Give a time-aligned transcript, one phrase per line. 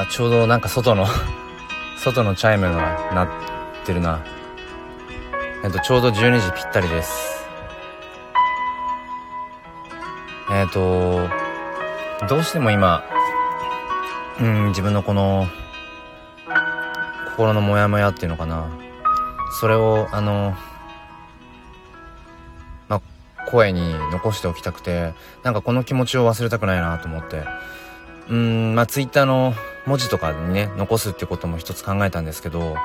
[0.00, 1.06] あちょうどなんか外の
[1.96, 3.28] 外のチャイムが鳴っ
[3.84, 4.18] てるな。
[5.62, 7.46] えっとちょうど12時ぴったりです。
[10.50, 11.28] えっと
[12.28, 13.04] どうしても今
[14.40, 15.46] うん自分のこの
[17.30, 18.64] 心のモヤモヤっていうのかな。
[19.60, 20.56] それをあの
[22.88, 23.00] まあ
[23.46, 27.44] 声に残しておきたくてなんかこの気持ちを忘れたくないなと思って。
[28.28, 29.54] うんまあツイッターの
[29.86, 32.76] 文字とかにね残すってことも一つ考えたんですけど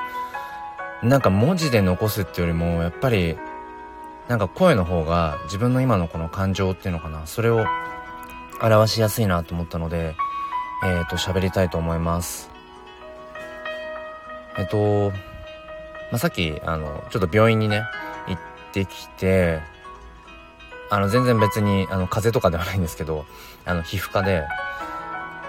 [1.01, 3.37] なんか文字で残すってよりもやっぱり
[4.27, 7.65] なんか声の方が自分の今のこの感情っていうのかなそれを
[8.61, 10.15] 表しやすいなと思ったので
[10.83, 12.49] えっ、ー、と喋りたいと思います。
[14.57, 15.11] えっ、と
[16.11, 17.83] まあ、さっきあのちょっと病院にね
[18.27, 18.41] 行っ
[18.73, 19.59] てきて
[20.89, 23.25] あの全然別にあの風邪とかではないんですけど
[23.65, 24.43] あの皮膚科で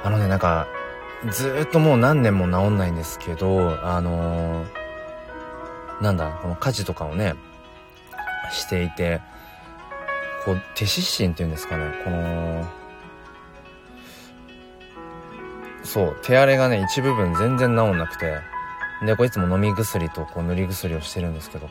[0.04, 0.68] あのねなんか
[1.28, 7.34] ずっともう何年も治んないんですけど、あのー、なんだ、この家事とかをね、
[8.50, 9.20] していて、
[10.46, 12.66] こう、手湿疹っていうんですかね、この、
[15.84, 18.38] そう、手荒れがね、一部分全然治んなくて、
[19.04, 21.68] で、こいつも飲み薬とこう塗り薬をしてるんですけど、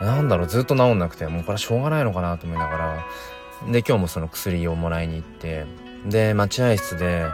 [0.00, 3.06] なんだろう、ずっと治んなくて、もうこれはしょうがないのかなと思いながら、
[3.72, 5.66] で、今日もその薬をもらいに行って、
[6.06, 7.24] で、待合室で、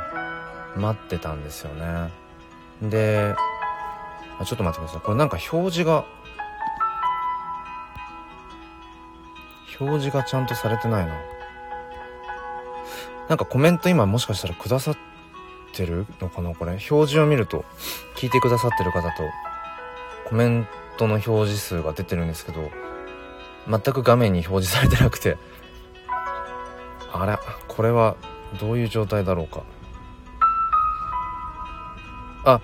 [0.77, 2.11] 待ってたんですよね。
[2.83, 3.35] で
[4.45, 5.01] ちょっと待ってください。
[5.03, 6.05] これなんか表示が
[9.79, 11.15] 表示がちゃんとされてないな。
[13.29, 14.97] なんかコメント今もしかしたらくださっ
[15.73, 16.73] てるのかなこれ。
[16.73, 17.65] 表示を見ると
[18.17, 19.23] 聞いてくださってる方と
[20.27, 22.71] コメントの表示数が出てるんですけど
[23.69, 25.37] 全く画面に表示されてなくて。
[27.13, 28.15] あらこれは
[28.61, 29.65] どういう状態だろうか。
[32.45, 32.61] あ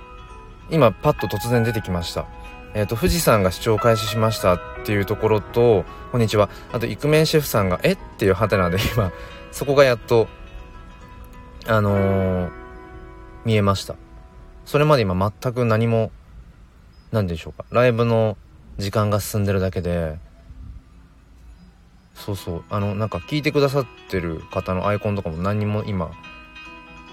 [0.70, 2.26] 今パッと突然出てきました。
[2.74, 6.48] えっ、ー、と富士山が視聴開始しましたっていうところとこんにちは。
[6.72, 7.92] あとイクメンシェフさんがえ？
[7.92, 9.12] っていうハテナで今
[9.52, 10.28] そこがやっと
[11.66, 12.50] あのー、
[13.44, 13.96] 見えました。
[14.64, 16.10] それまで今全く何も
[17.12, 17.64] 何でしょうか。
[17.70, 18.36] ライブの
[18.78, 20.18] 時間が進んでるだけで
[22.14, 22.64] そうそう。
[22.70, 26.10] あのなんか聞いてくださってる方のアイコンとかも何も今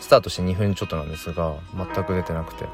[0.04, 2.66] スタートして2分ちょっとなんですが全く出てなくて。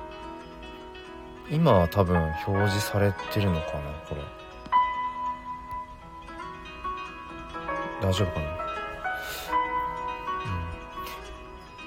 [1.51, 2.15] 今は多分
[2.47, 4.21] 表示されてるのかなこれ。
[8.01, 8.55] 大丈夫かな、うん、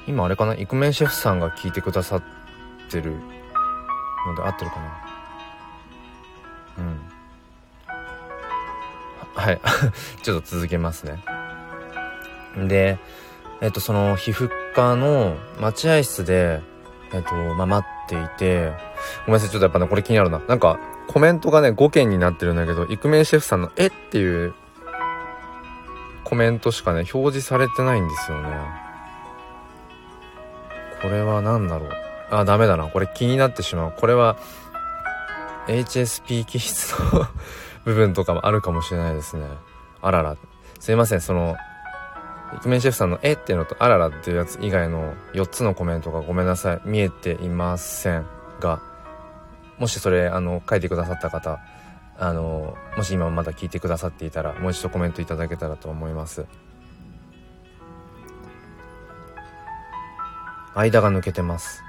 [0.07, 0.55] 今あれかな？
[0.55, 2.23] イクメンシェフさんが聞いてくださっ
[2.89, 3.13] てる
[4.27, 4.93] ので合ってるかな？
[6.79, 7.01] うん。
[9.35, 9.61] はい。
[10.23, 11.25] ちょっと続けますね。
[12.69, 12.99] で
[13.63, 16.61] えっと、その皮膚科の待合室で、
[17.13, 18.73] えっと、まあ、待っていて、
[19.25, 20.41] ごめんなさい、ちょっとやっぱね、これ気になるな。
[20.41, 24.55] なんか、コメントがね、5件になってるんだけど、イクメンシェフさんの、えっていう
[26.25, 28.49] コメントしかね、表示されてないんですよね。
[31.01, 31.91] これは何だろう。
[32.31, 32.89] あ、ダメだな。
[32.89, 33.95] これ気になってしまう。
[33.97, 34.37] これは、
[35.69, 37.29] HSP 気質の
[37.85, 39.47] 部分とかもあるかもしれないですね。
[40.01, 40.37] あらら。
[40.81, 41.57] すいません、その、
[42.57, 48.27] イクメンシェフさんの「え」っていうのと「あらら」っていうやつ以外の4つのコメントがごめんなさい見えていません
[48.61, 48.81] が
[49.79, 51.61] もしそれあの書いてくださった方
[52.19, 56.47] あのもし今まだ聞いてくださっていたらもう一度コメントいただけたらと思います。
[60.75, 61.83] 間が抜けてます。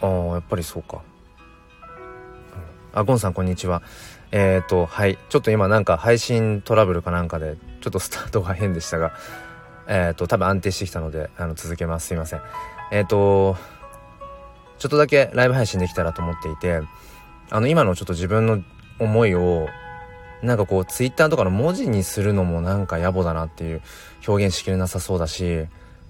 [0.00, 1.02] ああやっぱりそうか。
[2.92, 3.82] あゴンさんこんにちは。
[4.32, 9.12] えっ、ー、とはいちょっと今なんか配信トラブルかなんかでちょっとスタートが変でしたが、
[9.86, 12.08] えっ、ー、と、多分安定してきたので、あの、続けます。
[12.08, 12.40] すいません。
[12.90, 13.56] えっ、ー、と、
[14.78, 16.80] ちょっとだけライブ配信できたらと思っていて、
[17.50, 18.62] あの、今のちょっと自分の
[18.98, 19.68] 思いを、
[20.42, 23.82] なんかこう、ツイッターとかの文字にするのもなんか野暮だなっていう
[24.26, 25.68] 表現しきれなさそうだし、う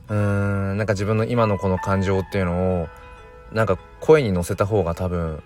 [0.09, 2.89] ーん、なんか自分の今のこの感情っていうのを、
[3.53, 5.43] なんか声に乗せた方が多分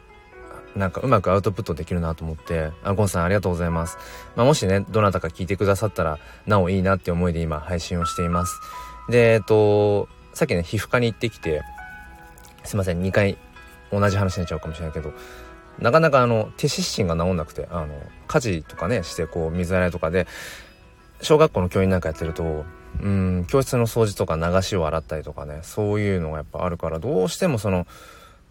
[0.79, 3.99] なんかうまくアウトプットできるなと思って、あ、ゴンさんありがとうございます。
[4.37, 8.61] まあ、もしね、どなたか聞いてくださったら、なおいいなって思いで今配信をしています。
[9.11, 11.63] で、えっと、さっきね、皮膚科に行ってきて、
[12.63, 13.37] すいません、2回
[13.91, 15.13] 同じ話になっちゃうかもしれないけど、
[15.81, 17.89] なかなかあの、手湿疹が治んなくて、あの、
[18.29, 20.29] 家事とかね、してこう、水洗いとかで、
[21.23, 22.65] 小学校の教員なんかやってると、
[23.03, 27.87] うん、教室の掃除とか流しを洗ったりとかね、そういうのがやっぱあるから、どうしてもその、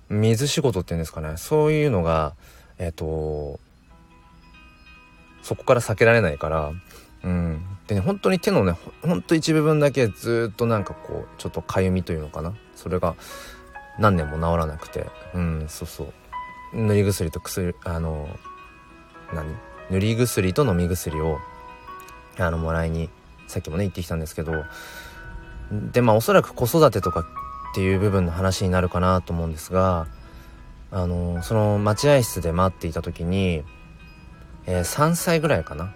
[0.09, 1.38] 水仕事っていうんですかね。
[1.38, 2.33] そういうのが
[2.77, 3.59] えっ、ー、と
[5.42, 6.71] そこから避けられないから
[7.24, 7.65] うん。
[7.88, 12.54] でね本当に手のねほんと一部分だけずっとなんかこうちょっとかゆみというのかな。
[12.75, 13.15] それが
[14.00, 15.07] 何年も治らなくて。
[15.33, 16.13] うんそうそう。
[16.74, 18.30] 塗り薬と薬あの
[19.33, 19.48] 何？
[19.89, 21.39] 塗り薬と飲み薬を
[22.38, 23.10] あのもらいに
[23.48, 24.65] さっきもね行ってきたんですけど。
[25.71, 27.25] でまあおそらく子育てとか
[27.77, 30.07] っていう部分の話になるかなと思うんですが
[30.89, 33.63] あのその待合室で待っていた時に、
[34.65, 35.94] えー、3歳ぐらいかな、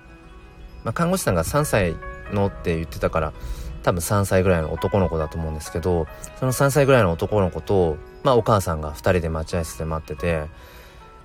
[0.84, 1.96] まあ、看護師さんが3歳
[2.32, 3.34] のって言ってたから
[3.82, 6.06] 多分3歳ぐらいの男の子だと思うんですけど
[6.40, 10.46] その3歳ぐらいの男の子と、まあ、お母さんが2人で待合室で待ってて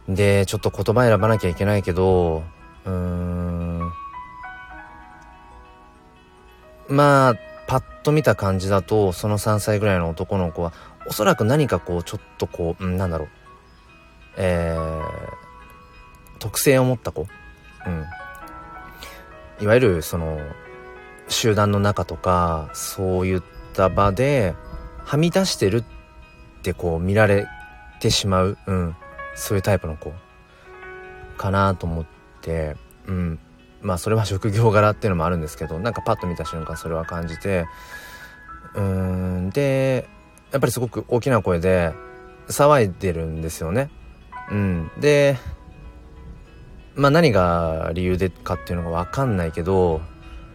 [0.08, 2.44] でちょっと言葉選ばなきゃいけないけど
[2.86, 3.92] うーん
[6.88, 10.72] まあパッと見た感じだとその3歳ぐらいの男の子は
[11.06, 13.28] おそらく何かこうちょっとこう、うん、なんだろう。
[14.38, 17.26] えー、特性を持った子。
[17.86, 18.04] うん。
[19.60, 20.38] いわゆるその
[21.28, 23.42] 集団の中とかそういっ
[23.72, 24.54] た場で
[25.04, 25.84] はみ出してるっ
[26.62, 27.46] てこう見られ
[28.00, 28.96] てしまう、うん、
[29.34, 30.12] そういうタイプの子。
[31.36, 32.06] かなと思っ
[32.40, 32.76] て、
[33.06, 33.38] うん、
[33.80, 37.66] まあそれは職業柄っていうのもあるんですけどなんかパッと見た瞬間それは感じて
[38.74, 40.08] うんで
[40.52, 41.92] やっぱりすごく大きな声で
[42.48, 43.90] 騒いでるんですよね。
[44.50, 45.36] うん、で
[46.94, 50.00] まあ何が理由でかっていうのが分かんないけど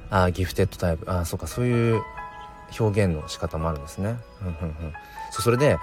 [0.10, 2.02] ああギフテッドタイプああそうかそういう
[2.80, 4.16] 表現の仕方もあるんですね。
[5.32, 5.82] そそれで、ま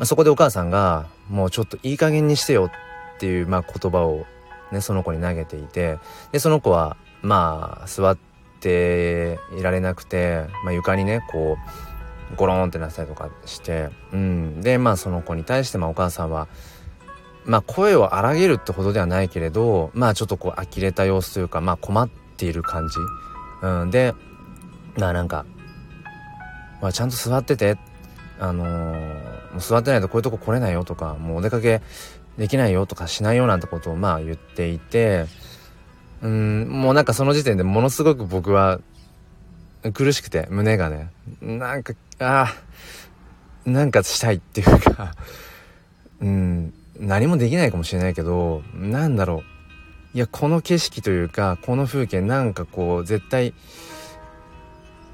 [0.00, 2.70] あ、そこでお母さんがもうちょっといい加減にしてよ
[3.16, 4.26] っていう、まあ、言葉を
[4.72, 5.98] ねその子に投げていて
[6.32, 8.18] でその子はまあ座っ
[8.60, 11.56] ていられなくて、まあ、床にねこ
[12.32, 16.48] うゴロンってなったりとかして、うん、でまあその子に対してまあお母さんは
[17.44, 22.96] まあ声を荒げるってほどではないけれどまあちょっとこう呆れた様子というかまあ困っている感じ、
[23.62, 24.14] うん、で
[24.96, 25.46] まあなんか、
[26.82, 27.78] まあ、ちゃんと座ってて
[28.40, 31.82] あのー、もう座ってないとこういうとこ来れないよとかもうお出かけ
[32.38, 35.26] できないよとかしないよなんてことをまあ言っていて
[36.22, 38.80] うんもうなんかその時点でものすごく僕は
[39.92, 41.10] 苦しくて胸がね。
[41.40, 42.54] なんかあ
[43.66, 45.14] あなんかしたいっていうか
[46.20, 49.42] うん何もできないかもしれないけどなんだろ
[50.14, 50.16] う。
[50.16, 53.52] いやこの景色というかこの風景なんかこう絶対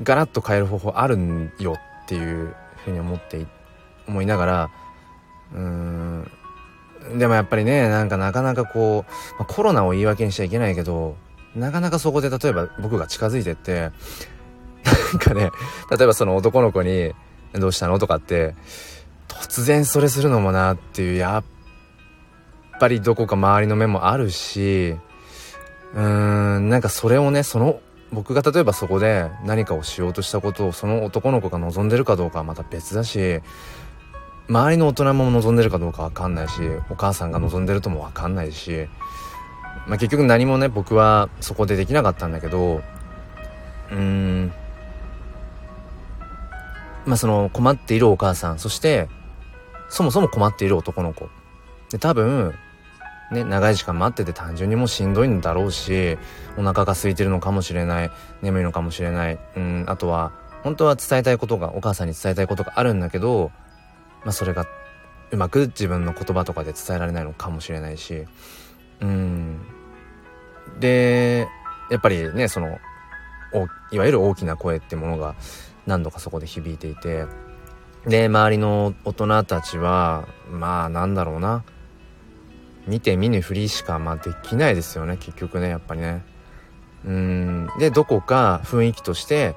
[0.03, 1.75] ガラッと変える方法あるんよ
[2.05, 2.55] っていう
[2.85, 3.44] ふうに思って
[4.06, 4.71] 思いながら
[5.53, 6.31] うーん
[7.18, 11.16] でもやっぱりねなんかなかなかこう、まあ、コロナを言い訳にしちゃいけないけど
[11.54, 13.90] なかなかそこで例えば僕が近づいてってな
[15.16, 15.50] んかね
[15.90, 17.12] 例えばその男の子に
[17.52, 18.54] 「どうしたの?」とかって
[19.28, 21.44] 突然それするのもなっていうやっ
[22.80, 24.96] ぱりどこか周りの目もあるし
[25.94, 27.80] うーんなんかそれをねその
[28.12, 33.40] 僕が例えばそこで何かをしようとしたことをその男の子が望んでるかどうかはまた別だし
[34.49, 36.61] 周りの大人も望んでるかどうかわかんないし
[36.91, 38.88] お母さんが望んでるともわかんないし、
[39.87, 42.82] まあ、結局何もね僕はそこでできなかったんだけど
[43.91, 44.52] うん
[47.06, 49.08] まあその困っているお母さんそして
[49.88, 51.29] そもそも困っている男の子。
[51.90, 52.55] で多分
[53.31, 56.19] ね長い時間待ってて単純にもうしんどいんだろうし
[56.56, 58.11] お腹が空いてるのかもしれない
[58.42, 63.52] 眠いのかもしれないうんあとは本当は伝えたいことがお母さんに伝えたいことがあるんだけど
[64.25, 64.66] まあ、それが
[65.31, 68.26] うまく自分の言葉とかで伝えられないのかもしれないし。
[69.00, 69.61] うん。
[70.81, 71.47] で
[71.90, 72.78] やっぱりねその
[73.93, 75.37] いわゆる大きな声ってものが
[75.87, 77.26] 何度かそこで響いていて。
[78.07, 81.64] で周りの大人たちはまあなんだろうな。
[82.87, 85.16] 見て見ぬふりしかまあできないですよね。
[85.16, 86.23] 結局ねやっぱりね。
[87.04, 87.69] うん。
[87.78, 89.57] でどこか雰囲気として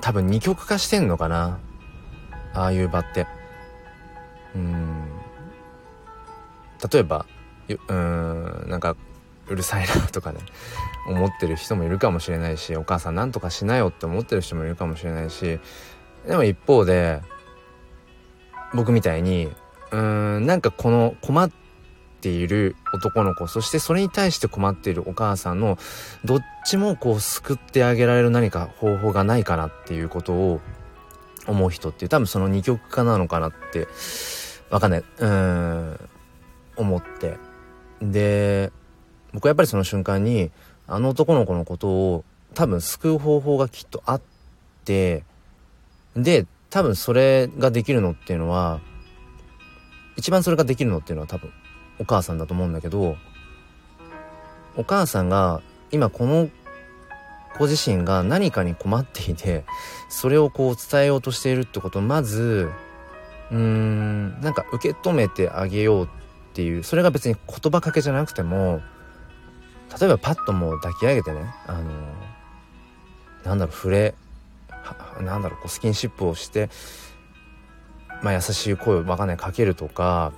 [0.00, 1.58] 多分二極化してんのかな。
[2.58, 3.26] ああいう場って。
[4.54, 5.04] うん。
[6.92, 7.26] 例えば
[7.88, 8.96] うんなんか
[9.48, 10.38] うるさいなとかね。
[11.08, 15.58] 思ってる人もいるかもしれないしお母さんなんとかしなよって思ってる人もいるかもしれないし。
[16.26, 17.22] でも一方で
[18.74, 19.46] 僕みたいに
[19.90, 21.50] うーんなんかこの困っ
[22.20, 25.78] ている男の子そしてそれに対して困っているお母さんの
[26.24, 30.60] どっちもこう救ってあげられる何か方法がないかなっていうことを
[31.48, 33.88] 思う人っていう多分その二極化なのかなって
[34.70, 35.04] わかんない。
[35.18, 35.98] うん
[36.76, 37.36] 思って。
[38.00, 38.70] で
[39.32, 40.50] 僕はやっぱりその瞬間に
[40.86, 42.24] あの男の子のことを
[42.54, 44.22] 多分救う方法がきっとあっ
[44.84, 45.24] て
[46.16, 48.80] で多分それができるのっていうのは
[50.16, 51.50] 一番それができるのっていうのは多分
[51.98, 53.16] お母さんだと思うんだけど
[54.76, 56.48] お母さんが今この
[57.56, 59.64] 子自身が何かに困っていて
[60.08, 62.70] それをこう伝えようとしているってことをまず
[63.50, 66.08] うーんなんか受け止めてあげようっ
[66.54, 68.80] ていうそれが別に言葉かけじゃなくても
[69.98, 71.90] 例えばパッともう抱き上げてねあの
[73.44, 74.14] なんだろう触れ
[75.20, 76.70] なんだろうこうスキンシップをして
[78.22, 80.32] まあ優しい声をわかんないかけるとか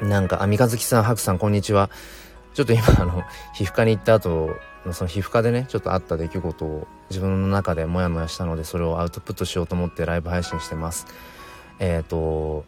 [0.00, 1.90] なんか、あ、三日月さん、白さん、こんにちは。
[2.54, 3.22] ちょっと今、あの、
[3.54, 4.56] 皮膚科に行った後、
[4.92, 11.06] その皮膚科でね、ちょっとあった出来事を自分の中でモヤモヤしたので、それをアウトプットしようと思ってライブ配信してます。
[11.78, 12.64] えっ、ー、と、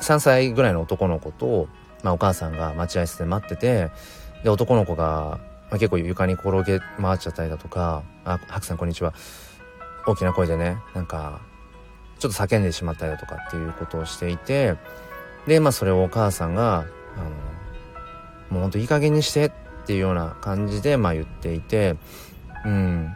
[0.00, 1.68] 3歳ぐらいの男の子と、
[2.02, 3.90] まあ、お母さんが待合室で待ってて、
[4.44, 5.40] で、男の子が、
[5.70, 9.12] まあ、結構床に転げ回っちゃったりだとか、あ、白さんこんにちは。
[10.06, 11.40] 大きな声でね、なんか、
[12.18, 14.76] ちょっと叫んでしまったりだとかっていうことをしていて、
[15.46, 17.30] で、まあそれをお母さんが、あの、
[18.50, 21.96] もうほんといい加減にしてってていうような感じで、まあ言っていて、
[22.66, 23.10] うん。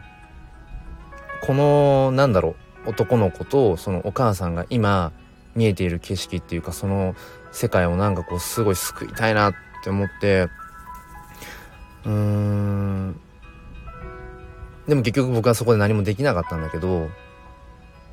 [1.42, 5.12] この、なんだろう、男の子とそのお母さんが今
[5.54, 7.14] 見えている景色っていうか、その
[7.52, 10.48] 世界をなんかこうすごい救いたいなって思って、
[12.06, 13.20] うーん。
[14.88, 17.10] でも結局僕はそこで何もできなかったんだけど、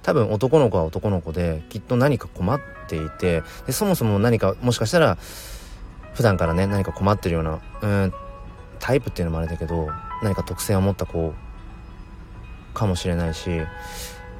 [0.03, 5.17] 多分男の子は男の子できっと何か困っていてでそもそも何かもしかしたら
[6.13, 8.13] 普段からね何か困ってるようなうん
[8.79, 9.89] タイプっていうのもあれだけど
[10.23, 11.33] 何か特性を持った子
[12.73, 13.61] かもしれないし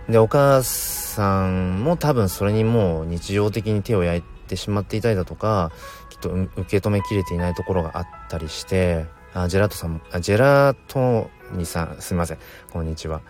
[0.08, 5.72] でお母さんも多分それにもう日常的に手を焼いてしまっていたりだとか
[6.10, 12.38] きっと受け止めきれていないところがあったりしてあジェラートさんもあジェラートニさんすみません
[12.72, 13.22] こんにちは。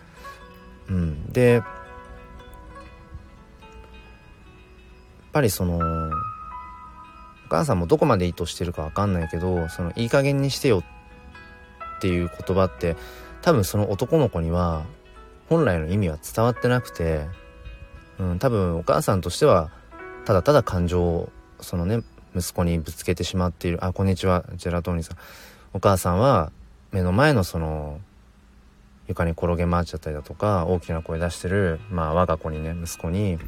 [0.88, 1.64] うん、でやっ
[5.32, 10.99] ぱりそのお母さんもどこまで意図してるか分かんないけどそのいい加減にしてよって
[12.00, 12.96] ていう言葉って
[13.42, 14.84] 多分その男の子には
[15.48, 17.26] 本来の意味は伝わってなくて、
[18.18, 19.70] うん、多分お母さんとしては
[20.24, 22.02] ただただ感情をそのね
[22.34, 23.84] 息子にぶつけてしまっている。
[23.84, 25.16] あこんにちはジェラトーニさん。
[25.72, 26.52] お母さんは
[26.92, 28.00] 目の前のその
[29.08, 33.38] 床に転げ回っちゃったりだとか大きな声出してるまあ我が子にね息子に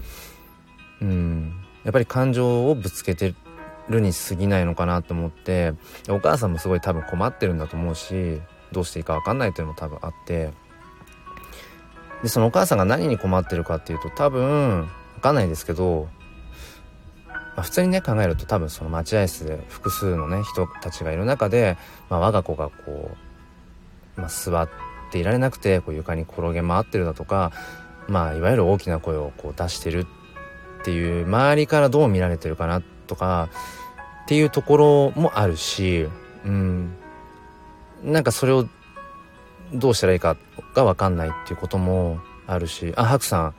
[1.00, 1.52] うん
[1.84, 3.34] やっぱり感情をぶつけて
[3.88, 5.74] るに過ぎないのかなと思って
[6.08, 8.40] お母さんもすごい多分困ってるんだと思うし
[8.72, 10.50] どうしていいか分かんないっていうのも多分あって。
[12.22, 16.08] でそのお母さんが何に困ってるかっていうと多分分かんないですけど、
[17.28, 21.76] まあ、普通にね考えると多分その待合室で複数のね人たちがいる中で、
[22.08, 23.10] まあ、我が子がこ
[24.16, 24.68] う、まあ、座っ
[25.10, 27.50] ていられなくてこう床に転げ回ってるだとか
[28.06, 30.06] まあいわゆる大きな声をこう出してる
[30.80, 33.48] っていう周りからどう見られてるかなってとか
[34.24, 36.08] っていうところもあるし
[36.44, 36.94] うん。
[38.02, 38.66] なんかそれを
[39.72, 40.36] どうしたらいいか
[40.74, 43.54] が分かんないっていうこともあるしあハクさん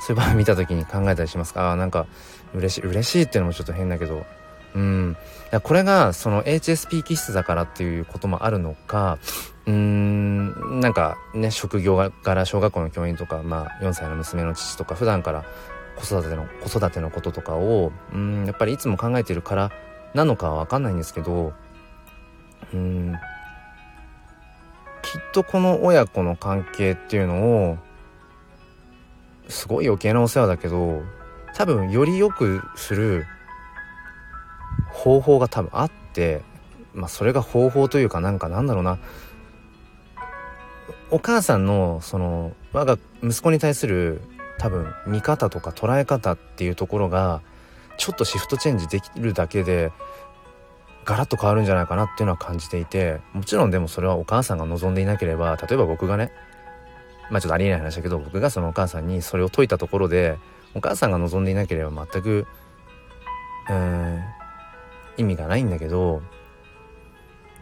[0.00, 1.72] そういう場合見た時に考えたりしますか？
[1.72, 2.06] あなんか
[2.54, 4.24] 嬉しい嬉しいっていうのもちょっと変だけど。
[4.74, 5.16] うん。
[5.62, 9.18] これがその HSP 気質だからっていうこともあるのか
[9.66, 10.80] うーん。
[10.80, 15.44] なんかね職業柄小学校の教員とかまあ4歳の娘の父とか普段から
[15.96, 19.72] 子育ての子育てのこととかをうんやっぱりいつも考えてるから
[20.14, 21.52] なのかは分かんないんですけど
[22.72, 23.14] うん
[25.02, 27.78] きっとこの親子の関係っていうのを
[29.48, 31.02] すごい余計なお世話だけど
[31.54, 33.26] 多分より良くする
[34.90, 36.42] 方法が多分あって
[36.94, 38.98] まあそれが方法というかなんかなんだろうな。
[41.10, 44.20] お母さんのその我が息子に対する
[44.58, 47.42] 多分見方とか捉え方っていうところが
[47.96, 49.92] ちょっとシフトチェンジできるだけで
[51.04, 56.32] ガラッと変わるんじゃないかなっていうのは感じていてもちろんでもそれはお母さんが望んでいなければ例えば僕がね
[57.30, 60.38] まあちょっとありえない話だけど僕がそのお母さんにそれを説いたところで
[60.74, 62.46] お母さんが望んでいなければ全く
[63.70, 64.22] うん
[65.16, 66.22] 意味がないんだけど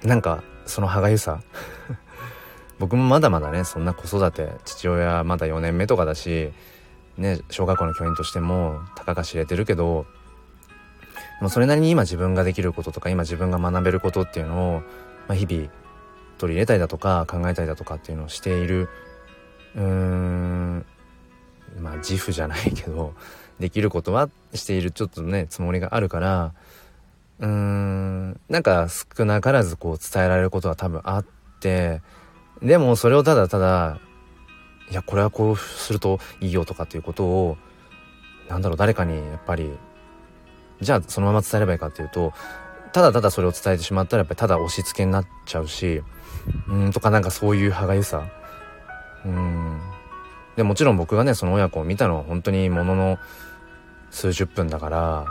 [0.03, 1.43] なんかその歯がゆさ
[2.79, 6.53] 僕もまだまだねそんな子育て父親まだ4年目とかだし
[7.16, 10.07] ね小学校の教員としてもたかが知れてるけど
[11.38, 14.81] でもそれなりに今自分ができることとか今自分が学べることっていうのを、
[15.28, 15.69] まあ、日々
[16.38, 18.88] 取り入れたりだとか考えたりだとかっていうのをしている
[19.75, 20.87] うーん
[21.81, 23.14] まあ自負じゃないけど
[23.59, 26.52] できることはしているちょっとねつもりがあるから
[27.38, 31.26] うーんなんか少なからずこう伝えられることは多分あっ
[31.61, 32.02] て
[32.62, 33.99] でもそれをただただ
[34.91, 37.57] いやこれはこうするといいよとかっていうことを
[38.49, 39.71] なんだろう誰かにやっぱり
[40.81, 42.33] じゃあそのまま伝えればいいかっていうと
[42.93, 46.03] ただただそれを伝えてしまったらやっぱりただ押し付けになっちゃうし
[46.69, 48.25] うんとかなんかそういう歯がゆさ。
[49.25, 49.81] うん。
[50.57, 53.19] でもちろん僕がねその親子を見たのは本当にものの
[54.11, 55.25] 数十分だから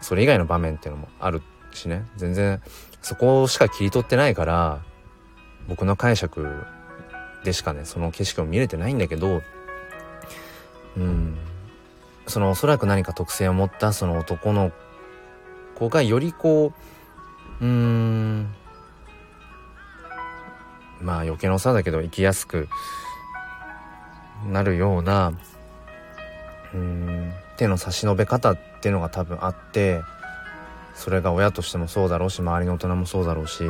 [0.00, 1.42] それ以外の場面っていうのもある
[1.72, 2.06] しね。
[2.16, 2.60] 全然
[3.02, 4.80] そこしか切り取ってないから
[5.68, 6.64] 僕の解釈
[7.44, 9.42] でしかねその景色を見れてないんだけど
[10.96, 11.36] うん。
[12.26, 14.72] そのおそらく何か特性を持ったその男の
[15.76, 16.72] 子がよりこ
[17.60, 18.54] ううーん。
[21.00, 22.68] まあ余計なお世話だけど生きやすく
[24.46, 25.32] なるような
[26.74, 27.32] うん。
[27.56, 30.00] 手の差し伸べ方っていうのが多分あって
[30.94, 33.64] それが親としてもそうだろうし周りの大人もそうだろうし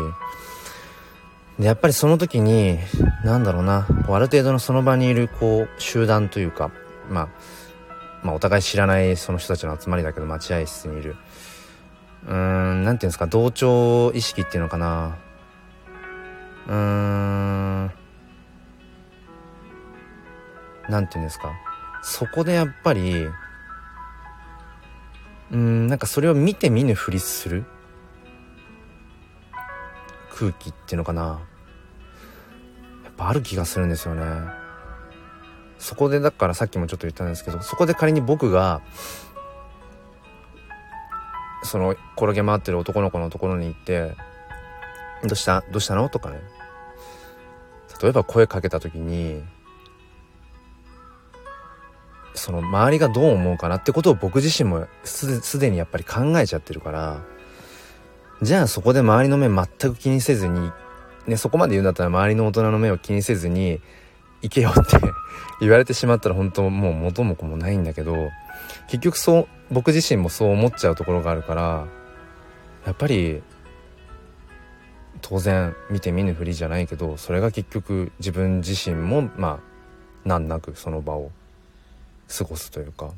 [1.58, 2.78] でやっぱりその時に
[3.24, 6.70] 何だろうなこうある程度のその場にいるこう集団というか、
[7.10, 7.28] まあ、
[8.22, 11.16] まあお互い知らないその人たちの集まりだけど待合室にいる。
[12.26, 15.16] うーん何ていうんですか同調意識っていうのかな。
[16.68, 17.90] うーん
[20.88, 21.52] 何て言うんですか。
[22.02, 23.28] そこでやっぱり
[25.50, 27.64] うんなんかそれを見て見ぬふりする。
[30.38, 31.40] 空気っていうのかな。
[33.04, 34.24] やっぱある気がするんですよね。
[35.78, 38.80] そこでだからさっきもちょっと言ったんですけどそこで仮に僕が
[41.62, 44.16] その転げ回ってる男の子のところに行って
[45.22, 45.62] 「どうした？
[45.70, 46.40] どうしたの?」とかね。
[48.00, 49.42] 例えば声かけた時に
[52.34, 57.24] その周りがどう思うかなってことを僕自身もすでにやっぱり考えちゃってるから
[58.40, 60.70] じゃあそこで周りの目全く気にせずに、
[61.26, 63.80] ね、そこまで言うんだったら周りの大人の目を気にせずに
[64.42, 64.98] 行けよって
[65.60, 68.30] 言われてしまったら本当もう元も子もないんだけど
[68.86, 71.86] 結局そう僕自身もそう思っちゃうところがあるから
[72.86, 73.42] やっぱり
[75.20, 79.60] 当然見て見ぬふりじゃないけどそれが結局自分自身もまあ
[80.24, 81.32] 難なくその場を
[82.28, 83.10] 過ごすというか。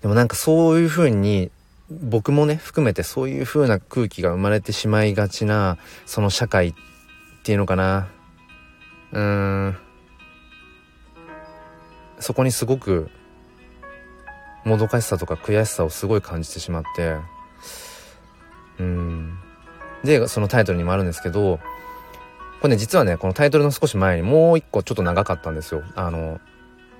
[0.00, 1.50] でもなんかそういうふうに
[1.90, 6.74] 僕もね含めてそういう風な空気が生まれてしまいがちなその社会っ
[7.42, 8.08] ていうのかな。
[9.12, 9.76] うーん。
[12.20, 13.10] そこにすごく
[14.64, 17.16] もどかしさとか悔しさをすごい感じてしまって。
[18.78, 19.38] うん。
[20.04, 21.58] でそのタイトルにもあるんですけど
[22.60, 25.82] これね実はねこのタイトルの少し前にもう一個ちょっと長かったんですよ。
[25.94, 26.40] あの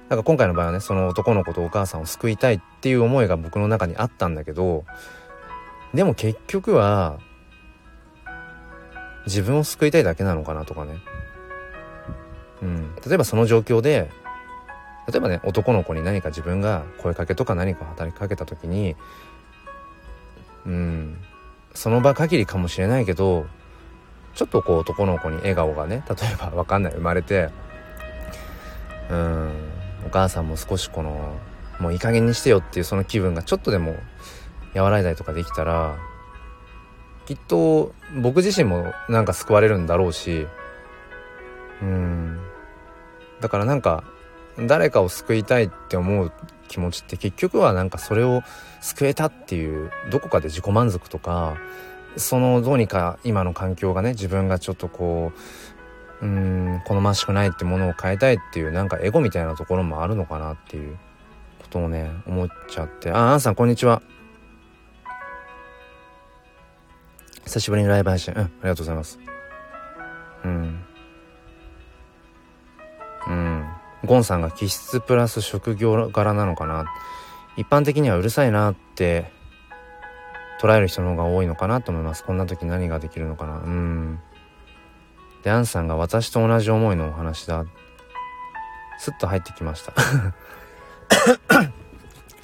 [0.08, 4.84] なんか今回の場合はねその男の子とお母さんを救いたいっていう思いが僕の中にあったんだけど
[5.92, 7.18] でも結局は
[9.26, 10.96] 自分を救いたいだけなのかなとかね。
[12.62, 12.94] うん。
[13.06, 14.10] 例えばその状況で
[15.06, 18.96] 例えばね男の子に何か自分が声かけとか何か働きかけた時に
[20.64, 21.18] うん。
[21.74, 23.46] その場限りかもしれないけど
[24.34, 27.50] ちょっとこう男の子に笑顔がね例えば分かんない生まれて
[29.10, 29.77] うん。
[30.08, 31.36] お母さんも少しこの
[31.78, 33.94] もういい加減にしてよっていうその気分がちょっとでも
[34.74, 35.98] 和らいだりとかできたら
[37.26, 37.92] きっと
[38.22, 40.46] 僕自身もなんか救われるんだろうし
[41.82, 42.40] うん。
[43.40, 44.02] だからなんか
[44.58, 46.32] 誰かを救いたいって思う
[46.68, 48.42] 気持ちって結局はなんかそれを
[48.80, 51.58] 救えたっていうどこかで自己満足とか
[52.16, 55.38] そのどうにか今の環境がね自分がちょっとこう
[56.20, 60.98] うーん好ましくないってものを変えたいっていうなんかエゴみたいなところもあるのかなっていう
[61.60, 63.10] ことをね思っちゃって。
[63.10, 64.02] ああんさんこんにちは。
[67.44, 68.34] 久しぶりにライブ配信。
[68.34, 69.18] うんありがとうございます。
[70.44, 70.84] うん。
[73.28, 73.64] うん。
[74.04, 76.86] ゴンさんが気質プラス職業柄なのかな。
[77.56, 79.32] 一般的にはうるさいなって
[80.60, 82.24] 捉える人の方が多いのかなと思います。
[82.24, 83.56] こんな時何ができるのかな。
[83.56, 84.20] うん。
[85.48, 87.64] でアンさんが私と同じ思いのお話だ。
[88.98, 89.94] スッと入ってきました。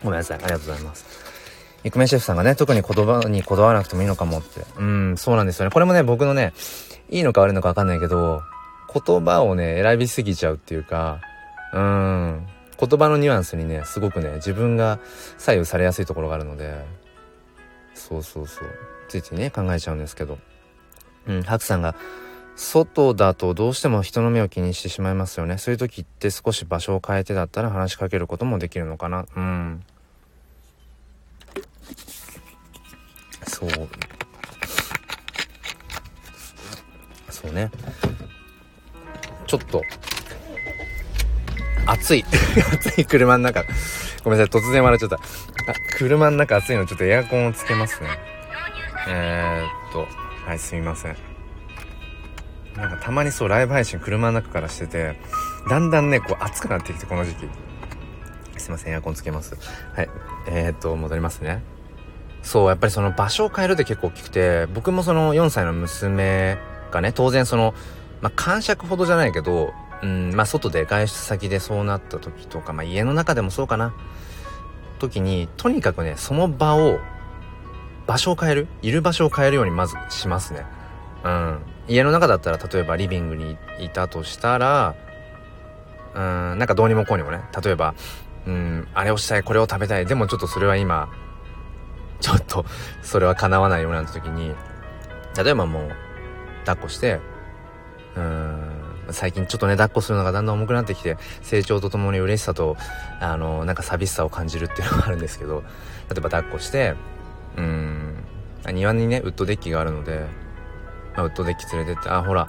[0.02, 1.04] ごめんなさいありがとうございます。
[1.84, 4.64] イクメンシェフさんがね特に言葉にこだわらなくてもいいのかもって。
[4.78, 5.70] うんそうなんですよね。
[5.70, 6.54] これもね僕のね
[7.10, 8.40] いいのか悪いのか分かんないけど
[8.94, 11.20] 言葉をね選びすぎちゃうっていうか
[11.74, 12.46] うん。
[12.80, 14.98] 言葉のニュアンスにねすごくね自分が
[15.36, 16.82] 左右されやすいところがあるので
[17.94, 18.68] そうそうそう。
[19.10, 20.38] ついついね考えちゃうんですけど。
[21.26, 21.94] うんハクさんが
[22.56, 25.58] 外だとどうしても人の目を気にしてしまいますよね。
[25.58, 29.26] そういう時って少し場所を変えてだったら話しかけることもできるのかな。
[29.36, 29.84] うん。
[33.46, 33.70] そう。
[37.30, 37.70] そうね。
[39.46, 39.82] ちょっと
[41.86, 42.24] 暑い。
[42.72, 43.64] 暑い車の中。
[44.22, 44.60] ごめんなさい。
[44.60, 45.16] 突然笑っちゃった。
[45.16, 45.20] あ
[45.96, 48.08] 車の中暑いのちょっとエアコンをつけますね。
[49.08, 50.06] えー、っと、
[50.46, 51.33] はい、すみません。
[52.76, 55.16] なんかたまにそう、ライブ配信車の中からしてて、
[55.68, 57.48] だんだんね、こう暑くなってきて、この時期。
[58.56, 59.56] すいません、エアコンつけます。
[59.94, 60.08] はい。
[60.48, 61.62] えー、っと、戻りますね。
[62.42, 66.58] そう、やっぱりその場所を変えるって結構大きくて、僕もその4歳の娘
[66.90, 67.74] がね、当然その、
[68.20, 73.94] まあ、感触ほどじゃないけど、うん、まあ、外で外出先でそうなった時とか、まあ、家の中でもそうかな。
[74.98, 76.98] 時に、とにかくね、その場を、
[78.06, 78.66] 場所を変える？
[78.82, 80.66] いる場所を変えるようにまずしますね。
[81.24, 81.58] うん。
[81.88, 84.94] 家の中だったら、例えばリビングにいたとしたら、
[86.14, 87.94] うん、なんかどうにもこうにもね、例えば、
[88.46, 91.08] うん、あれをしたい、これを食べたい、でもちょっとそれは今、
[92.20, 92.64] ちょっと、
[93.02, 94.54] それは叶わないような時に、
[95.36, 95.90] 例えばもう、
[96.64, 97.20] 抱っこして、
[98.16, 102.76] うん、最近ちょっとね、抱っこするのがだんだん重くなってきて、成長とともに嬉しさと、
[103.20, 105.62] あの、なんか寂しさを感じるっていうのがあるんですけど、
[106.08, 106.94] 例えば抱っこして、
[107.56, 108.24] うん、
[108.72, 110.26] 庭にね、ウッドデッキがあるので、
[111.22, 112.48] ウッドデッキ連れてって、あ、ほら、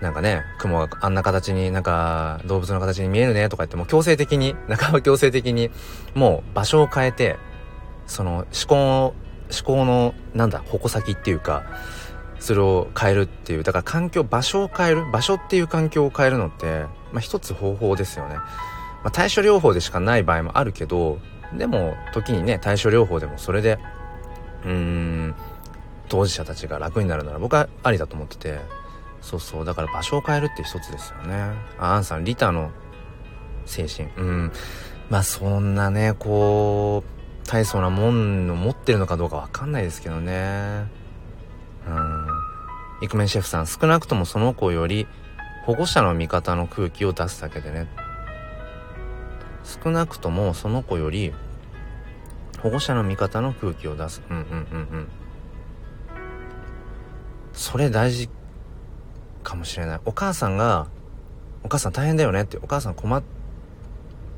[0.00, 5.70] なんかね、雲があんな形になんか動物の形に見えるねとか言ってもう強制的に、半ば強制的に
[6.14, 7.36] もう場所を変えて、
[8.06, 9.14] その思考、思
[9.64, 11.64] 考のなんだ、矛先っていうか、
[12.38, 18.36] それを変えるっていう、だから環境、場所を変える、場所っていう環境を変えるのって、まあ一つ方法ですよね。
[18.36, 18.44] ま
[19.06, 21.18] あ対処療法でしかない場合もあるけど、
[21.52, 23.78] でも時にね、対処療法でもそれで、
[24.64, 25.34] うーん、
[26.08, 28.58] 当事者たちが楽になるなら僕はありだと思ってて、
[29.20, 29.64] そうそう。
[29.64, 31.52] だから場所を変えるって一つですよね。
[31.78, 32.70] あ、アンさん、リタの
[33.66, 34.08] 精神。
[34.16, 34.52] うん。
[35.10, 40.86] まあそんなね、こう、大層なもんを持ってるのかどうかわかんないですけどね。
[41.86, 42.26] うん。
[43.00, 45.06] イクメンシェフさん、少なくともその子より
[45.64, 47.88] 保護者の味方の空気を出すだけでね。
[49.82, 51.32] 少なくともその子より
[52.62, 54.22] 保護者の味方の空気を出す。
[54.30, 54.56] うんうんうんう
[55.00, 55.08] ん。
[57.58, 58.30] それ大事
[59.42, 60.00] かもしれない。
[60.04, 60.86] お母さんが、
[61.64, 63.20] お母さん大変だよねって、お母さん困っ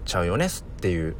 [0.06, 1.16] ちゃうよねっていう、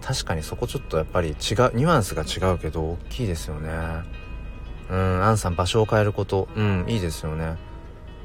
[0.00, 1.36] 確かにそこちょっとやっぱり違う、
[1.74, 3.70] ニュアンスが違うけど、大きいですよね。
[4.88, 7.58] うん、アンさん場所を変えること、うん、いいですよね。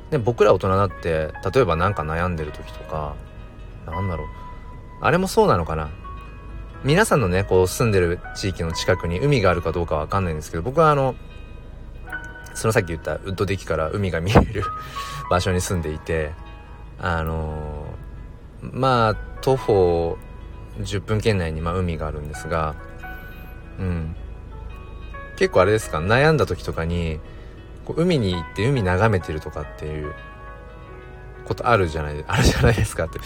[0.10, 3.16] で、僕ら大人だって、例えば何か悩んでる時とか、
[3.86, 4.28] なんだろう。
[5.02, 5.90] あれもそうなのかな
[6.86, 11.16] 皆さんのね、こう住んでる地域の近くに海があるかどうかわかんないんですけど、僕はあの、
[12.54, 14.64] そのさっき言ったウッドデッキから海が見える
[15.30, 16.32] 場所に住んでいて、
[17.00, 20.18] あのー、まあ、徒歩
[20.80, 22.76] 10分圏内にまあ海があるんですが、
[23.80, 24.16] うん。
[25.38, 27.20] 結構あれですか、悩んだ時とかに、
[27.86, 30.14] こう海に行って海眺めてるとかっていう
[31.46, 33.20] ことあるじゃない、あるじゃないですかって。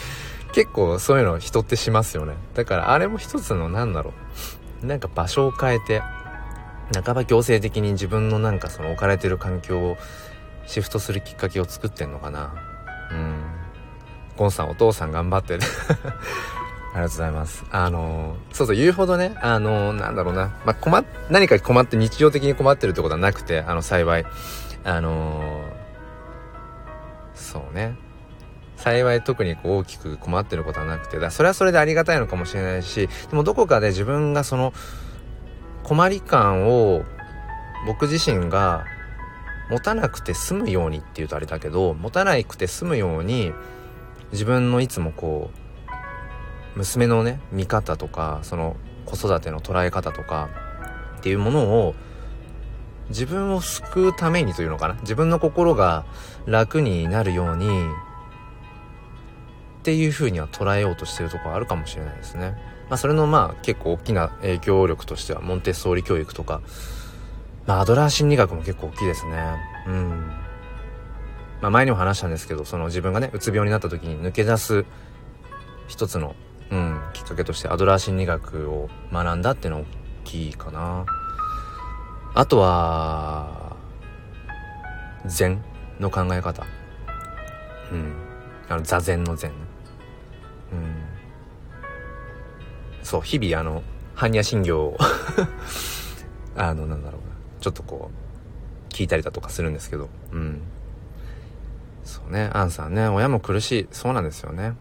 [0.52, 2.34] 結構そういうの人ってしますよね。
[2.54, 4.14] だからあれも一つのなんだろ
[4.82, 4.86] う。
[4.86, 6.02] なんか場所を変えて、
[6.92, 9.96] 半ば強制的に自分のなんかその置かれてる環境を
[10.66, 12.54] シフトするきっかけを作ってんのかな。
[13.10, 13.56] うん。
[14.36, 15.60] ゴンさんお父さん頑張ってる
[16.92, 17.64] ありがとうございます。
[17.70, 24.26] あのそうそう言うほどね、あのなんだろうな、まあ、困っ、何か困って日常的に困ってるってことはなくて、あの幸い。
[24.84, 25.64] あの
[27.34, 27.96] そうね。
[28.76, 34.72] 幸い特にこう大きく困ってることはなくて、だそれはそれでありがたいのかもしれないし、でもどこかで自分がその、
[35.86, 37.04] 困り感を
[37.86, 38.86] 僕自身が
[39.70, 43.52] 持たなくて済むようにっていうとあれだけど持たなくて済むように
[44.32, 45.52] 自分のいつもこ
[46.74, 50.48] う娘のね見方とかその子育ての捉え方とか
[51.18, 51.94] っていうものを
[53.10, 54.94] 自分を救うためにというのかな？
[55.02, 56.04] 自分の心が
[56.46, 57.68] 楽になるように
[59.78, 62.56] っていうふうには捉えようとしてるところあるかもしれないですね。
[62.88, 66.60] まあそれのまあ結構大きな影響力としてはモンテッソーリ教育とか、
[67.66, 69.56] まあアドラー心理学も結構大きいですね。
[69.86, 70.10] うん。
[71.60, 74.84] まあ前にも話したんですけど、その自分がね、うつ病になった時に抜け出す
[75.88, 76.34] 一つの、
[76.70, 79.84] うん、きっかけとしてアドラー心理学を学んだっていうの大
[80.24, 81.06] きいかな。
[82.34, 83.74] あとは、
[85.24, 85.62] 禅
[85.98, 86.64] の考え方。
[87.90, 88.12] うん。
[88.68, 89.52] あの、座禅の禅。
[90.70, 91.05] うん。
[93.06, 93.84] そう、日々あの、
[94.16, 94.96] 般若心経を
[96.58, 100.60] あの、なんだろうな、ちょっとこう、聞いたりだとかするんですけど、うん。
[102.02, 103.88] そうね、アンさんね、親も苦しい。
[103.92, 104.72] そうなんですよね。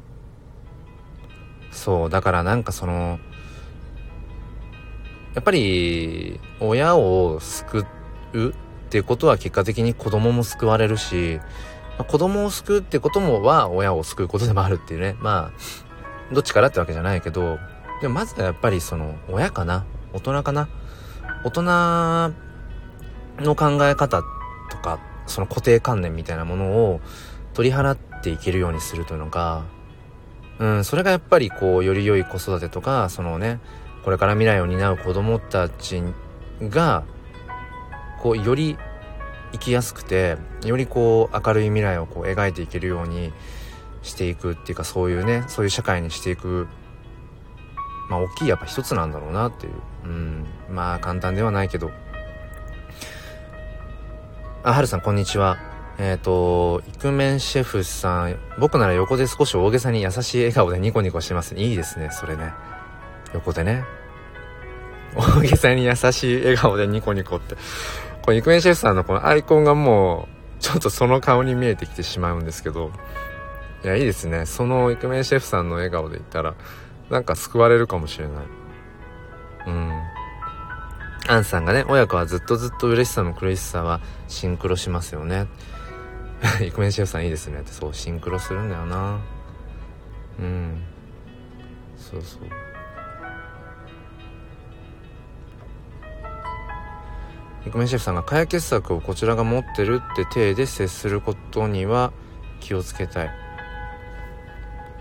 [1.69, 3.19] そう、だからなんかその、
[5.35, 7.85] やっぱり、親を救
[8.33, 8.53] うっ
[8.89, 11.39] ていうことは結果的に子供も救われるし、
[11.99, 15.15] まあ、子供を救うってこともは親を救うことでもあるっていうね。
[15.19, 15.51] ま
[16.31, 17.59] あ、どっちからってわけじゃないけど、
[18.01, 19.85] でもまずはやっぱりその親かな？
[20.13, 20.69] 大人かな？
[21.43, 21.61] 大人
[23.43, 24.21] の考え方
[24.69, 27.01] とか、その固定観念みたいなものを
[27.53, 29.63] 取り払っていけるようにするというのが、
[30.59, 33.59] うん、それがやっぱりこう、より良い子育てとか、そのね、
[34.03, 36.01] これから未来を担う子供たち
[36.61, 37.03] が、
[38.21, 38.77] こう、より
[39.51, 43.33] 生きやすくて、よりこう、明るい未来をこう、描いていけるように
[44.01, 46.67] していくっていうか、そういうね、そういう社会にしていく、
[48.09, 49.73] まあ、大きいやっぱ一つなんだろうなっていう。
[50.05, 51.91] うん、まあ、簡単ではないけど。
[54.63, 55.57] あ、はるさん、こんにちは。
[55.97, 61.55] えっ、ー、と、イクメンシェフさん、僕なら横で少し大げさに優しい笑顔でニコニコしてます。
[61.55, 62.53] いいですね、それね。
[63.33, 63.85] 横でね。
[65.15, 67.55] 大げさに優しい笑顔でニコニコって。
[68.21, 70.27] これイクメンシェフさんのこのアイコンがも
[70.59, 72.91] う、ちょっとその顔に見えてきてしまうんですけど、
[73.83, 74.45] いや、いいですね。
[74.45, 76.55] そのイクメンシェフさんの笑顔で言ったら、
[77.09, 78.45] なんか救われるかもしれない。
[79.67, 79.91] うん。
[81.27, 85.47] アンさんがね、親子はずっとずっと嬉しさも苦しさはシンクロしますよね。
[86.61, 89.19] イクメンシェフさんいいですねって、そう、シンクロするんだよな。
[90.39, 90.83] うん。
[91.97, 92.41] そうそう。
[97.65, 102.13] イクメンシェフさんが解決策をこちらが持ってるって体で接することには
[102.59, 103.31] 気をつけたい。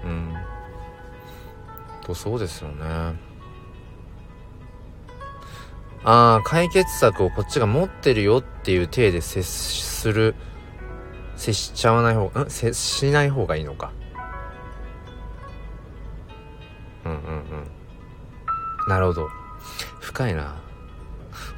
[0.04, 0.43] うん。
[2.04, 2.84] とそうですよね。
[6.04, 10.34] ああ、解決策をこっちが持ってるよっていう体で接する、
[11.36, 12.50] 接しちゃわない方、ん？
[12.50, 13.90] 接しない方がいいのか。
[17.06, 18.88] うんうんうん。
[18.88, 19.28] なるほど。
[20.00, 20.56] 深いな。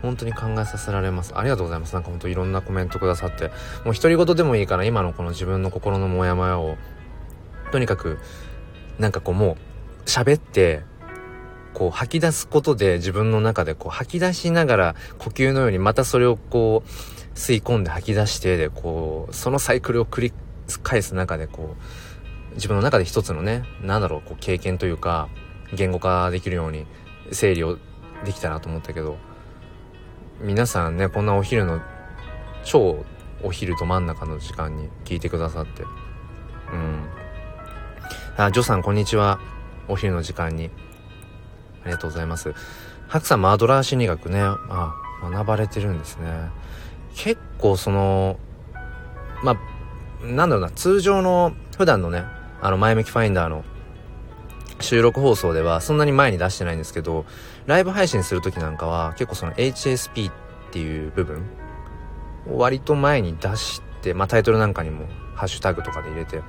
[0.00, 1.36] 本当に考えさせられます。
[1.36, 1.94] ありがとうございます。
[1.94, 3.48] なんかほんといろんなコメントくださって。
[3.84, 6.76] もう独り言でもいいから今のこの自分の心のモヤモヤを、
[7.72, 8.18] とにかく、
[8.98, 9.56] なんかこうもう、
[10.06, 10.82] 喋って、
[11.76, 16.88] こう吐き出すことで自分の中でこう吐き出しながら呼吸のようにまたそれをこう
[17.36, 20.32] 吸い込んで吐き出してでこうそのサイクルを繰り
[20.82, 21.76] 返す中でこ
[22.52, 25.28] う自分の中で一つのねなんだろうこう経験というか
[25.74, 26.86] 言語化できるように
[27.30, 27.76] 整理を
[28.24, 29.18] できたなと思ったけど
[30.40, 31.82] 皆さんねこんなお昼の
[32.64, 33.04] 超
[33.42, 35.82] お昼ど真ん中の時間に聞いてくださって。
[36.72, 37.06] うん。
[38.38, 39.38] あジョさんこんにちは。
[39.88, 40.70] お昼の時間に
[41.82, 42.54] ありがとうございます。
[43.08, 46.50] 白さんもアドラー心理学ね、あ、学ばれてるんですね。
[47.14, 48.38] 結構その、
[49.42, 52.24] まあ、なんだろうな、通常の、普段のね、
[52.60, 53.64] あの、前向きファインダーの
[54.80, 57.24] 収録放送ではそんなに前に出してないんですけど、
[57.66, 60.34] ライブ配信する時なんかは結構その HSP っ
[60.70, 61.44] ていう部分
[62.50, 66.42] を割と前に出して、まあタイトルなんかにもハッシュタグとかで入れて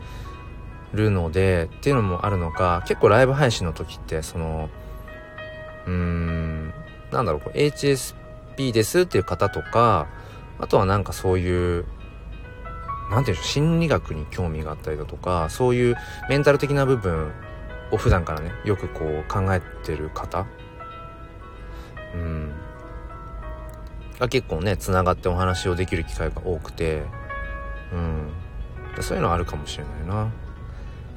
[0.94, 4.70] るので、っていうのもあるのか、結構ライブ配信の時ってその、
[5.86, 6.74] うーん、
[7.12, 10.08] なんだろう、こう HSP ですっていう方とか、
[10.60, 11.86] あとはなんかそういう、
[13.10, 15.96] なんていうんでしょう、心理学に興味があったりだとか、そういう
[16.30, 17.32] メンタル的な部分
[17.92, 20.46] を普段からね、よくこう考えてる方、
[22.14, 22.52] うん、
[24.20, 27.04] が結構ね、繋がってお話をできる機会が多くて、
[27.94, 28.32] うん、
[29.02, 30.32] そういうのあるかもしれないな。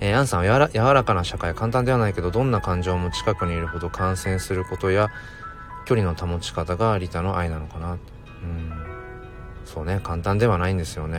[0.00, 5.10] えー、アンさんはやら柔らかな社会簡単ではないけどどんな感情も近くにいるほど感染することや
[5.86, 7.92] 距離の保ち方がリタの愛なのかな。
[7.92, 8.72] うん。
[9.64, 10.00] そうね。
[10.02, 11.18] 簡単ではないんですよね。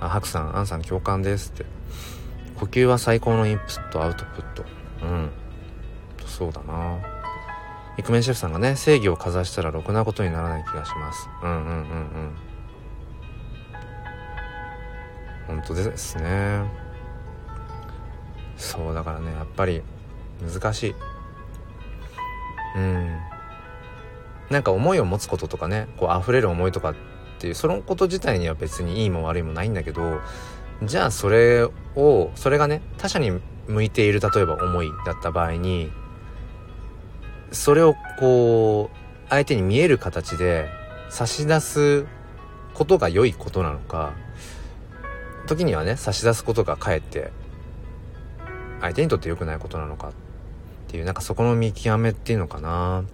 [0.00, 0.56] あハクさん。
[0.56, 1.64] アンさん共感ですって。
[2.56, 4.64] 呼吸は最高のインプットアウトプット。
[5.02, 5.30] うん。
[6.26, 6.98] そうだな。
[7.98, 11.28] イクメンシェフさんがね正義をかざしたらろくなことにならない気がします。
[11.42, 12.36] うんうんうんうん。
[15.46, 16.81] 本当ですね。
[18.62, 19.82] そうだからねやっぱり
[20.40, 20.94] 難しい。
[22.76, 23.18] うん。
[24.50, 26.94] なんか思いを持つこととかねこう溢れる思いとかっ
[27.38, 30.20] ていうそのこと自体には別にいいも悪いもないんだけど
[30.82, 31.64] じゃあそれ
[31.96, 35.90] をそれがね他者に向いている例えば思いだった場合に
[37.50, 38.96] それをこう
[39.28, 40.68] 相手に見える形で
[41.08, 42.06] 差し出す
[42.74, 44.12] ことが良いことなのか
[45.46, 47.32] 時にはね差し出すことがかえって
[48.82, 50.12] 相手にとって良くないことなのかっ
[50.88, 53.04] ていうなんかそこの見極めっていうのかな。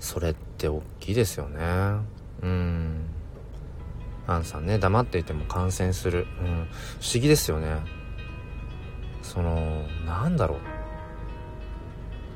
[0.00, 1.60] それって大きいですよね。
[2.42, 3.06] うん。
[4.26, 6.26] アンさんね黙っていても感染する。
[6.40, 6.68] うん。
[7.00, 7.78] 不思議ですよね。
[9.22, 10.58] そのなんだろう。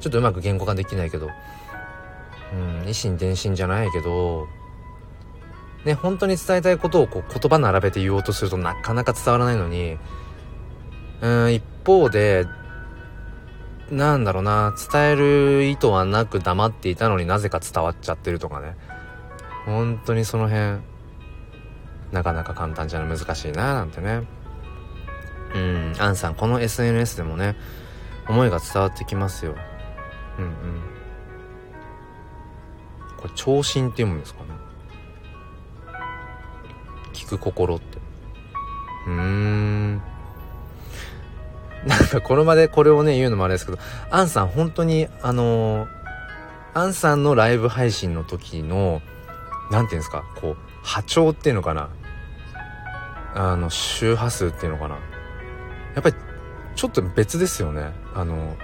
[0.01, 1.29] ちょっとうまく言語化できないけど。
[2.53, 4.47] うん、維心伝心じゃないけど、
[5.85, 9.99] ね、本当に伝えたいことをこう言葉並べて言おうとするとなかなか伝わらないのに、
[11.21, 12.47] うん一方で
[13.91, 18.77] なんだろうな伝える意図はなく黙っていたのになぜか伝わっちゃってるとかね。
[19.65, 20.81] 本当にその辺
[22.13, 24.23] なかなか簡単じゃない難しいななんてね。
[25.55, 27.57] うんアンさんこの SNS でもね
[28.29, 29.57] 思いが伝わってきますよ。
[30.39, 30.53] うんうん。
[33.17, 34.51] これ聴診って読むんですかね。
[37.15, 37.99] 聞く心って。
[39.07, 40.03] うーん。
[41.89, 43.79] なんかこの場でこれをね言うのもあれですけど
[44.11, 45.89] アンさん本当にあのー、
[46.75, 49.01] アンさんのライブ配信の時の
[49.71, 51.89] 何て言うんですかこう波長っていうのかな
[53.35, 54.97] あの周波数っていうのかな。
[55.95, 56.17] やっぱり
[56.75, 57.93] ちょっと別ですよね。
[58.15, 58.57] あの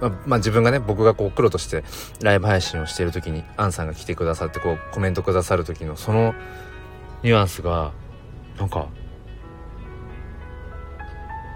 [0.00, 1.84] ままあ、自分がね僕がこう黒として
[2.22, 6.34] ライブ配信をしている時にアンさんが来てくださってこうコメントくださる時のその
[7.22, 7.92] ニュアンスが
[8.58, 8.88] なんか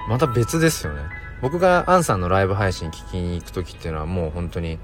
[0.09, 1.03] また別ですよね。
[1.41, 4.79] 僕がアンさんのライブ配信聞きに行く時っていうのはもう本当に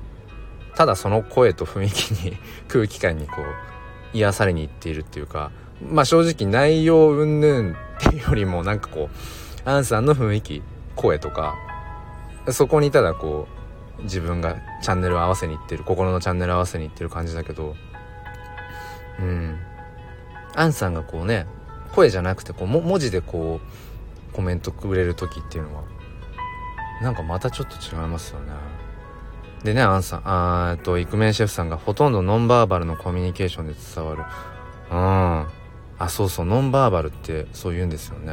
[0.74, 2.36] ただその声と雰囲気に
[2.68, 5.52] 空気感にこう癒されに行っているっていうか
[5.82, 9.08] まあ正直内容云々っていうよりもなんかこ
[9.64, 10.62] うアンさんの雰囲気
[10.96, 11.54] 声とか
[12.52, 13.48] そこにただこ
[13.98, 17.74] う自分がチャンネルを合わせにいってる心のチャンネル合わせにいってる感じだけど
[19.18, 19.58] うん。
[20.54, 21.46] アンさんがこうね
[21.92, 23.66] 声じゃなくてこう文字でこう
[24.40, 25.82] コメントくれる時っていうのは
[27.02, 28.52] なんかまたちょっと違いますよね。
[29.62, 34.22] でねアンさんあーとイクメンシェフさんがほとんどノンバーバルのコミュニケーションで伝わる。
[34.90, 35.46] うん。
[35.98, 38.32] あそうそうノンバーバルってそう言うんですよね。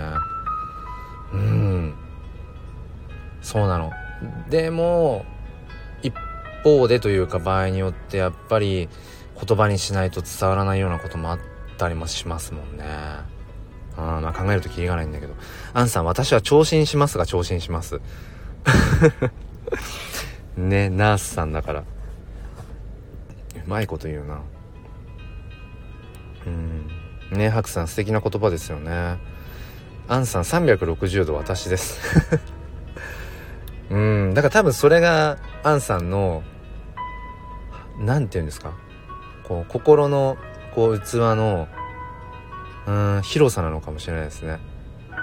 [1.34, 1.94] うん。
[3.42, 3.92] そうなの。
[4.50, 5.26] でも
[6.04, 6.14] 一
[6.64, 8.88] 方でというか場合によってやっぱり
[9.46, 11.40] 言葉にしないと伝わらないようなこともあっ
[11.78, 13.37] たりもしますもんね。
[13.98, 15.34] うんまあ考えるとキリがないんだけど。
[15.74, 18.00] アンさん私は聴診しますが聴診します。
[20.56, 21.80] ねナースさんだから。
[21.80, 21.84] う
[23.68, 24.40] まいこと言うな。
[26.46, 26.88] うん。
[27.32, 29.18] ねハクさん素敵な言葉ですよね。
[30.08, 32.00] アンさん360度私です。
[33.90, 36.44] うんだから多分それがアンさんの
[38.00, 38.72] 何て言うんですか？
[39.48, 40.38] こう心の
[40.76, 41.68] こう器の
[42.88, 44.60] うん広さなのかもしれないですね。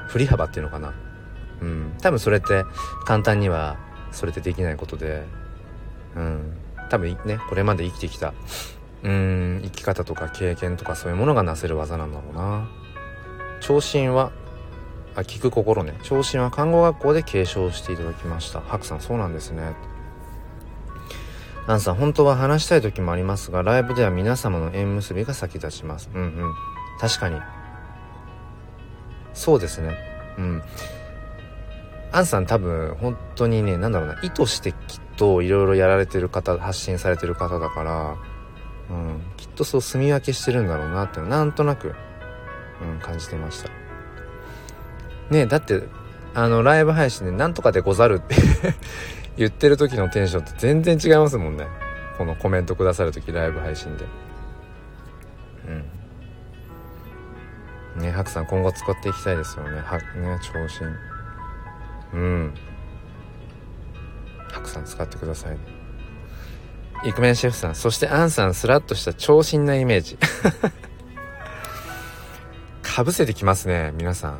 [0.09, 0.94] 振り幅っていうのかな。
[1.61, 1.94] うん。
[2.00, 2.64] 多分それって
[3.07, 3.77] 簡単には
[4.12, 5.24] それってできないことで。
[6.14, 6.57] うん。
[6.90, 8.35] 多分ねこれまで生きてきた
[9.03, 12.68] うん生き方とか経験とかそういうものがなせる技なんだろうな。
[13.61, 14.31] 聴診は
[15.16, 15.94] あ聞く心ね。
[16.03, 18.61] 聴診は看護学校で継承していただきました。
[18.61, 19.74] ハクさんそうなんですね。
[21.66, 26.11] アンさん本当は話したい時もありますがライブでは皆様の縁結びが先立ちます。
[26.12, 26.55] うんうん。
[27.00, 27.40] 確かに。
[29.35, 29.97] そうですね。
[30.38, 30.62] うん。
[32.12, 34.79] アンさん多分本当にねなんだろうな意図してきっ
[35.16, 38.16] といろいろやられてる方発信されてる方だから
[38.90, 41.94] うん、きっとそう住み分けしてるんだろうなってなんとなく、
[42.83, 43.70] うん、感じてました。
[45.31, 45.85] ねだって
[46.35, 48.37] あのライブ配信で「なんとかでござる」って
[49.37, 51.66] 言ってる時のテンションと全然違いますもんね。
[52.18, 54.05] このコメントくださる時ライブ配信で。
[55.68, 55.85] うん。
[57.96, 59.80] ねハクさん今後使っていきたいですよね。
[59.80, 60.04] はね
[60.42, 60.68] 長身
[62.12, 62.54] うん。
[64.50, 65.59] ハクさん使ってください。
[67.04, 70.16] イクメンシェフさんそしてアンさんスラッとした長身なイメージ。
[72.83, 74.38] かぶせてきますね皆さん。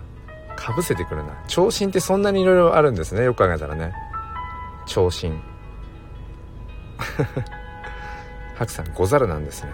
[0.57, 1.37] かぶせてくるな。
[1.49, 3.93] 長身ってそんなにいろいろあるんですねよく考えたらね。
[4.87, 5.33] 長身
[8.55, 9.71] ハクさんござるなんですね。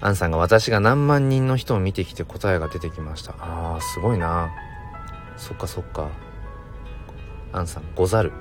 [0.00, 3.34] アンさんが私が何万人の人を見てきて答えが出てきました。
[3.38, 4.50] あーすごいな。
[5.36, 6.08] そっかそっか。
[7.52, 8.32] アンさんござる。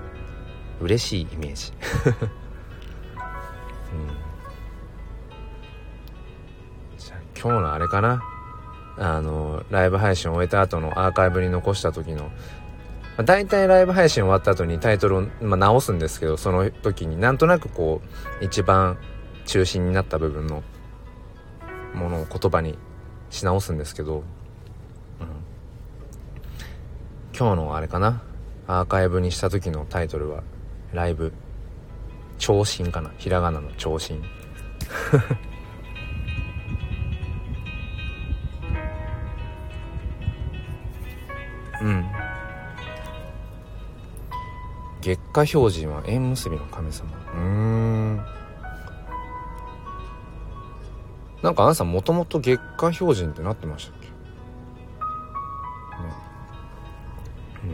[0.82, 1.74] 嬉しいイメージ、
[3.92, 4.08] うん、
[6.98, 8.24] じゃあ今日のあれかな。
[8.98, 12.30] あのライブ配信を終えた後のアーカイブに残した時の、ま
[13.20, 18.02] あ、大体ライブ配信終わった後にタイトルを、まあ、直すんですけどその時になんとなくこ
[18.42, 18.98] う一番
[19.46, 20.64] 中心になった部分の
[21.94, 22.78] ものを言葉に
[23.30, 24.24] し直すんですけど、うん、
[27.38, 28.22] 今日のあれかな？
[28.68, 30.44] アーカイブにした時のタイトルは
[30.94, 31.34] ライブ。
[32.38, 33.12] 長身かな？
[33.18, 34.22] ひらがなの長身。
[41.82, 42.06] うん。
[45.02, 47.10] 月下標準は縁結びの神様。
[47.34, 48.26] うーん。
[51.42, 54.08] なんかあんさんもともと月下標準ってなってましたっけ？
[57.64, 57.72] う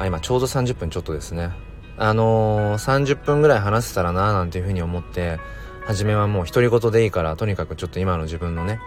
[0.00, 0.02] ん。
[0.02, 1.50] あ今ちょうど30分ちょっとですね。
[1.96, 5.38] あのー、30分ぐらい話せたらなーなんていうふうに思って
[5.86, 8.80] 初めはもう独り言でいいからとにかくちょっと今の自分のね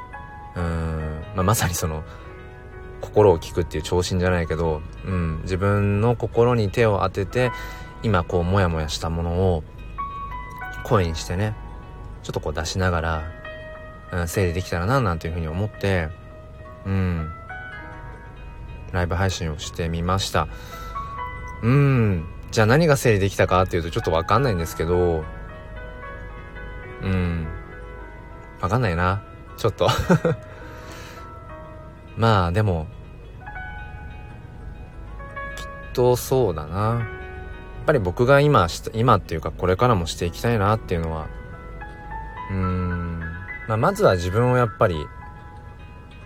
[0.55, 2.03] うん、まあ、まさにその
[2.99, 7.51] 心を聞くっていう調子じゃないけど、うん、自分の心に手を当てて
[8.03, 9.63] 今こうモヤモヤしたものを
[10.83, 11.55] 声にしてね
[12.27, 13.31] ちょっとこう出しながら、
[14.11, 16.09] うん、整理できたらななんていうふうに思って
[16.85, 17.31] うん。
[18.91, 20.49] ライブ配信をしてみました。
[21.63, 22.27] うん。
[22.51, 25.23] じゃあ何が整理できたかっていうとちょっとわかんないんですけど
[27.01, 27.47] うん。
[28.59, 29.23] わかんないな。
[29.55, 29.87] ちょっと。
[32.17, 32.87] まあでも
[35.55, 36.77] きっとそうだな。
[36.77, 36.97] や
[37.83, 41.36] っぱり僕が今今っていうかこれからもしていきたいなっていうのは
[42.49, 43.19] うーん、
[43.67, 44.95] まあ、まずは自分をやっぱり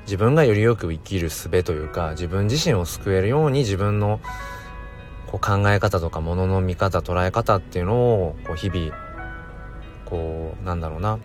[0.04, 4.20] 自分がよりよく生きる術というか自分自身を救えるように自分の
[5.28, 8.92] こう考え方とかものの見方捉え方っていうのをこう日々
[10.06, 11.20] こうなんだろうな。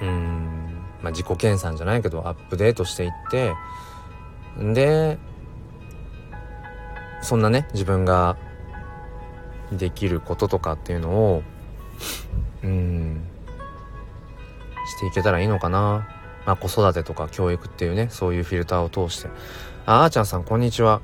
[0.00, 0.64] うーん。
[1.04, 3.54] まあ、自己研鑽じゃないけどアップデートしていって
[4.58, 5.18] で
[7.20, 8.38] そんなね自分が
[9.70, 11.42] できることとかっていうのを
[12.62, 13.22] うん。
[14.86, 16.06] していけたらいいのかな。
[16.46, 19.28] まあ子育てとか教育っていうね、そういうフィルターを通して。
[19.86, 21.00] あ、あーちゃんさんこんにちは。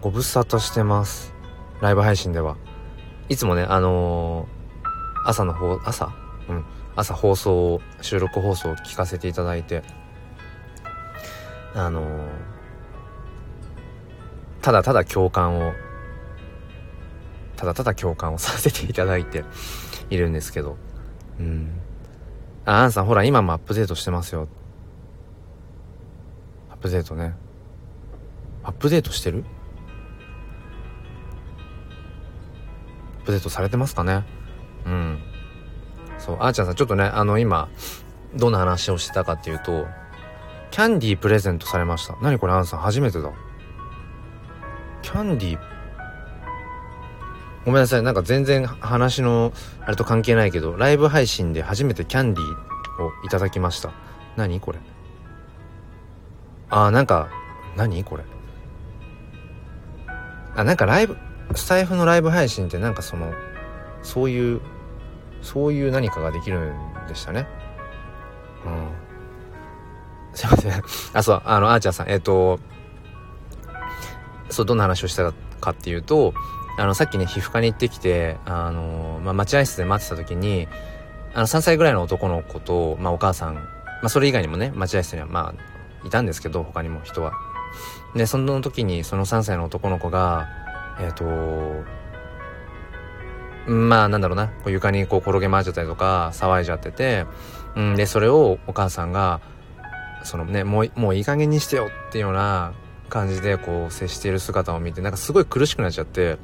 [0.00, 1.32] ご無沙汰してます。
[1.80, 2.56] ライブ配信では。
[3.28, 6.12] いつもね、あのー、朝の方、朝？
[6.48, 6.64] うん。
[6.94, 9.82] 朝放送を収録放送を聞かせていただいて、
[11.74, 12.28] あのー、
[14.60, 15.72] ただただ共感を、
[17.56, 19.44] ただただ共感をさせていただいて
[20.10, 20.76] いるんですけど、
[21.38, 21.80] うん。
[22.64, 24.48] あ、アンさんほら今もアップデートしてますよ。
[26.70, 27.34] アップデートね。
[28.62, 29.44] アップデートしてる？
[33.18, 34.24] アップデートされてますかね？
[34.86, 35.18] うん。
[36.18, 37.68] そう、あーちゃんさん、ちょっとね、あの、今、
[38.36, 39.86] どんな話をしてたかっていうと、
[40.70, 42.16] キャンディープレゼントされました。
[42.22, 43.30] 何これ、アンさん、初めてだ。
[45.02, 45.60] キャンディー、
[47.64, 53.92] ごめんなさい、なんか全然話の、あれと関係ないけど、ライブ配信で初めてキャンディーをいただきました。
[54.36, 54.78] 何これ？
[56.70, 57.28] あー、なんか、
[57.76, 58.24] 何これ？
[60.56, 61.16] あ、なんかライブ、
[61.54, 63.32] スタイフのライブ配信ってなんかその、
[64.02, 64.60] そういう
[65.42, 67.46] そういう何かができるんでしたね。
[68.64, 70.34] うん。
[70.34, 70.82] すいません。
[71.12, 72.58] あ、そう、あの、あーちゃんさん、えっ、ー、と、
[74.48, 76.32] そう、どんな話をしたかっていうと、
[76.78, 80.68] あの、さっきね、皮膚科に行ってきて、あの、まあ、待合室で待ってた時に、
[81.34, 83.62] あの、3歳ぐらいの男の子と、まあ、お母さん、ま
[84.04, 87.32] あ、それ以外にもね、待合室には、まあ、いたんですけど、他にも人は。
[88.14, 90.48] で、その時に、その3歳の男の子が、
[91.00, 92.02] えっ、ー、と、
[93.66, 97.26] まあなんだろうな、こう床にこう転げ回っちゃったりとか騒いじゃってて、
[97.76, 99.40] うん、で、それをお母さんが、
[100.24, 102.72] そのね、もう、もういい加減にしてよっていうような
[103.08, 106.38] 感じでこう接している姿を見て、なんかすごい苦しくなっちゃって、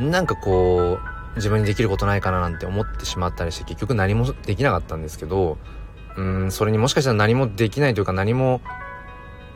[0.00, 5.58] なんかこう、自分にできることないかななんて思ってしまったりして結局何もできなかったんですけど、
[6.16, 8.60] うん、それにもしかしたら何もできないというか何も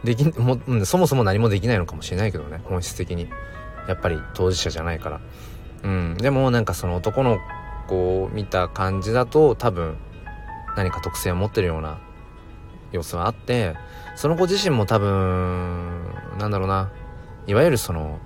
[0.04, 3.28] できも、うん、そもそも何もできないのかもしれないけどね、本質的に。
[3.88, 5.20] やっぱり当事者じゃないから。
[5.82, 7.38] うん、でもなんかその男の
[7.88, 9.98] 子を見た感じだと多分
[10.76, 11.98] 何か特性を持ってるような
[12.92, 13.74] 様子はあって
[14.16, 16.06] その子自身も多分
[16.38, 16.90] なんだろうな
[17.46, 18.18] いわゆるその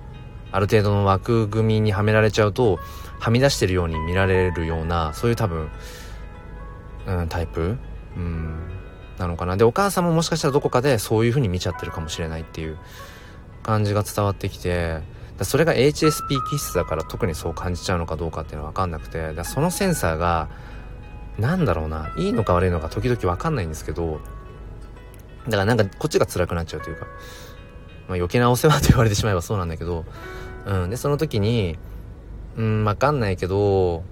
[0.51, 2.79] ある程度の枠組みにはめられちゃうと
[3.19, 5.69] はみ出してるように見られるようなそういう多分、
[7.05, 7.77] うん、タイプ、
[8.15, 8.57] うん、
[9.17, 9.57] なのかな。
[9.57, 12.77] でお母さんももしかしたらどこかでそういう風に見ちゃってるかもしれないっていう
[13.63, 14.99] 感じが伝わってきて
[15.41, 20.49] それが HSP 気質だから特にそう感じちゃうのかどうかっていうのは分かんなくてそのセンサーが
[21.37, 24.19] なんだろうないいのか悪いのか時々分かんないんですけど
[25.45, 27.07] だからなんかこっちが辛くなっちゃうというか、
[28.09, 30.03] まあ、余計なお世話と言われてしまえばそうなんだけど、
[30.65, 31.77] うん、でその時に
[32.57, 34.03] うん分かんないけど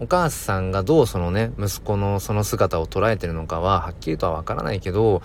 [0.00, 5.22] お母さんがどうそのね息子のその姿を捉えてるのかははっきりとは分からないけど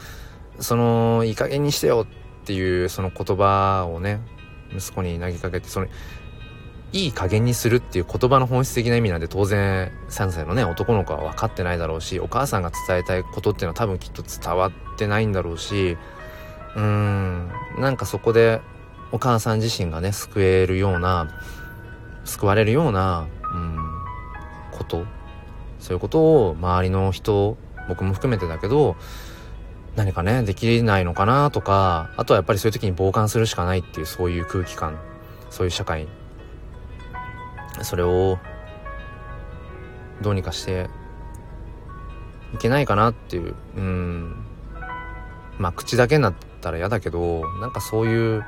[0.60, 2.06] そのいい加減にしてよ
[2.42, 4.22] っていうその言葉をね
[4.76, 5.88] 息子に投げかけてその
[6.94, 15.98] いい加減にするっていう言葉の本質的な意味なんで当然3歳のね男の子は分かってないだろうしお母さんが伝えたいことっていうのは多分きっと伝わってないんだろうし
[16.78, 17.52] うん。
[17.78, 18.62] なんかそこで
[19.12, 21.28] お母さん自身がね救えるような
[22.24, 23.78] 救われるようなうん
[24.72, 25.06] こと。
[25.80, 27.58] そういうことを周りの人
[27.88, 28.96] 僕も含めてだけど
[29.96, 34.98] 何かねできないのかなとかあとはやっぱりそういう時に傍観するしかないっていうそういう空気感。
[35.50, 36.08] そういう社会。
[37.84, 38.38] それを
[40.22, 40.90] どうにかして
[42.54, 44.46] いけないかなっていううん。
[45.58, 48.46] まあ口だけになってたら嫌だけどなんかそういう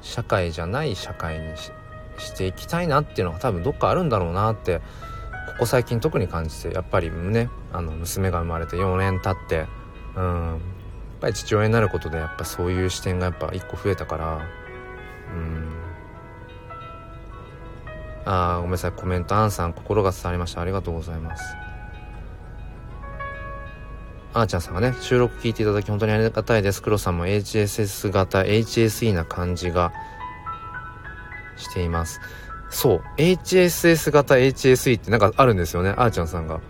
[0.00, 9.66] 社会じゃない社会にしていきたいなっていうのが多分どっかあるんだろうなってここ最近特に感じてやっぱりねあの娘が生まれて4年経って
[10.16, 10.56] うんや
[11.18, 14.46] っぱり父親になることでやっぱそういう視点がやっぱ一個増えたから
[15.34, 15.72] うん。
[18.26, 20.60] ああごめんなさいコメントアンさん心が伝わりました。
[20.60, 21.65] ありがとうございます。
[24.34, 26.82] あーちゃんさんがね収録聞いていただき本当にありがたいです。
[26.82, 29.92] 黒さんも HSS 型 HSE な感じが
[31.56, 32.20] しています。
[32.68, 36.60] そう HSS 型 HSE ってなんかあるんですよねあーちゃんさんが。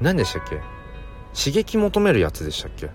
[0.00, 0.60] 何でしたっけ？
[1.34, 2.90] 刺激求めるやつでしたっけ？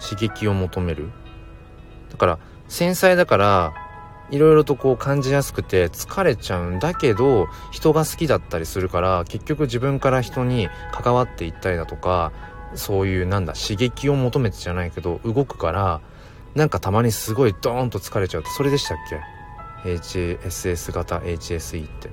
[0.00, 1.10] 刺激を求める？
[2.10, 3.74] だから繊細だから
[4.30, 12.32] いろいろとこう感じやすくて疲れちゃうんだけど人が好きだったりするから結局自分から人に関わっていったりだとか
[12.74, 16.00] そういうなんだ刺激を求めてじゃないけど動くから
[16.54, 22.10] なんかたまにすごいドーンと疲れちゃうってそれでしたっけ ?HSS 型 HSE って。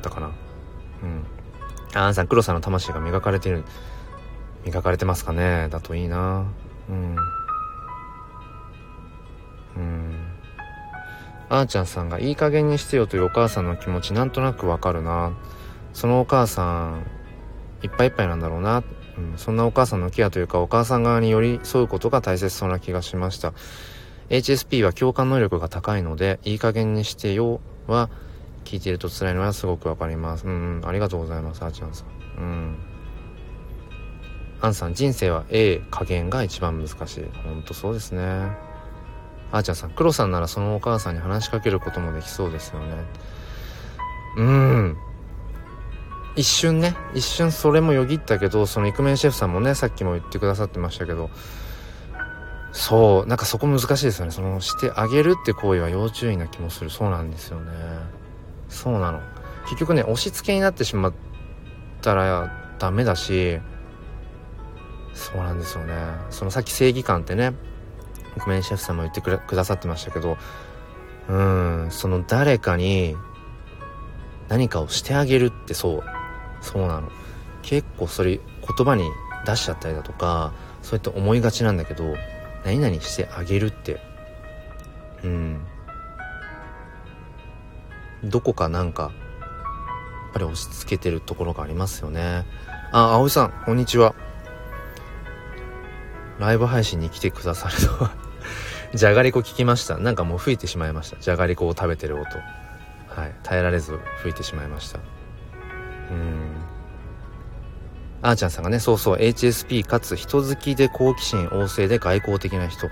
[0.00, 0.30] だかな？
[1.02, 1.24] うん。
[1.94, 3.64] あんさん黒さんの魂が磨かれてる。
[4.64, 5.68] 磨かれてますかね？
[5.68, 6.46] だといいな。
[6.88, 7.16] うん。
[9.76, 10.19] うん。
[11.50, 15.32] あーちゃんさんがいい加減にしてよというお母さんの気持ちなんとなくわかるな。
[15.92, 17.06] そのお母さん
[17.82, 18.84] いっぱいいっぱいなんだろうな、
[19.18, 23.52] うん、そんなお母さんのケアというかお母さん側に寄り添うことが大切そうな気がしました。
[24.28, 28.10] HSP は共感能力が高いのでいい加減にしてよは
[28.64, 30.46] 聞いていると辛いのはすごくわかります。
[30.46, 32.40] うん、ありがとうございますあーちゃんさん。
[32.40, 32.76] うん。
[34.62, 37.24] アンさん人生は A 加減が一番難しい。
[37.42, 38.69] ほんとそうですね。
[39.52, 43.04] あーちゃんさん、黒さんならそのお母さんに話しかけることもできそうですよね。
[44.36, 44.96] うん。
[46.36, 51.30] 一瞬ね、一瞬それもよぎったけど、そのイクメンシェフさんもね、さっきも言ってくださってましたけど、
[52.72, 54.30] そう、なんかそこ難しいですよね。
[54.30, 56.90] その、してあげるって行為は要注意な気もする。
[56.90, 57.72] そうなんですよね。
[58.68, 59.20] そうなの。
[59.64, 61.12] 結局ね、押し付けになってしまっ
[62.00, 63.58] たらダメだし、
[65.12, 65.94] そうなんですよね。
[66.30, 67.54] そのさっき正義感ってね、
[68.40, 70.38] イクメンシェフさんも言ってくださってましたけど
[71.28, 73.14] うんその誰かに
[74.48, 76.02] 何かをしてあげるってそう
[76.60, 77.10] そうなの。
[77.62, 78.38] 結構それ
[78.76, 79.04] 言葉に
[79.46, 82.16] 出しちゃったりだとかそうやって思いがちなんだけど
[82.64, 84.00] 何々してあげるって。
[85.22, 85.60] うん。
[88.24, 89.12] どこかなんかやっ
[90.32, 92.44] ぱり押し付けてるところがありますよね。
[92.92, 94.14] あ葵さんこんにちは。
[96.38, 98.29] ライブ配信に来てくださるとは。
[98.94, 99.98] じゃがりこ聞きました。
[99.98, 101.16] なんかもう吹いてしまいました。
[101.20, 102.24] じゃがりこを食べてる音。
[103.08, 103.34] はい。
[103.42, 104.98] 耐えられず吹いてしまいました。
[104.98, 105.02] う
[106.14, 106.50] ん。
[108.22, 109.18] あーちゃんさんがねそうそう。
[109.18, 112.88] HSP かつ人好きで好奇心旺盛で外交的な人。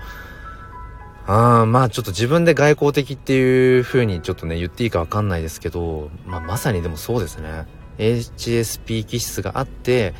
[1.27, 7.67] ああまあちょっと自分で外交的っていう風にちょっとね言っていいかわかんないですけど、まあ、まさにでもそうですね。
[7.99, 10.15] HSP 気質があって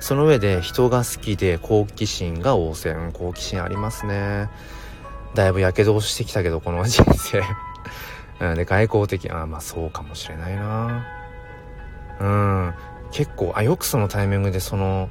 [0.00, 4.50] その上で人が好きで好奇心が旺盛、好奇心ありますね。
[5.34, 7.42] だいぶやけどしてきたけどこの人生。
[8.40, 11.04] うん、で外交的あまあそうかもしれないな。
[12.20, 12.74] うん。
[13.10, 15.08] 結構あよくそのタイミングでその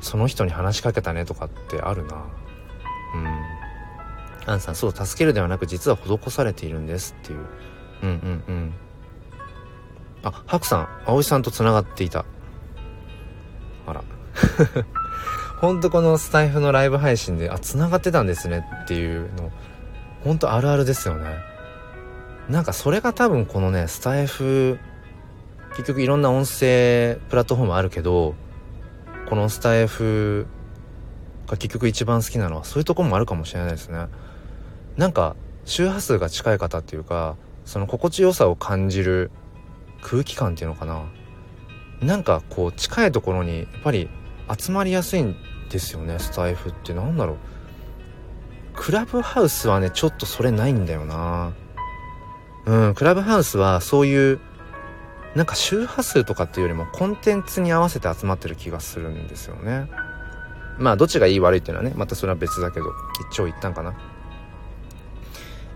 [0.00, 2.16] その人に話しかけたねとかってあるな。
[3.14, 3.56] うん。
[4.46, 7.38] アンさんそう助けるではなく実は施されているんですっていう。
[8.02, 8.74] うんうんうん。
[10.22, 12.24] あハクさん葵さんとつながっていた。
[13.86, 14.04] あら。
[15.56, 19.50] ほんとこのスタイフのライブ配信であ繋がってたんですねっていうの
[20.22, 21.36] ほんとあるあるですよね。
[22.48, 24.78] なんかそれが多分このねスタイフ
[25.70, 28.34] 結局いろんな音声プラットフォームあるけど
[29.28, 30.46] このスタイフ
[31.46, 34.06] が結局一番好きなのはそういうとこもあるかもしれないですね。
[34.96, 39.30] なんか周波数が近い方っていうかその心地よさを感じる
[40.02, 41.04] 空気感っていうのかな。
[42.00, 44.08] なんかこう近いところにやっぱり
[44.58, 45.36] 集まりやすいん
[45.70, 46.94] ですよねスタイフって。
[46.94, 47.36] なんだろう。
[48.74, 51.52] クラブハウスはねちょっとそれないんだよな。
[52.66, 54.40] うんクラブハウスはそういう
[55.34, 59.88] なんか周波数とかっていうよりもコンテンツに合わせて集まってる気がするんですよね。
[60.78, 62.86] まあどっちがいい悪いっていうのはねまたそれは別だけど
[63.30, 63.94] 一長一短かな。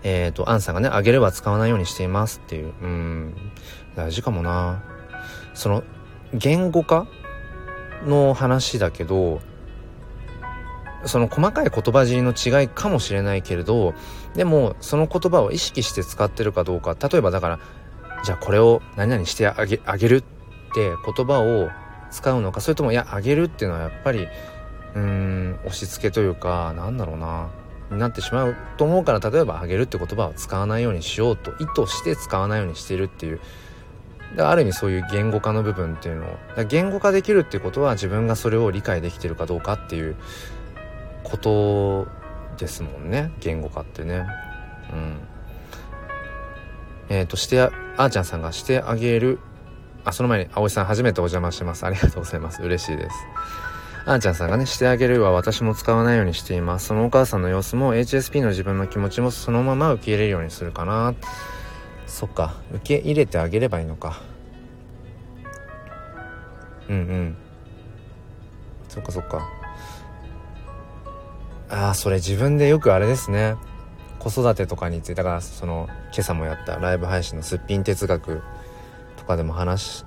[0.03, 2.73] えっ、ー、とアンさんがねあげれば使わないようにしていますっていう。
[2.81, 3.33] うん
[3.95, 4.83] 大事かもな。
[5.53, 5.83] その
[6.33, 7.07] 言語化
[8.05, 9.41] の話だけど
[11.05, 13.93] その細かい言葉尻の違いかもしれないけれど
[14.35, 17.59] でもその言葉を意識して使ってるかどうか例えばだから
[18.23, 20.27] じゃあこれを何々してあげあげるって
[20.75, 21.69] 言葉を
[22.11, 24.27] 使うのかそれともいやあげるっていうのはやっぱり
[24.95, 27.49] うん押し付けというかなんだろうな
[27.89, 33.41] になってしまうと思うから例えばあげるって言葉を使わないようにしようと意図して使わないようにしているっていう
[34.35, 40.15] だある意味そういう言語化の部分っていうのを言語化できるっていうことは自分がそれを理解できてるかどうかっていう
[41.23, 42.07] こと
[42.57, 43.31] ですもんね。
[43.39, 44.25] 言語化ってね。
[44.93, 45.19] うん。
[47.09, 49.39] えっ、ー、としてあーちゃんさんがしてあげる。
[50.03, 51.85] あその前に葵さん初めてお邪魔してます。
[51.85, 52.61] ありがとうございます。
[52.61, 53.15] 嬉しいです。
[54.05, 56.87] あーちゃんさんがねしてあげるは私も使わないようにしています。
[56.87, 61.13] そのお母さんの様子も HSP の自分の気持ちもそのまま受け入れるようにするかな。
[62.11, 62.53] そっか。
[62.73, 64.21] 受け入れてあげればいいのか。
[66.89, 67.37] うんうん。
[68.89, 69.49] そっかそっか。
[71.69, 73.55] ああそれ自分でよくあれですね。
[74.19, 75.15] 子育てとかについて。
[75.15, 78.41] だからその今朝もやったライブ配信のすっぴん哲学
[79.15, 80.03] とかでも話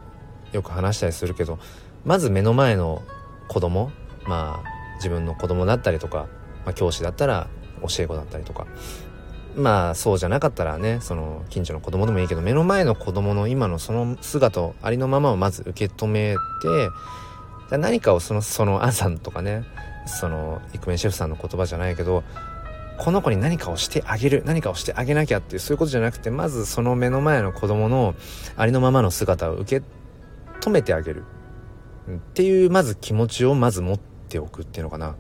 [0.53, 1.59] よく話したりするけど
[2.05, 3.03] まず目の前の
[3.49, 3.91] 子供
[4.27, 6.29] まあ自分の子供だったりとか、
[6.67, 7.49] まあ、教師だったら
[7.81, 8.67] 教え子だったりとか。
[9.57, 16.37] まあそうじゃなかったらねその近所の子供でもいいけど目の前の子供の今のその姿をありのままをまず受け止め
[17.71, 19.65] て何かをそのそのアンさんとかね
[20.07, 22.25] そのイクメンシェフさんの言葉じゃないけど
[22.99, 28.15] この子に何かをしてあげる何かをしてあげなきゃっていうそういうことじゃなくてまずその目の前の子供の
[28.57, 29.87] ありのままの姿を受け
[30.61, 31.25] 止めてあげる。
[32.09, 35.17] っていうまず気持ちをまず持っておくっていうのかな。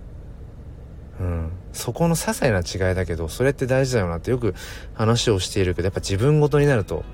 [1.21, 4.55] うん、そこの些細な違いだけどそれって大事だよなってよく
[4.95, 7.05] 話をしているけどやっぱ自分ごとになると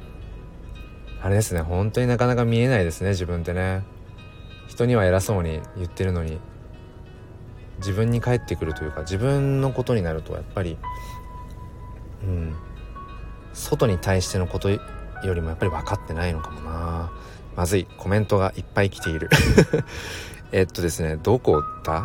[1.22, 3.82] あれですね本当になかなか見えないですね自分ってね。
[4.68, 6.38] 人には偉そうに言ってるのに
[7.78, 10.78] 自分に返ってくるというか自分のことになるとやっぱり
[12.22, 12.54] うん。
[13.52, 14.78] 外に対してのことよ
[15.24, 17.10] りもやっぱり分かってないのかもな。
[17.56, 19.28] まずいコメントがいっぱい来ている。
[20.52, 22.04] えっとですねどこだ？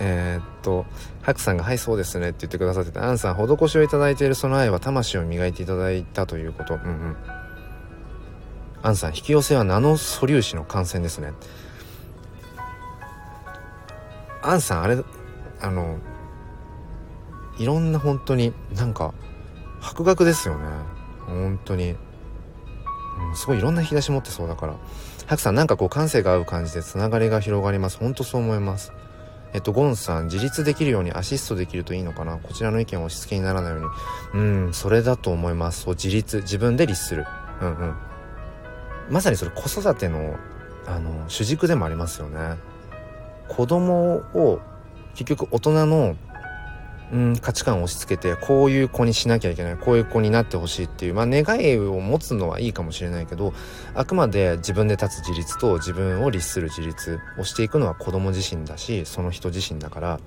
[0.00, 0.86] えー、っと、
[1.22, 6.74] ハクさんが、はい、そうですねって言ってくださってて、アンさん、施しをいただいているその愛は魂を磨いていただいたということ。
[6.74, 7.16] うんうん。
[8.82, 11.32] アンさん、引き寄せはナノ素粒子の感染ですね。
[14.42, 14.98] アンさん、あれ、
[15.60, 15.98] あの、
[17.58, 19.14] いろんな本当になんか、
[19.80, 20.66] 博学ですよね。
[21.26, 21.94] 本当に。
[23.16, 24.74] うん、すごいいろんな引き出し持ってそうだから。
[25.26, 27.98] ハクさん、なんかこう感性が合う感じでつながりが広がります。
[27.98, 28.92] 本当そう思います。
[29.54, 32.38] えっと、ゴンさん、自立できるようにアシストできるといいのかな？
[32.38, 33.92] こちらの意見を押し付けにならないよ
[34.34, 34.42] うに。
[34.42, 35.82] うん、それだと思います。
[35.82, 37.24] そう、自立、自分で律する。
[37.62, 37.94] うんうん。
[39.10, 40.36] まさにそれ子育ての、
[40.86, 42.56] あの、主軸でもありますよね。
[43.48, 44.60] 子供を、
[45.14, 46.16] 結局大人の
[47.12, 53.52] うん、価値観を押し付けてこういう子にしなきゃいけないこういう子になってほしいっていう、まあ、願いを持つのはいいかもしれないけど
[53.94, 60.20] あくまで自分で立つ自立と自分を律する自立をしていくのは子供自身だしその人自身だから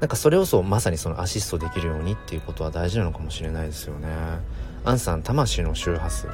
[0.00, 4.08] なんかそれこそまさにそのアシストできるようにっていうことは大事なのかもしれないですよね。
[4.84, 6.28] アンさん魂の周波数。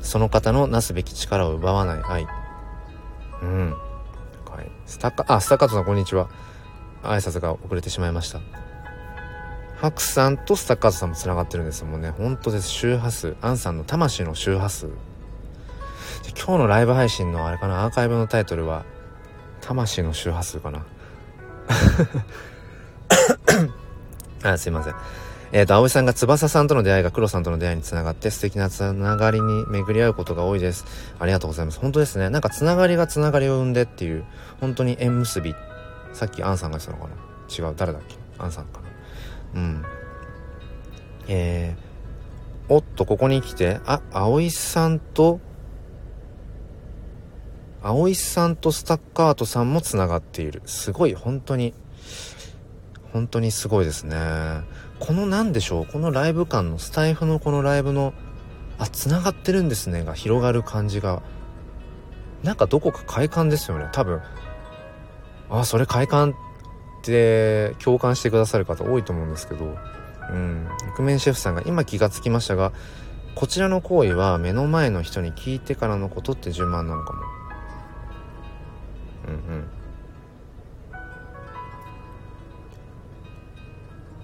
[0.00, 2.26] その方のなすべき力を奪わない愛。
[3.42, 6.28] うん、はい、スタッカあスタッカートさんこんにちは。
[7.04, 8.40] 挨拶が遅れてしまいました。
[9.76, 12.10] ハクさんとスタッカーズさんも繋がってるんですもんね。
[12.10, 12.68] 本当です。
[12.68, 13.36] 周波数。
[13.40, 14.88] アンさんの魂の周波数。
[16.36, 17.84] 今日のライブ配信のあれかな。
[17.84, 18.84] アーカイブのタイトルは
[19.60, 20.86] 魂の周波数かな。
[24.52, 24.94] あすいません。
[25.52, 30.84] えっ、ー、と、葵さんが翼さんとの出会いが黒さんとの出会いにつながって素敵なつながりに巡り合うことが多いです。
[31.18, 31.78] ありがとうございます。
[31.78, 32.28] 本当ですね。
[32.28, 34.24] なんかつながりがつながりを生んでっていう、
[34.60, 35.54] 本当に縁結び
[36.14, 37.68] さっきアンさんが言ってたのかな？
[37.68, 38.16] 違う誰だっけ？
[38.38, 38.80] アンさんか
[39.54, 39.60] な。
[39.60, 39.84] うん。
[41.28, 45.40] えー、おっとここに来てあ葵さんと
[47.82, 50.62] 葵さんとスタッカートさんもつながっている。
[50.64, 51.74] すごい本当に。
[53.12, 54.16] 本当にすごいですね。
[54.98, 55.86] この何でしょう？
[55.86, 58.12] このライブ感のスタイフのこのライブの
[58.78, 61.22] あつながってるんですねが広がる感じが。
[62.42, 64.20] なんかどこか快感ですよね多分。
[65.50, 66.34] あそれ快感っ
[67.02, 69.76] て共感してくださる方多いと思うんですけど。
[70.30, 70.68] うん。
[70.88, 72.72] イクメンシェフさんが今気がつきましたが
[73.34, 77.22] こちらの行為は目の前の人に聞いてからのことって順番なのかも。
[79.28, 79.68] うんうん。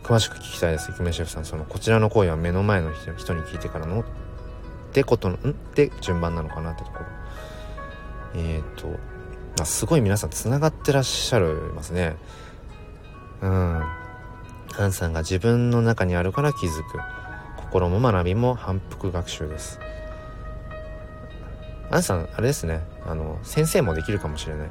[0.03, 0.91] 詳しく聞きたいです。
[0.91, 4.05] イクメンシェフさんそのこちらの行為は目の前の人に聞いてからのっ
[4.93, 5.51] てことのん？
[5.51, 7.07] って順番なのかなってところ。
[8.35, 8.99] えっ、ー、と
[9.59, 12.17] あ、すごい皆さん繋がってらっしゃるますね。
[13.41, 13.83] うん。
[14.79, 17.01] アンさんが自分の中にあるから気づく
[17.57, 19.81] 心も学びも反復学習です。
[21.91, 22.81] アンさんあれですね。
[23.05, 24.71] あの先生もできるかもしれない。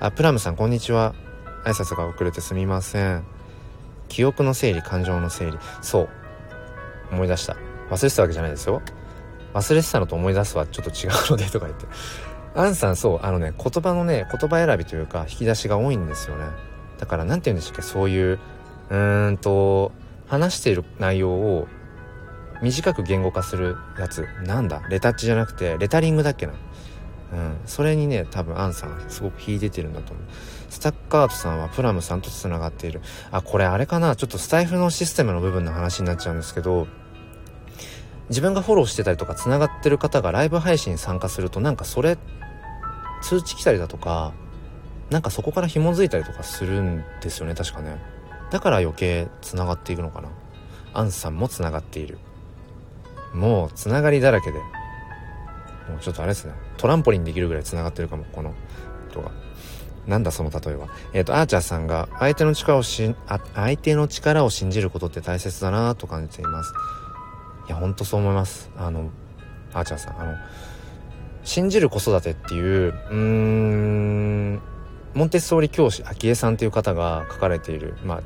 [0.00, 1.14] あプラムさんこんにちは。
[1.64, 3.24] 挨拶が遅れてすみません。
[4.08, 5.58] 記憶の整理感情の整理。
[5.82, 6.08] そう。
[7.10, 7.56] 思い出した。
[7.90, 8.82] 忘れてたわけじゃないですよ。
[9.54, 11.86] 忘れてたのと思い出すはちょっと違うのでとか言って。
[12.54, 16.44] アンさんそうあのね言葉のね言葉選びというか引き出しが多いんですよね。
[16.98, 18.38] だから何て言うんでしたっけそういう
[18.90, 19.92] うーんと
[20.26, 21.68] 話している内容を
[22.60, 24.26] 短く言語化するやつ。
[24.44, 24.82] なんだ？
[24.88, 26.54] レタッチじゃなくてレタリングだっけな。
[27.32, 27.56] うん。
[27.66, 30.24] それにね多分アンさんすごく秀でてるんだと思う。
[30.68, 33.00] スタッカートさんはプラムさんとつながっている。
[33.30, 34.16] あこれあれかな？
[34.16, 36.88] ちょっとスタイフのシステムの部分の話になっちゃうんですけど
[38.28, 42.18] 自分がフォローしてたりとかつながってる方がライブ配信に参加するとなんかそれ
[43.22, 44.32] 通知来たりだとか
[45.10, 47.96] なんかそこから紐づいたりとかするんですよね確かね。
[48.50, 50.28] だから余計つながっていくのかな。
[50.94, 52.18] アンさんもつながっている。
[53.32, 54.58] もうつながりだらけで。
[54.58, 56.52] もうちょっとあれですね。
[56.76, 58.54] トランポリンできるぐらいつながってるかもこの
[59.10, 59.30] 人が。
[60.06, 60.88] なんだその例えは。
[61.14, 66.72] えっ、ー、とアーチャーさんが相手の力をしあ相手の力を信じることって大切だなと感じています。
[67.68, 68.70] いやほんとそう思います。
[68.76, 69.10] あの
[69.72, 70.34] アーチャーさんあの
[71.44, 74.60] 信じる子育てっていううーん
[75.14, 78.22] モンテッソーリ教師昭恵さんという方が書かれている、まあ、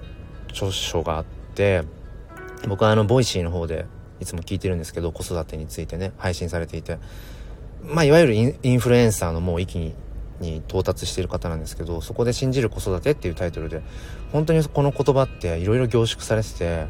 [0.50, 1.24] 著書があっ
[1.54, 1.82] て
[2.68, 3.86] 僕はあの Voicy の方で
[4.20, 6.98] いつも聞いてるんですけど子育てについてね配信されていて
[7.82, 9.94] まあいわゆるインフルエンサーのもう域
[10.40, 13.80] に到達している方なんですけどそこで「信じる子育て」っていうタイトルで
[14.32, 16.86] 本当にこの言葉っていろいろ凝縮されてて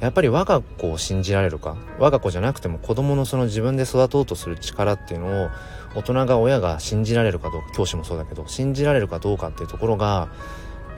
[0.00, 1.76] やっぱり我が子を信じられるか？
[1.98, 5.50] 我が子じゃなくても子供のその自分で育とうとする力っていうのを
[5.94, 7.72] 大人が親が信じられるかどうか？
[7.74, 10.28] 教師もそうだけど信じられるかどうかっていうところが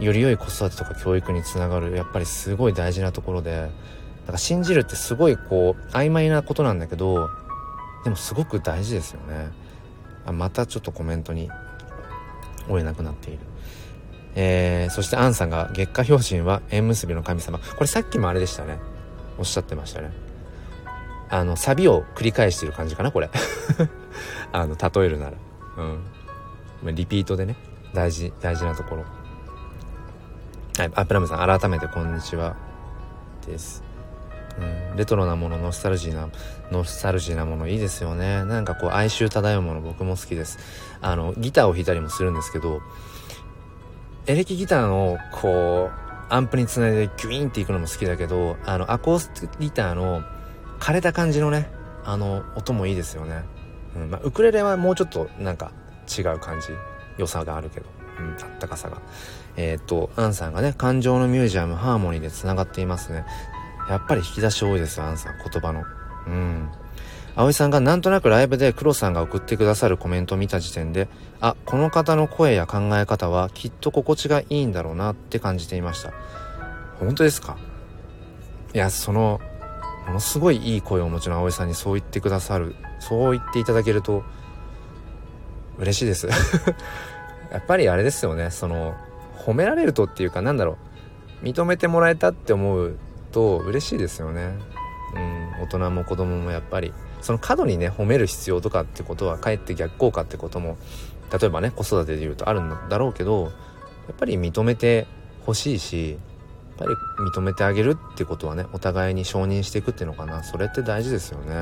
[0.00, 3.68] より良い子育てとか教育につながるやっぱりすごい大事なところでだ
[4.26, 7.30] から信じるってすごいこう曖昧なことなんだけど
[8.04, 9.50] でもすごく大事ですよね。
[10.26, 11.48] あまたちょっとコメントに
[12.68, 13.38] 追えなくなっている。
[14.40, 17.58] えー、そしてアンさんが月下標準は縁結びの神様。
[17.58, 18.78] これさっきもあれでしたね。
[19.36, 20.12] おっしゃってましたね。
[21.28, 23.30] あのサビを繰り返してる感じかなこれ。
[24.52, 25.32] あの例えるなら。
[26.84, 26.94] うん。
[26.94, 27.56] リピートでね。
[27.92, 29.04] 大事大事なところ。
[30.78, 32.54] はいあプラムさん改めてこんにちは
[33.44, 33.82] です。
[34.60, 36.28] うん、レトロなものノスタルジーな
[36.70, 38.44] ノスタルジーなものいいですよね。
[38.44, 40.60] なんかこう哀愁漂うもの僕も好きです。
[41.00, 42.80] あのギターを弾いたりもするんですけど
[44.28, 50.22] エレキギターのこうアンプにつないでギュイーンっていくのも好きだけどあのアコースティックギターの
[50.78, 51.70] 枯れた感じのね
[52.04, 53.42] あの音もいいですよね、
[53.96, 55.72] うんまあ、ウクレレはもうちょっとなんか
[56.16, 56.68] 違う感じ。
[57.18, 57.86] 良さがあるけど、
[58.20, 59.02] うん、あったかさが。
[59.56, 63.24] えー、っとアンさんがね感情のミュージアムハーモニーでつながっていますね。
[63.90, 65.34] やっぱり引き出し多いですよアンさん。
[65.38, 65.82] 言葉の。
[66.26, 66.70] うん。
[67.38, 71.06] 葵さんがなんとなくライブで黒さんが送ってくださるコメントを見た時点で、
[71.40, 76.12] あ、この方の声や考え方はきっと心地がいいんだろうなって感じていました。
[76.98, 77.56] 本当ですか？
[78.74, 79.40] いや、その、
[80.08, 84.24] ものすごいいい声をお持ちの葵さんにそう言ってくださる、そう言っていただけると、
[85.78, 86.26] 嬉しいです
[87.52, 88.96] やっぱりあれですよね、その、
[89.36, 90.76] 褒められるとっていうかなんだろ
[91.40, 92.98] う、認めてもらえたって思う
[93.30, 94.58] と嬉しいですよね。
[95.14, 96.92] うん、大人も子供もやっぱり。
[97.20, 100.76] その過度にね褒める必要とかってことはかえって逆効果ってことも
[101.32, 103.48] 例えばね子育てで言うとあるんだろうけどや
[104.12, 105.06] っぱり認めて
[105.44, 106.18] ほしいし
[106.78, 106.90] やっぱり
[107.30, 110.44] 認めてあげるってことはねお互いに承認していくっていうのかな。
[110.44, 111.54] それって大事ですよね。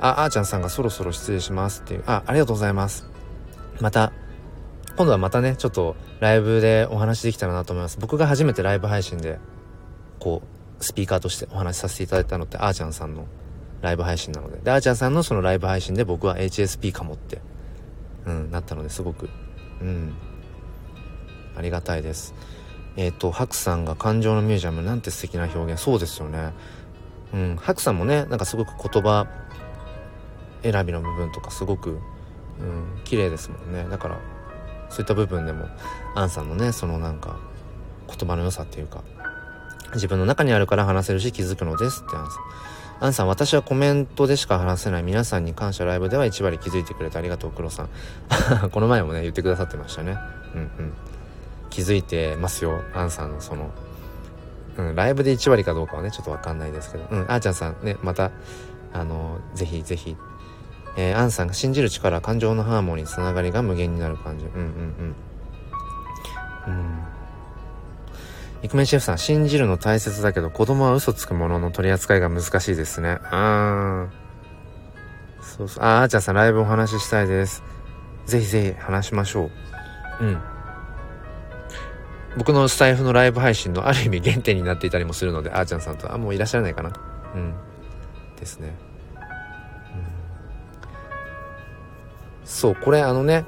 [0.00, 2.04] ああーちゃんさんがそろそろ失礼しますっていう。
[2.06, 3.08] あありがとうございます。
[3.80, 4.12] また
[4.96, 7.98] 今度はまたねちょっとライブでお話できたらなと思います。
[8.00, 9.38] 僕が初めてライブ配信で
[10.20, 10.42] こ
[10.80, 13.26] うスピーカーとしてお話しさせていただいたのってあーちゃんさんの。
[13.84, 14.58] ライブ配信なので。
[14.58, 17.40] で、あーちゃんさんのそのライブ配信で僕は HSP かもって、
[18.26, 19.28] うん、なったのですごく、
[19.80, 20.14] うん、
[21.56, 22.34] ありがたいです。
[22.96, 25.80] えっ、ー、と、ハクさんが感情のミュージアムなんて素敵な表現。
[25.80, 26.52] そうですよね。
[27.32, 29.26] うん、ハクさんもね、なんかすごく言葉
[30.62, 33.86] 選びの部分とかすごく、うん、綺麗ですもんね。
[33.90, 34.18] だから、
[34.88, 35.68] そういった部分でも、
[36.14, 37.38] アンさんのね、そのなんか、
[38.06, 39.02] 言葉の良さっていうか、
[39.94, 42.73] 自分の中にあるから話せるし気づくのですってアンさん。
[43.04, 45.02] アンさん、私はコメントでしか話せない。
[45.02, 47.90] 皆さんに感謝ライブでは1割気づいてくれてありがとう、黒さん。
[48.72, 50.16] この前もね、言ってくださってましたね。
[50.54, 50.92] うんうん。
[51.68, 53.72] 気づいてますよ、アンさんのその、
[54.78, 58.30] うん、ライブで1割かどうかはね、ちょっとわかんないですけど、うん、あーちゃんさんね、また、
[58.94, 60.16] あの、ぜひぜひ、
[60.96, 64.46] えー、アンさんが信じる力感情のハーモニーつながりが無限になる感じ。
[64.46, 65.14] うんうんうん。
[66.68, 67.13] うん。
[68.64, 73.18] イクメンシェフさん信じるの大切だけど子供は嘘つくものの取り扱いが難しいですね。
[73.24, 75.44] あー。
[75.44, 75.84] そうそう。
[75.84, 77.62] ああーちゃんさんライブお話ししたいです。
[78.24, 79.50] ぜひぜひ話しましょ
[80.20, 80.24] う。
[80.24, 80.40] うん。
[82.38, 86.90] 僕のスタイフのライブ配信のある意味原点になっていたりもするのであーちゃんさんとあもういらっしゃらないかな。
[87.34, 87.52] うん。
[88.40, 88.74] ですね。
[89.14, 89.22] うん。
[92.46, 93.44] そうこれあのね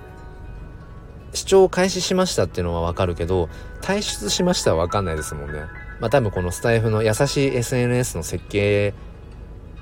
[1.36, 3.50] 視聴開始しましたっていうのはわかるけど
[3.82, 5.60] 退出しましたはわかんないですもんね。
[6.00, 8.94] まあ多分このスタイフの優しい SNS の設計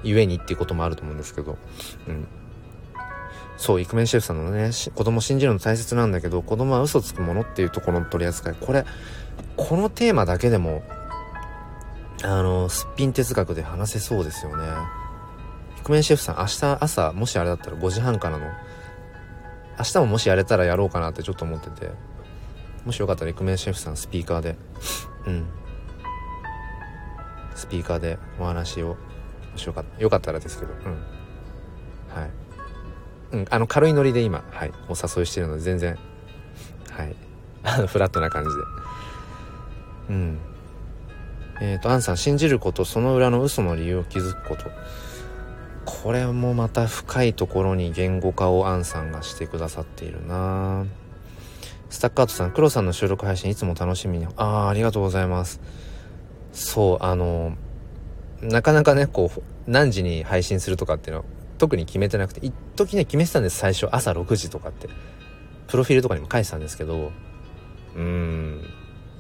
[0.03, 1.57] ゆえにっていうこともあると思うんですけど。
[2.09, 2.27] うん。
[3.57, 8.57] そうイクメンシェフさんのね子供信じるの大切なんだけど子供は嘘つくものっていうところの取り扱い。
[8.61, 8.85] これ
[9.57, 10.83] このテーマだけでも
[12.25, 14.65] あのすっぴん哲学で話せそうですよね。
[15.79, 18.47] イクメンシェフさん明日朝もしあれだったら5時半からの
[19.79, 21.91] 明日ももしやれたらやろうかなってちょっと思ってて。
[22.85, 24.57] もしよかったらイクメンシェフさんスピーカーで。
[25.27, 25.47] うん。
[27.55, 28.97] スピーカーでお話を。
[29.53, 30.73] もしよかったよかったらですけど。
[30.73, 30.93] うん。
[32.21, 32.31] はい。
[33.33, 35.99] うんあの軽いノリで今はいお誘いしてるので全然
[36.91, 37.17] はい。
[37.65, 38.57] あのフラットな感じで。
[40.11, 40.39] うん。
[41.61, 44.71] えっ、ー、とアンさん信じることその裏の嘘の理由を気づくこと。
[45.85, 50.87] これもまた深いところに言語化をアンさんがしてくださっているな
[51.91, 54.27] スタッカートさん、黒さんの収録配信いつも楽しみに。
[54.37, 55.61] ああ、ありがとうございます。
[56.53, 57.57] そう、あの、
[58.43, 61.25] なかなかね、こう、何時に配信するとかっていうのは
[61.59, 63.89] 特に決めてなくて、一時ね、決めてたんです、最初。
[63.93, 64.89] 朝6時とかって。
[65.69, 67.13] プロフィールとかにも書いてたんですけど、
[67.95, 68.61] うーん、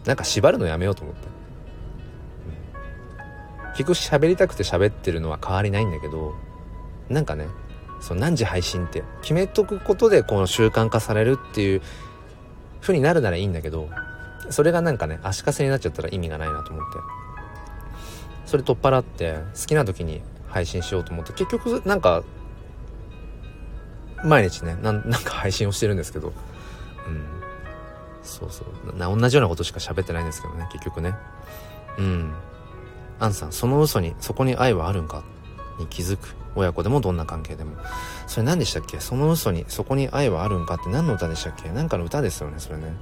[0.04, 1.28] なんか縛るのやめようと思って。
[3.76, 6.34] 結局喋りたくて喋ってるのは変わりないんだけど、
[7.08, 7.46] なんかね
[8.00, 11.82] その何時配信って決めとくことでこの習慣化されるっていう
[12.80, 13.88] 風になるならいいんだけど
[14.50, 16.98] それがなんかね足かせになっちゃったら意味がないなと思って。
[18.46, 22.22] それ取っ払って好きな時に配信しようと思って結局なんか
[24.22, 26.28] 毎日ねなんか配信をしてるんですけど。
[26.28, 27.24] うん。
[28.22, 28.96] そうそう。
[28.96, 31.14] な同じようなことしか喋ってないんですけどね結局ね。
[31.98, 32.34] うん。
[33.18, 35.24] アンさんその嘘にそこに愛はあるんか？
[35.78, 36.34] に気づく。
[36.56, 37.76] 親子でもどんな関係でも。
[38.26, 39.00] それ何でしたっけ？
[39.00, 41.70] その嘘に、そこに愛はあるんかって何の歌でしたっけ？
[41.70, 42.94] なんかの歌ですよね、それね。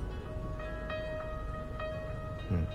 [2.51, 2.67] うんうん。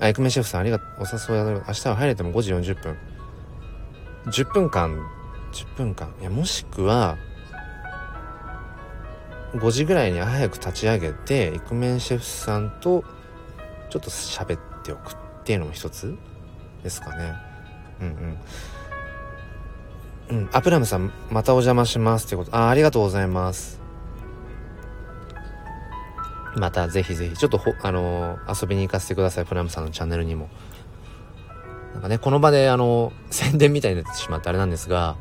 [0.00, 0.88] あ、エクメシェフさんありがとう。
[1.00, 2.96] お誘いありがとう明日は入れても5時40分。
[4.26, 4.96] 10分間、
[5.52, 6.14] 10分間。
[6.20, 7.16] いや、もしくは、
[9.54, 13.04] 5時ぐらいに早く立ち上げて、イクメンシェフさんと
[13.90, 16.16] ちょっと喋っておくっていうのも一つ
[16.82, 17.34] ですかね。
[18.00, 18.38] うんうん。
[20.32, 20.48] うん。
[20.52, 22.56] アプラムさん、またお邪魔しますってこと。
[22.56, 23.80] あ、ありがとうございます。
[26.56, 29.44] またぜひぜひ、ちょっとほ、あのー、遊びに行かせてください。
[29.44, 30.48] プラムさんのチャンネルにも。
[31.92, 35.16] なんかね、この場で、あのー、宣伝みたいになってしまってあれなんですが、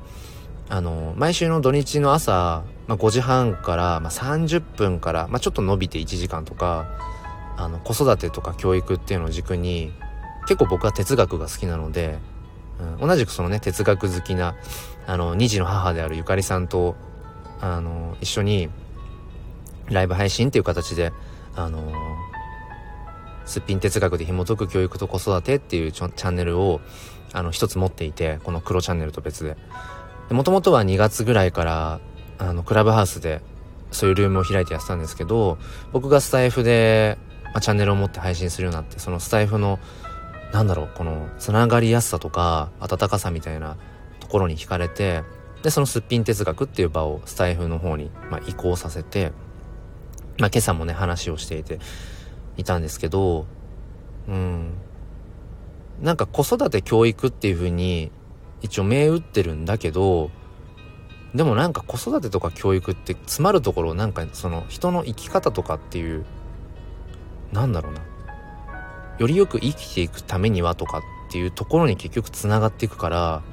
[0.70, 6.88] あのー、毎週の土日の朝、まあ、5時半から、まあ、30分から、まあ、ちょっと伸びて1時間とか、
[7.58, 9.92] あの、子育てとか教育っていうのを軸に、
[10.48, 12.18] 結構僕は哲学が好きなので、
[13.00, 14.56] うん、同じくそのね、哲学好きな、
[15.08, 16.96] あの、2児の母であるゆかりさんと、
[17.60, 18.70] あの、一緒に、
[19.90, 21.12] ライブ配信っていう形で、
[21.56, 21.92] あの、
[23.46, 26.82] すっぴん哲学で紐解く教育と子育てっていうチャンネルを、
[27.34, 29.58] あの、一つ持っていて、この黒チャンネルと別で。
[30.30, 32.00] もともとは2月ぐらいから、
[32.38, 33.42] あの、クラブハウスで、
[33.92, 35.58] そういうルームを開いてやってたんですけど、
[35.92, 39.80] 僕がスタイフで、まあ、チャンネルを持って配信するようになって、そのスタイフの
[40.52, 43.78] なんだろう、この、つながりやすさとか、温かさみたいな
[44.20, 45.24] ところに惹かれて、
[45.64, 49.32] で、そのすっぴん哲学っていう場をスタイフの方に、まあ、移行させて、
[50.40, 51.80] まあ、今朝もね、話をしていて、
[52.58, 53.46] いたんですけど、
[54.28, 54.74] うん。
[56.02, 58.12] なんか子育て教育っていう風に、
[58.62, 60.32] 一応銘打ってるんだけど、
[61.34, 66.26] でもなんか子育てとか教育って詰まるところなんかその人の生き方とかっていう、
[67.54, 68.02] なんだろうな。
[69.22, 71.02] よりよく生きていくためにはとかっ
[71.32, 73.44] ていうところに結局つながっていくから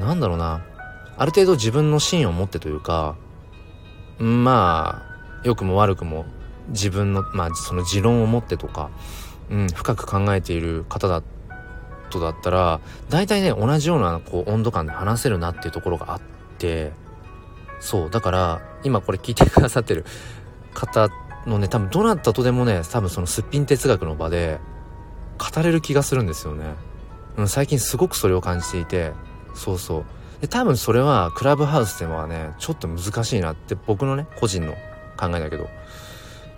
[0.00, 0.64] なんだろうな。
[1.16, 3.14] ある程度自分の芯を持ってというか
[4.18, 6.24] まあ良くも悪くも
[6.70, 8.90] 自分のまあその持論を持ってとか、
[9.50, 11.22] うん、深く考えている方だ
[12.10, 16.20] とだったら大体ね同じようなこう温度感で話せるなっていうところがあっ
[16.58, 16.90] て
[17.78, 20.04] そうだから今これ聞いてくださってる
[20.74, 21.08] 方
[21.46, 24.58] のね多分どなたとでもね多分そのすっぴん哲学の場で
[25.42, 26.74] 語れる気がするんですよね。
[27.36, 29.12] うん、最近すごくそれを感じていて、
[29.54, 30.04] そうそう。
[30.42, 34.74] で多分それはクラブハウスではねちょっと難しいなって僕のね個人の
[35.16, 35.68] 考えだけど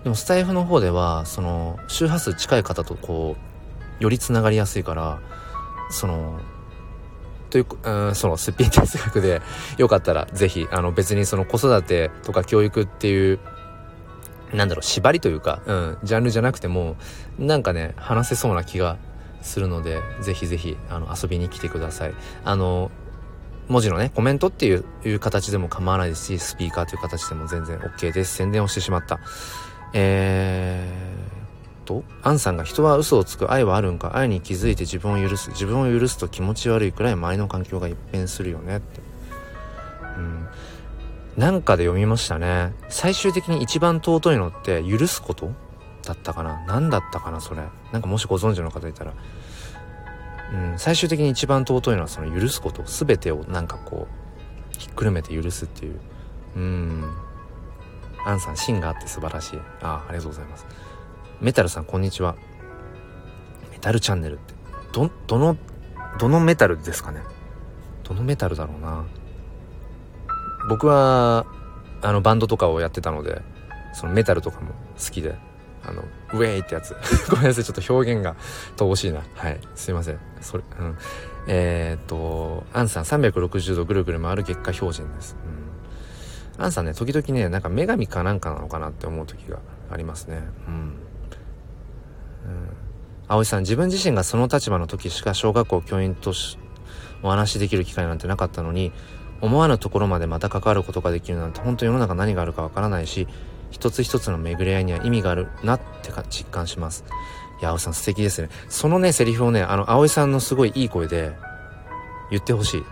[0.04, 3.36] でもスタイフの方ではその周波数近い方とこ
[4.00, 5.20] うよりつながりやすいから
[5.90, 6.40] その
[7.50, 9.42] という、うん、そのすっぴん哲学で
[9.76, 13.38] よかったらぜひあの別にその子育てとか教育っていう
[14.52, 16.96] なんだろう縛りというか、うん、ジャンルじゃなくても
[17.38, 18.98] なんかね話せそうな気が
[19.42, 22.14] するのでぜひぜひあの遊びに来てください。
[22.44, 22.90] あの
[23.68, 28.34] 文字のねコメントっていういう形でも構わないですしスピーカーという形でも全然 OK です。
[28.34, 29.20] 宣伝をしてしまった。
[29.92, 31.44] えー
[31.84, 35.50] と、アンさんが人は嘘をつく愛はあるんか愛に気づいて自分を許す。
[35.50, 39.00] 自分を許すと気持ち悪いくらい周りの環境が一変するよねって。
[40.16, 40.43] うん。
[41.36, 42.72] なんかで読みましたね。
[42.88, 45.50] 最終的に一番尊いのって許すこと？
[46.04, 46.64] だったかな？
[46.66, 47.62] 何だったかなそれ？
[47.92, 49.12] なんかもしご存知の方いたら。
[50.52, 52.82] うん最終的に一番尊いのはその許すこと。
[52.84, 54.06] 全てをなんかこ
[54.72, 55.98] うひっくるめて許すっていう。
[56.56, 57.04] うん。
[58.24, 59.58] アンさん芯があって素晴らしい。
[59.82, 60.66] あありがとうございます。
[61.40, 62.36] メタルさんこんにちは。
[63.72, 64.54] メタルチャンネルって。
[64.92, 65.56] どどの
[66.20, 67.22] どのメタルですかね？
[68.04, 69.04] どのメタルだろうな。
[70.68, 71.46] 僕は
[72.02, 73.42] あのバンドとかをやってたので
[73.92, 75.36] そのメタルとかも好きで
[75.86, 76.02] あの
[76.32, 76.96] ウェイってやつ。
[77.28, 78.36] ごめんなさいちょっと表現が
[78.76, 79.22] 乏しいな。
[79.34, 79.60] はい。
[79.74, 80.18] すいません。
[80.40, 80.96] それうん。
[81.46, 85.36] えー、っとアンさん360度ぐるぐる回る月下標準です、
[86.56, 86.64] うん。
[86.64, 89.58] アンさんね、時々ね、なんか女神かなんかなのかなって思う時が
[89.90, 90.42] ありますね。
[90.66, 90.74] うん。
[90.74, 90.94] うん。
[93.28, 96.58] 葵さん、自分自身がその立場の時しか小学校教員とし
[97.22, 98.92] お話しできる機会なんてなかったのに、
[99.40, 103.28] 思わぬところまでまた関わることができるなんて本当世の中何があるかわからないし、
[103.70, 107.04] 一つ一つの巡り合いには意味があるなってか実感します。
[107.60, 108.48] いや、葵さん素敵ですね。
[108.68, 111.32] そのね、セリフをね、あの、葵さんのすごいいい声で
[112.30, 112.84] 言ってほしい。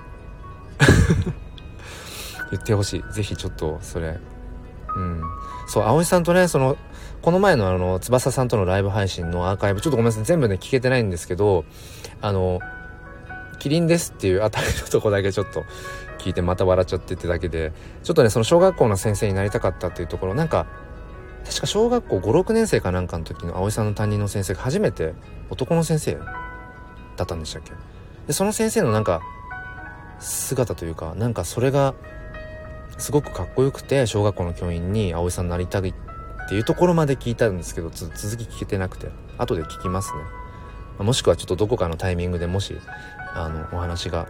[2.50, 4.18] 言ってほしいぜひちょっとそれ
[4.94, 5.22] うん
[5.66, 6.76] そう葵さんとねその
[7.22, 11.64] この前のあの翼さんとのライブ配信のアーカイブちょっとごめんなさい全部ね聞けてないんですけど
[12.20, 12.60] あの
[13.58, 15.64] キリンですっていうあたりのとこだけちょっと
[16.22, 20.66] 聞いてまた笑っちゃってってだけでちょっとねその小学校の先生になりたかったっていうところなんか
[21.44, 25.14] 確か小学校56年生かなんかの時の葵さんの担任の先生が初めて
[25.50, 26.14] 男の先生
[27.16, 27.72] だったんでしたっけ？
[28.26, 29.20] でその先生のなんか
[30.20, 31.94] 姿というかなんかそれが
[32.96, 35.94] すごくかっこよくて小学校の教員に葵さんになりたいっ
[36.48, 39.08] ていうところまで聞いたんですけど続き聞けてなくて
[39.38, 40.12] 後で聞きます
[40.98, 41.04] ね。
[41.04, 42.76] もしくはちょっとどこかのタイミングでもし
[43.34, 44.28] あのお話が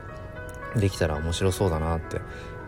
[0.77, 2.21] できたら面白そうだなって。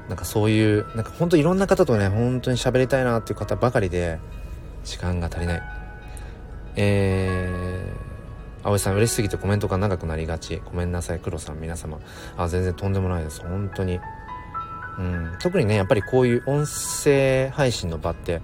[0.09, 4.19] なんかそういうなんかほんといろんな方とね本当に喋りたいなっていう方ばかりで
[4.85, 5.63] 時間が足りない。
[6.77, 10.61] えー、葵さん嬉しすぎてコメントが長くなりがち。
[10.65, 11.99] ごめんなさい黒さん皆様。
[12.37, 13.41] あ全然とんでもないです。
[13.41, 14.01] 本当に。
[14.99, 18.41] うん、特にねやっぱりこういう音声配信の場って、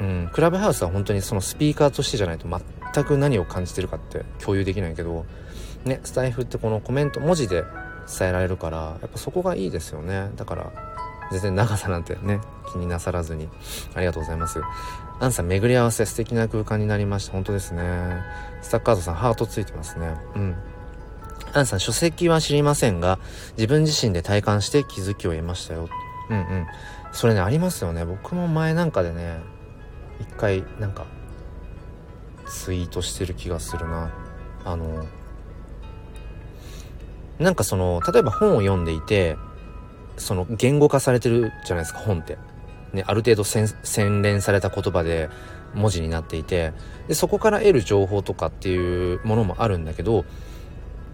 [0.00, 5.26] うん、クラブハウスは本当にそのスピーカーとしてじゃないと全く何を感じてるかって共有できないけど
[5.84, 7.64] ねスタイフってこのコメント文字で
[8.06, 10.72] 伝えられるからやっぱそこがいいですよねだから
[11.32, 12.40] 全然長さなんてね
[12.72, 13.48] 気になさらずに
[13.94, 14.60] ありがとうございます
[15.20, 18.22] アンさん巡り合わせ素敵な空間になりました本当ですね
[18.62, 20.56] スタッカードさんハートついてますねうん
[21.54, 23.20] アンさん、書籍は知りませんが、
[23.56, 25.88] 自分自身で体感して気づきを得ましたよ。
[26.28, 26.66] うんうん。
[27.12, 28.04] それね、ありますよね。
[28.04, 29.38] 僕も前なんかでね、
[30.20, 31.06] 一回、なんか、
[32.46, 34.10] ツイートしてる気がするな。
[34.64, 35.06] あの、
[37.38, 39.36] なんかその、例えば本を読んでいて、
[40.16, 42.38] その言語化されてるじゃないですか、本って。
[42.92, 45.28] ね、ある程度洗練された言葉で
[45.74, 46.72] 文字になっていて、
[47.08, 50.24] で、そこから得る情報とかっていうものもあるんだけど、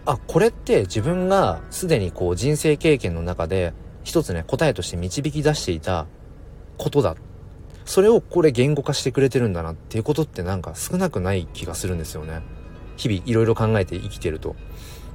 [0.07, 6.07] あこれって自分がすでにこう人生経験の中で一つね答えとして導き出していた
[6.79, 7.16] ことだ。
[7.85, 12.43] それをこれ言語化してくれてるんだなっていうことってなんか少なくない気がするんですよね。
[12.97, 14.55] 日々いろいろ考えて生きてると。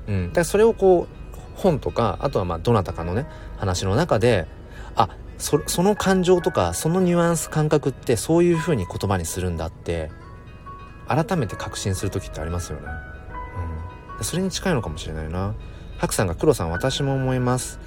[0.08, 0.28] うん。
[0.30, 3.28] だからそれをこう本とかあとはまあどなたかのね
[3.58, 4.48] 話の中で
[4.96, 10.12] あそその感情とかそのニュアンス感覚ってそういう風に言葉にするんだって
[11.08, 12.88] 改めて確信する時ってありますよね。
[14.18, 14.24] うん。
[14.24, 15.54] それに近いのかもしれないな。
[16.00, 17.80] 白さんが黒さん私も思います、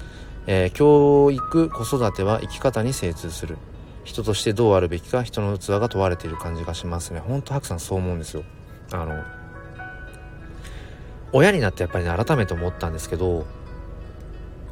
[0.47, 3.57] えー、教育子育ては生き方に精通する。
[4.03, 7.19] 人としてどうあるべきか人の器が問われている感じがしますね。
[7.19, 8.43] ほんと白さんそう思うんですよ。
[8.91, 9.23] あの
[11.33, 13.45] 親になってやっぱりね改めて思ったんですけど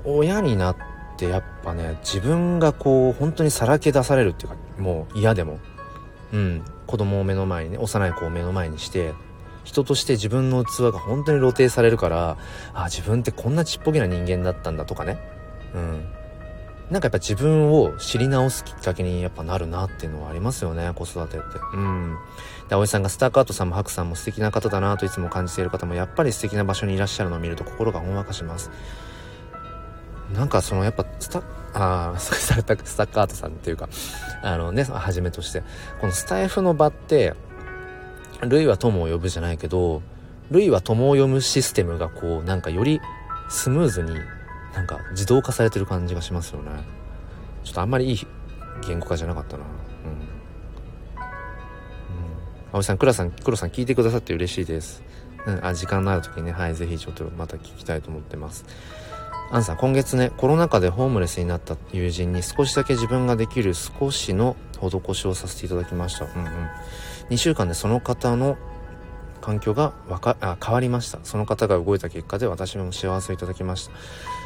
[0.05, 0.77] 親になっ
[1.17, 5.59] てやっぱね自分がこう本当にさらけ出されるっていうかもう嫌でも
[6.33, 9.13] うん子供を目の前にね幼い子を目の前にして
[9.63, 12.37] 人として自分の器が本当に露呈されるから
[12.73, 15.19] あ自分ってこんなちっぽけな人間だったんだとかね
[15.75, 16.16] うん。
[16.89, 21.45] なんかやっぱ自分を知り直すきっかけにやっぱなるなっていうのはありますよね子育てって。
[21.73, 22.15] うん。
[22.69, 28.71] で葵さんがスターカートさんもハクさんも素敵な方だなといつも感じている方もやっぱり素敵な場所にいらっしゃるのを見ると心がほんわかします。
[30.33, 31.39] なんかそのやっぱスタ
[31.73, 33.89] ああ されたスタッカートさんっていうか
[34.41, 35.63] あのねはじめとして。
[35.99, 37.33] このスタイフの場って
[38.41, 40.01] 類は友を呼ぶじゃないけど
[40.51, 43.01] 類は友を呼ぶシステムがこうなんかより
[43.49, 44.15] スムーズに
[44.77, 46.69] なんか自動化されてる感じがしますよね。
[47.63, 48.27] ちょっとあんまりいい
[48.85, 49.63] 言語化じゃなかったな。
[49.63, 51.25] うん、うん、
[52.71, 55.01] 葵さん倉さん黒さん聞いてくださって嬉しいです。
[55.47, 55.65] うん。
[55.65, 56.51] あ時間のある時にね。
[56.51, 58.65] はい是非ちょっとまた聞きたいと思ってます。
[59.49, 66.25] アンさん今月ねコロナ禍でホームレスになった友人に少しだけ自分ができる少しの施しをさせていただきました。
[66.25, 66.69] うんうん。
[67.31, 68.57] 2週間でその方の
[69.41, 71.17] 環境がわかあ変わりました。
[71.23, 74.36] その方が動いた結果で私も幸せをいただきました。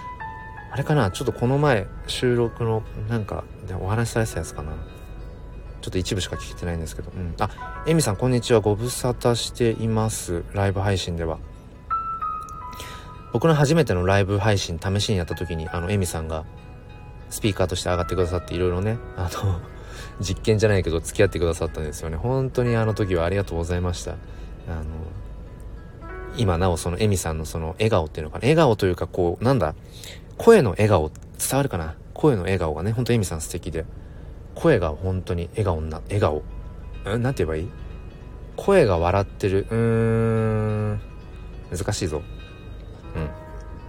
[0.72, 4.72] あれかなちょっとこの前収録のなんかでお話しされてたやつかな。
[5.82, 8.62] ちょっと一部しか聞いてないんですけど、うん、あエミさんこんにちは。
[8.62, 10.44] ご無沙汰しています。
[10.54, 11.40] ライブ配信では。
[13.34, 16.46] 僕の初めてのライブ配信試しにやった時にあのエミさんが
[17.30, 19.62] スピーカーとして上がってくださっていろいろねあの
[20.20, 22.18] 実験じゃないけど付き合ってくださったんですよね。
[22.18, 24.12] 本当にあの時はありがとうございました。
[24.12, 24.84] あの
[26.38, 28.42] 今なおそのエミさんのその笑顔っていうのかな。
[28.42, 29.76] 笑顔というかこうなんだ
[30.44, 31.96] 声の笑顔伝わるかな？
[32.14, 33.86] 声の笑顔がねほんとエミさん素敵で。
[34.56, 36.42] 声が本当に笑顔な笑顔。
[37.06, 37.70] うんなんて言えばいい？
[38.56, 39.68] 声が笑ってる。
[39.70, 41.02] うーん。
[41.72, 42.22] 難しいぞ。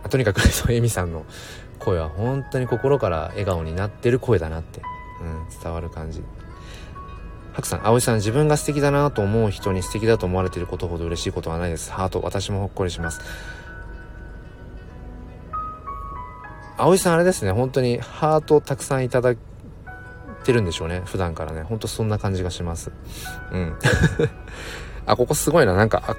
[0.04, 0.10] うん。
[0.10, 1.24] とにかく そうエミさんの
[1.78, 4.82] 声は本当に心から笑顔になってる声だなって、
[5.20, 6.22] うん、伝わる感じ。
[7.54, 11.92] ハクさん、葵さん、自分が素敵だなと思う人に素敵だと思われていることほど嬉しいことはないです。
[11.92, 13.20] ハート、私もほっこりします。
[16.82, 19.38] 葵さん、あれですね、本当にハートをたくさんいただい
[20.44, 21.02] てるんでしょうね。
[21.04, 21.62] 普段からね。
[21.62, 22.90] ほんとそんな感じがします。
[23.52, 23.76] うん。
[25.06, 25.74] あ、ここすごいな。
[25.74, 26.16] なんか、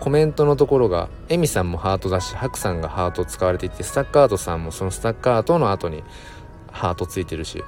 [0.00, 6.02] コメントのところが、エミさんもハートだし、ハクさんがハート使われていて、スタッカートさんもそのスタッカートの後に
[6.72, 7.62] ハートついてるし。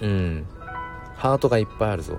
[0.00, 0.46] うん。
[1.14, 2.18] ハートがいっぱいあるぞ。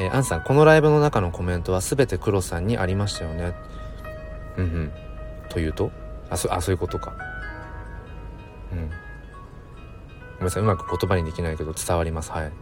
[0.00, 3.54] えー、アンさん、このライブの中のコメントは全て黒さんにありましたよね。
[4.56, 4.92] うんうん。
[5.48, 5.92] というと？
[6.30, 7.12] あ、そ、あ、そういうことか。
[8.72, 8.78] うん。
[8.78, 12.30] ごめんなさい、うまく言葉にできないけど伝わります。
[12.30, 12.52] はい。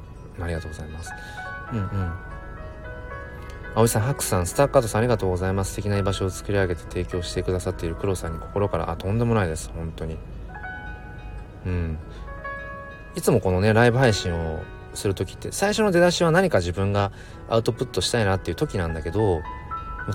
[0.41, 1.13] ありがとうございます。
[1.73, 2.13] うんうん。
[3.75, 5.73] 葵さん、ハクさん、スターカードさんありがとうございます。
[5.73, 9.71] 素敵な居場所を作り上げて提供してくださっている黒さんに心から、あ、とんでもないです。
[9.75, 10.17] 本当に。
[11.67, 11.99] うん。
[13.17, 14.63] いつもこのね、ライブ配信を
[14.95, 17.13] する時って、最初の出だしは何か自分が
[17.51, 19.43] アウトプットしたいなっていう時なんだけど、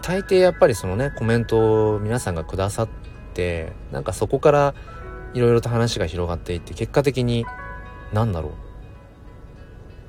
[0.01, 2.87] 大抵やっぱりそのね、コメントを皆さんがくださっ
[3.33, 4.75] て、なんかそこから
[5.33, 7.45] いろいろと話が広がっていって、結果的に、
[8.13, 8.51] 何だろう。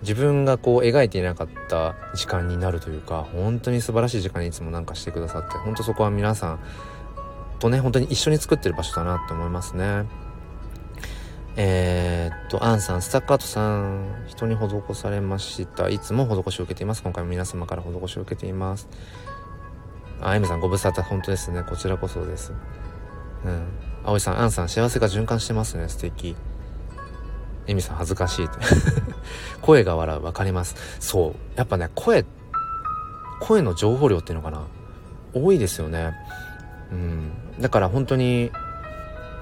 [0.02, 6.60] 自分がこう描いていなかった時間になるというか本当に素晴らしい時間にいつもなんかしてくださって本当そこは皆さん
[7.60, 10.06] とね本当に一緒に作ってる場所だなって思いますね。
[11.54, 15.88] えー、っとアンさんスタッカートさん人に施されました。
[15.88, 17.02] いつも施しを受けています。
[17.02, 18.88] 今回も皆様から施しを受けています。
[20.20, 21.02] あエミさんご無沙汰。
[21.02, 21.62] 本当ですね。
[21.62, 22.52] こちらこそです。
[23.44, 23.62] うん。
[24.04, 25.88] 葵さんアンさん幸せが循環してますね。
[25.88, 26.36] 素敵。
[27.66, 28.48] エミさん恥ずかしい
[29.62, 30.20] 声が笑う。
[30.20, 30.74] 分かります。
[30.98, 31.34] そう。
[31.56, 32.24] やっぱね声
[33.40, 34.62] 声の情報量っていうのかな。
[35.34, 36.12] 多いですよね。
[36.90, 37.30] うん。
[37.60, 38.50] だから本当に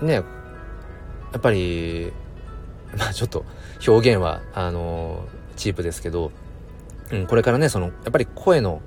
[0.02, 0.20] ねや
[1.38, 2.12] っぱり
[2.98, 3.44] まあちょっと
[3.86, 5.24] 表現はあの
[5.56, 6.32] チープですけど、
[7.12, 8.80] うん、これからねそのやっぱり声の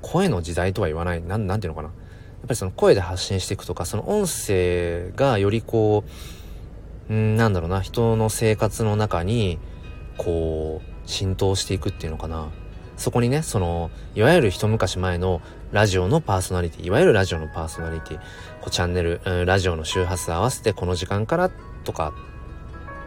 [0.00, 1.22] 声の時代とは言わない。
[1.22, 1.90] なんなんていうのかな。
[2.40, 6.04] やっぱりその声で発信していくとかその音声がよりこ
[7.08, 9.58] うんなんだろうな人の生活の中に
[10.16, 12.48] こう浸透していくっていうのかな。
[12.96, 15.40] そこにねそのいわゆる一昔前の
[15.70, 18.18] ラジオのパーソナリティいわゆるラジオのパーソナリティ
[18.60, 21.48] こうチャンネル、うん、ラジオの周波数合わせてこの時間から
[21.84, 22.12] とか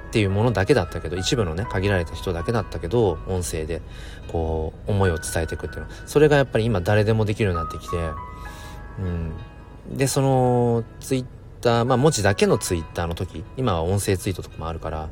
[0.08, 3.82] っていうものだけだったけど一部のね限られた人だけだったけど音声で
[4.30, 5.88] こう思いを伝えていくっていうの。
[6.06, 7.98] それがやっぱり今誰でもできるようになってきて
[9.02, 9.34] うん
[9.98, 11.26] でそのツイッ
[11.62, 15.10] ター、まあ文字だけのツイッターの時、今は音声ツイートとかもあるから、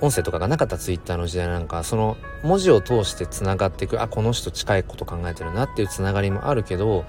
[0.00, 7.04] 音声とかがなかったツイッターの時代なんか、その文字を通して繋がっていく、あ、この人近いこと考えてるなっていう繋がりもあるけど、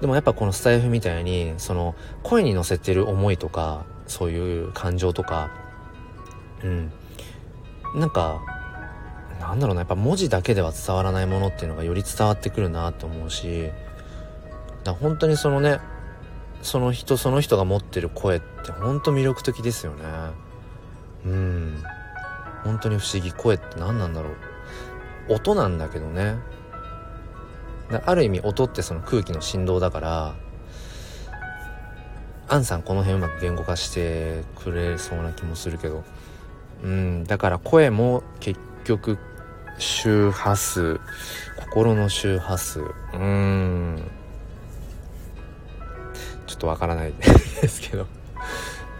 [0.00, 5.50] でもやっぱこのスタイフみたいに、その声に乗せてる思いとか、そういう感情とか、
[6.62, 6.92] うん。
[7.94, 8.40] なんか、
[9.40, 13.70] なんだろうな、やっぱ文字だけでは伝わらないものっていうのがより伝わってくるなと思うし、
[14.84, 15.80] だ本当にそのね、
[16.62, 20.04] その人その人が持ってる声ってほんと魅力的ですよね。
[21.26, 21.82] うん。
[22.64, 23.32] 本当に不思議。
[23.32, 25.34] 声って何なんだろう。
[25.34, 26.36] 音なんだけどね。
[28.06, 30.34] ある意味音ってその空気の振動だから
[32.48, 36.04] アンさんこの辺うまく言語化してくれそうな気もするけど。
[36.82, 37.24] うん。
[37.24, 39.18] だから声も結局
[39.78, 41.00] 周波数。
[41.56, 42.80] 心の周波数。
[42.80, 44.10] うーん。
[46.62, 48.06] とわからないですけど。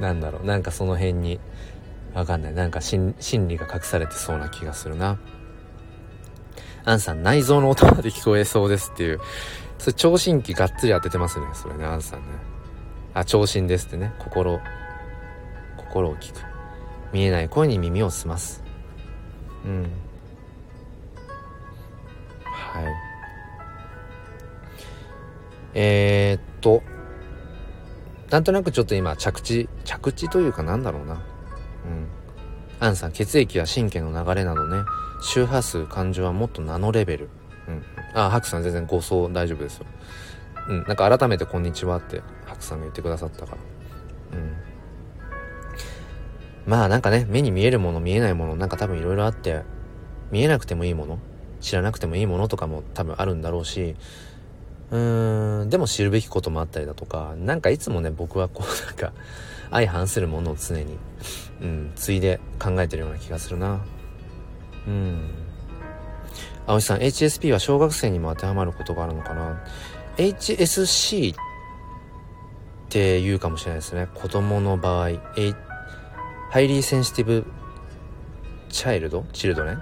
[0.01, 0.45] なんだろう。
[0.45, 1.39] なんかその辺に
[2.13, 2.55] わかんない。
[2.55, 5.19] なんか心理が隠されてそうな気がするな。
[6.85, 9.21] アンさん内臓の音まで聞こえそうですっていう。
[9.79, 11.47] それ聴診器がっつり当ててますね。
[11.55, 12.27] それねアンさんね。
[13.15, 14.13] あ聴診ですってね。
[14.19, 14.61] 心
[15.77, 16.41] 心を聞く。
[17.13, 18.65] 見えない声に耳を澄ます。
[19.65, 19.83] うん。
[22.45, 22.85] はい。
[25.75, 26.83] えー、っと
[28.33, 31.15] なんとなくちょっと今着地着地というかなんだろうな。
[31.15, 31.21] うん。
[32.81, 34.85] アンさん血液や神経の流れなどね。
[35.23, 37.29] 周波数感情はもっとナノレベル。
[37.69, 37.85] うん。
[38.15, 39.87] あハクさん全然ご想大丈夫ですよ。
[40.67, 40.85] うん。
[40.85, 43.59] なんか改めてこんにちはってハクさんが言ってくださったから。
[44.39, 44.57] うん。
[46.67, 49.61] まあなんかね目に見えるもの見えないものなんか多分いろいろあって
[50.31, 51.19] 見えなくてもいいもの
[51.61, 53.95] 知らなくてもいいものとかも多分あるんだろうし
[54.93, 55.71] うーん。
[55.71, 59.13] でも知るべきこともあったりだとかなんかいつもね僕はこう なんか
[59.71, 60.99] 相反するものを常に
[61.61, 63.81] うんついで考えてるような気がするな。
[64.87, 65.31] うん。
[66.67, 69.61] 青井さん HSP は小学生にも当てはまることがあるのかな
[70.17, 71.37] ？HSC っ
[72.89, 74.09] て言うかもしれないですね。
[74.15, 75.57] 子供の場合、H、
[76.51, 77.47] ハイリーセンシティブ
[78.69, 79.25] チャイルド？
[79.33, 79.77] チルドね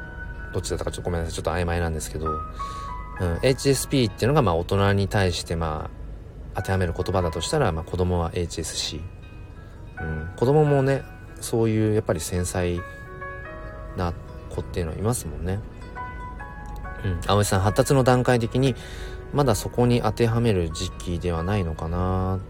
[0.54, 1.34] どっちだったかちょっとごめんなさい。
[1.34, 2.28] ちょっと曖昧なんですけど、
[3.20, 6.00] うん、HSP っていうのがまあ大人に対してまあ
[6.56, 9.00] 当てはめる言葉だとしたら、まあ、子供は HSC、
[10.00, 11.02] うん、子供もね
[11.40, 12.80] そういうやっぱり繊細
[13.96, 14.12] な
[14.48, 15.60] 子っていうのはいますもんね。
[17.04, 18.74] うん、葵さん発達の段階的に
[19.32, 22.40] まだそこに当てはめる時期ではないのかな。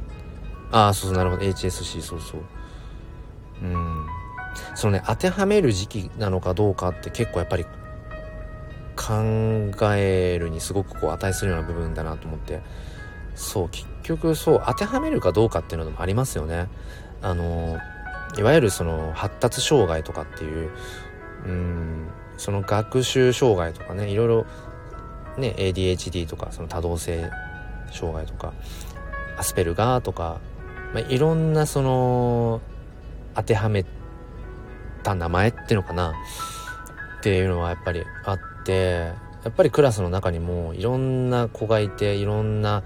[0.73, 1.43] ああそうそうなるほど。
[1.43, 2.41] HSC そうそう。
[3.63, 4.07] うん。
[4.75, 7.67] そのね当てはめる時期なのかどうかって結構やっぱり
[9.01, 12.61] 考えるにすごくこう値するような部分だなと思って。
[13.41, 16.69] そう結局そう当てはめるかどうかっていうのもありますよね。
[17.23, 17.79] あの
[18.39, 20.71] いわゆるその発達障害とかっていう
[21.47, 24.47] うんその学習障害とかねいろいろ
[25.39, 27.31] ね ADHD とかその多動性
[27.91, 28.53] 障害とか
[29.39, 30.39] アスペルガーとか、
[30.93, 32.61] まあ、いろんなその
[33.35, 33.87] 当てはめ
[35.03, 36.13] た名前っていうのかな
[37.19, 38.41] っていうのはやっぱりあっ
[38.71, 42.85] てやっぱりクラスの中にもいろんな子がいていろんな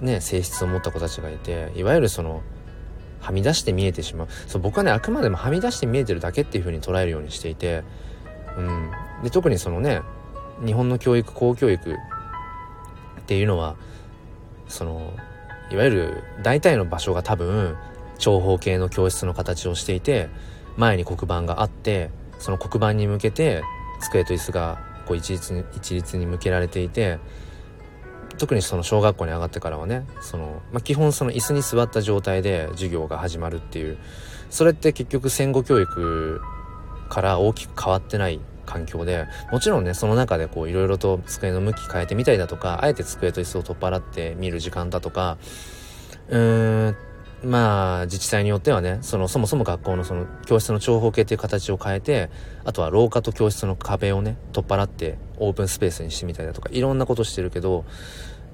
[0.00, 2.42] ね性質を持った子たちがいていわゆるその
[3.20, 4.28] はみ出して見えてしまう。
[4.46, 7.82] そう僕はねあくまでもはみ出して見えてるだけっていう風に捉えるようにしていて、
[8.56, 8.90] うん、
[9.22, 10.00] で特にそのね
[10.64, 11.94] 日本の教育公教育っ
[13.26, 13.76] ていうのは
[14.68, 15.12] その
[15.70, 17.76] いわゆる大体の場所が多分
[18.18, 20.28] 長方形の教室の形をしていて
[20.76, 23.62] 前に黒板があってその黒板に向けて
[24.00, 27.18] 机と椅子がこう一律に一律に向けられていて
[28.38, 33.98] 特にその小学校に上がってからはねその、まあ、基本その椅子に座った状態で授業が始まるっていう
[34.50, 36.40] それって結局戦後教育
[37.08, 45.38] から大きく変わってない環境でもちろんねその中でこういろいろと机の向き変えてみたりだとかあえて机と椅子を取っ払って見る時間だとか
[46.28, 46.96] うーん
[47.44, 52.30] まあ自治体によってはねそのそもそも学校のその教室の長方形っていう形を変えて
[52.64, 57.84] あとは廊下と教室の壁をね取っ払ってオープンスペースにしてみたりだとかいろんなことしてるけど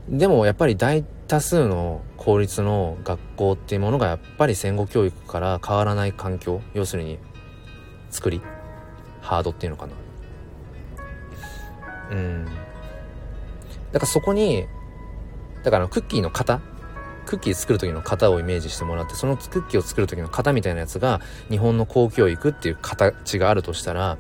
[0.09, 7.19] でもやっぱり大多数の公立の学校っていうものがやっぱり戦後教育から変わらない環境要するに
[8.11, 8.41] 作り
[9.21, 9.93] ハードっていうのかな。
[12.11, 12.45] うん。
[13.93, 14.67] だからそこに
[15.63, 16.61] だからクッキーの型
[17.33, 24.19] クッキー作る時の型をイメージしてもらってそのクッキーを作る時の型みたいなやつが日本の公教育っていう形があるとしたら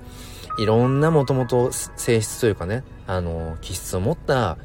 [0.58, 4.56] いろんなもともと性質というかねあの気質を持った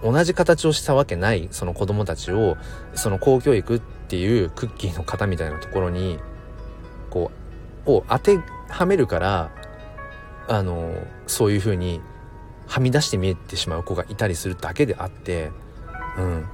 [0.00, 2.56] 同じ形をしたわけないその子供たちを
[2.94, 6.20] その公教育っていうクッキーの型みたいなところに
[7.10, 7.32] こ
[7.84, 8.38] うを当て
[8.68, 9.50] はめるから
[10.46, 10.94] あの
[11.26, 12.00] そういう風に
[12.68, 15.50] はみ出して見えてしまう子がいたりするだけであって
[16.16, 16.48] うん。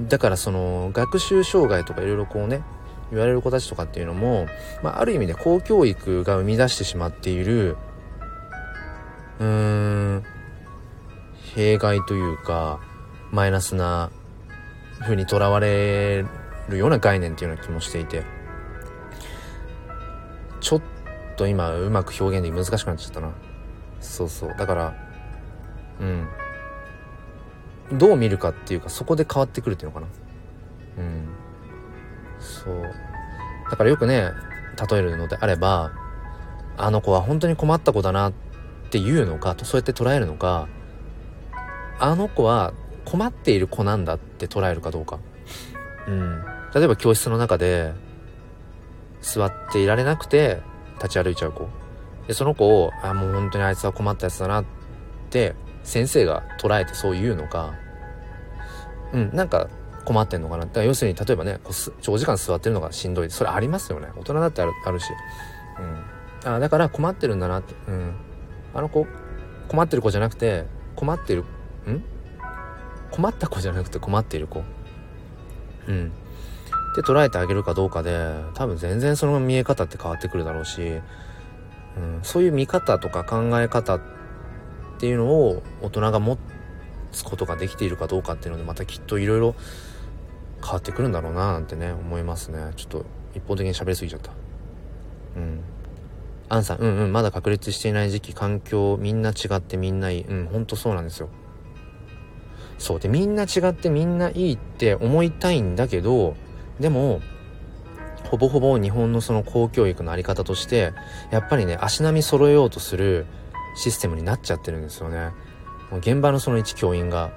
[0.00, 2.62] だからその学習障害とかいろいろこうね
[3.10, 4.46] 言われる子たちとかっていうのも、
[4.82, 7.76] まあ、ある意味で公教育が生み出してしまっている
[9.38, 9.46] うー
[10.16, 10.24] ん
[11.54, 12.80] 弊害というか
[13.30, 14.10] マイナスな
[15.00, 16.24] 風にとらわれ
[16.68, 18.24] るような概念っていうような気もしていて
[20.60, 20.82] ちょっ
[21.36, 23.32] と今うまく表現で難しくなっちゃったな。
[24.00, 24.54] そうそう。
[24.56, 24.94] だから
[26.00, 26.28] うん。
[27.98, 30.06] どう見るかっていうかそこで変わってくるっていうのかな。
[30.98, 31.28] うん。
[32.38, 32.82] そう。
[33.70, 34.30] だからよくね
[34.90, 35.92] 例えるのであれば
[36.76, 38.32] あの子は本当に困った子だなっ
[38.90, 40.68] ていうのかそうやって捉えるのか
[41.98, 45.18] あの子は困っている子なんだって捉えるかどうか。
[46.06, 46.44] うん。
[46.74, 47.92] 例えば教室の中で
[49.20, 50.60] 座っていられなくて
[50.96, 51.68] 立ち歩いちゃう子。
[52.26, 54.64] でその子をあもう本当にあいつは困ったやつだなっ
[55.30, 57.74] て先生が捉えてそう言うのか
[59.14, 59.30] うん。
[59.32, 59.68] なんか
[60.04, 60.66] 困ってんのかな。
[60.66, 63.30] だから要するに例えばねこう長時間座ってるのがしんどい。
[63.30, 64.08] それありますよね。
[64.16, 65.06] 大人だってあるあるし、
[66.44, 68.14] うん、あだから困ってるんだなって、うん、
[68.74, 69.06] あの子
[69.68, 71.44] 困ってる子じゃなくて困ってる
[71.88, 72.02] ん？
[73.10, 74.62] 困った子じゃなくて困っている子。
[75.88, 76.12] うん。
[76.92, 84.00] って捉えてあげるかどうかで多分全然その見え方って変わってくるだろうし、うん、そういう見方とか考え方っ
[84.98, 86.53] ていうのを大人が持って
[87.14, 89.54] つことができているかどうかっていうのでまたきっといろいろ
[90.62, 92.72] 変わってくるんだろうななんてね思いますね。
[92.76, 94.32] ちょっと一方的に喋りすぎちゃった。
[95.36, 95.60] うん。
[96.48, 100.24] アンさんうんうんまだ確立していない時期環境みんな違ってみんないい。
[100.24, 101.28] うんほんとそうなんですよ。
[102.78, 103.00] そう。
[103.00, 106.36] でみんな違ってみんないいって思いたいんだけど
[106.80, 107.20] でも
[108.30, 110.92] ほぼほぼ日本のその公教育の在り方として
[111.30, 113.26] やっぱりね足並み揃えようとする
[113.76, 115.30] システムになっちゃってるんですよね。
[115.98, 117.32] 現場のその一教員が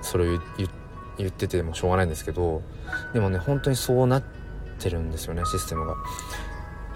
[0.00, 0.40] それを
[1.18, 2.62] 言っててもしょうがないんですけど
[3.12, 4.24] でもね本当にそうなっ
[4.78, 5.94] てるんですよねシステムが。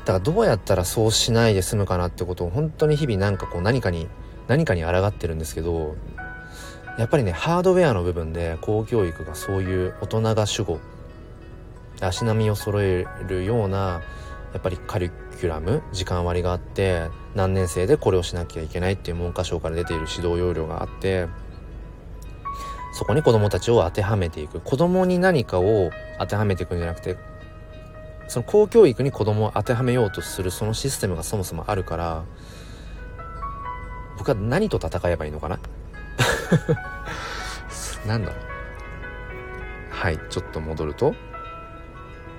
[0.01, 4.07] だからどうやったらそうしないで済むかなってことを本当に日々なんかこう何かに
[4.47, 5.97] 何かに抗ってるんですけど
[6.97, 10.79] やっぱりねハードウェアの部分で公教育がそういう大人が主語
[12.01, 14.01] 足並みを揃えるような
[14.53, 21.29] やっぱりカリキュラム時間割があって何年生でこれをしなきゃいけないっていう文科省から出ている指導要領があって
[22.95, 27.17] そこに子供たちを当てはめていく子供に何かを当てはめていくんじゃなくて
[28.29, 32.25] その公教育に子供を当てはめようとするそのシステムがそもそもあるから
[34.19, 35.61] 僕は何と戦えばいいのかな？
[38.07, 38.39] なんだろう。
[39.91, 41.15] はい、ちょっと戻ると。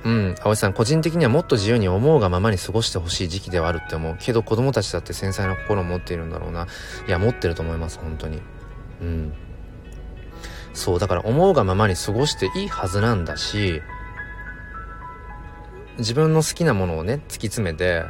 [0.03, 4.18] うん、葵さん、個人的にはもっと自由に思うがままに過ごしてほしい時期ではあるって思う。
[4.19, 6.68] けど子供たちだって繊細な心を持っているんだろうな。
[7.07, 8.41] いや、持ってると思います、本当に。
[9.02, 9.34] うん。
[10.74, 13.82] そう、だから思うがままに過ごしていいはずなんだし、
[15.98, 18.03] 自分の好きなものをね、突き詰めて、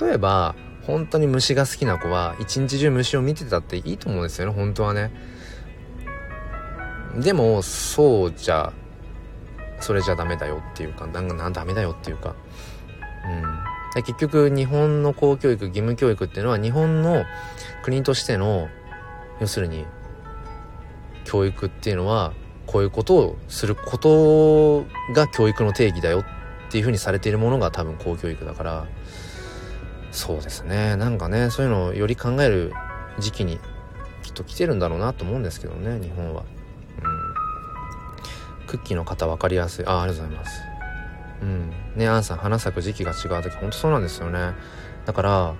[0.00, 0.54] 例えば、
[0.86, 5.10] 本当に虫が好きな子は一日中虫を見てたっていいと思うんですよね本当はね
[7.16, 8.72] でもそうじゃ
[9.84, 12.34] それじゃダメだよっていうかなんかダメだよっていうか。
[13.94, 14.02] うん。
[14.02, 17.24] 結局日本の公教育義務教育っていうのは日本の
[17.82, 18.68] 国としての
[19.40, 19.84] 要するに
[21.24, 22.32] 教育っていうのは
[22.66, 26.24] こういうことをすることが教育の定義だよっ
[26.70, 28.86] ていうふうにされているものが多分公教育だから。
[30.12, 30.96] そうですね。
[30.96, 32.72] なんかねそういうのをより考える
[33.18, 33.58] 時期に
[34.22, 36.44] きっと来てるんだろうなと思うんですけどね日本は。
[38.64, 39.86] クッキーの方分かりやすい。
[39.86, 40.62] あありがとうございます。
[41.42, 41.72] うん。
[41.96, 44.52] ねアンさん花咲く時期が違う時ほんとそうなんですよね。
[45.04, 45.54] だから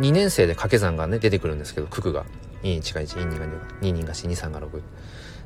[0.00, 2.24] 2年生で掛け算がね出てくるんですけど九九が。
[2.62, 4.82] 2が1 2が2 2が4 2 3が6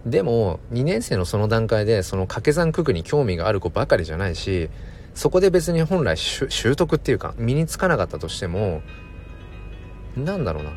[0.07, 4.71] でも2年生のその段階でその掛け算九九に興味がある子ばかりじゃないし
[5.15, 8.81] そこで別に本来習得っていうか身につかなかったとしても
[10.17, 10.73] なんだろうな。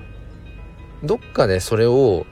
[1.03, 2.25] どっかでそれを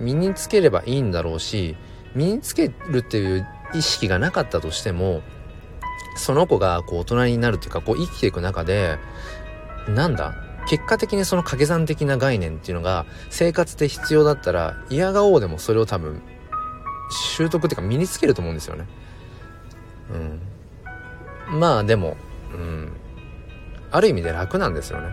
[0.00, 1.76] 身につければいいんだろうし
[2.14, 5.22] 身につけるっていう意識がなかったとしても
[6.16, 8.98] その子がこう大人になるっていうかこう生きていく中で
[9.88, 10.34] なんだ
[10.68, 16.20] 結果的にその掛け算的な概念っていうのが生活で必要だったら嫌がおうでもそれを多分
[17.10, 18.86] 習得っていうか身につけると思うんですよね。
[21.50, 21.60] うん。
[21.60, 22.16] まあでも、
[22.52, 22.92] うん。
[23.90, 25.08] ある意味で楽なんですよね。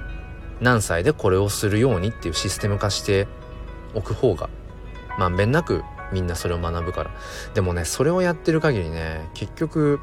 [0.62, 3.28] 何歳でこれをするようにっていうシステム化して
[3.96, 4.50] おく方が、
[5.18, 7.12] まんべんなくみんなそれを学ぶから。
[7.54, 10.00] でもね、それをやってる限りね、結局、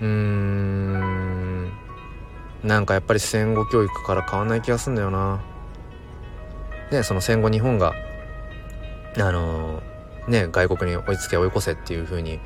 [0.00, 1.72] うーん、
[2.62, 5.42] なんかやっぱり戦後教育から変わんない気がすんだよな。
[6.90, 7.92] で、その戦後日本が、
[9.18, 12.40] あのー、ね、外国に追いつけ追い越せっていう風に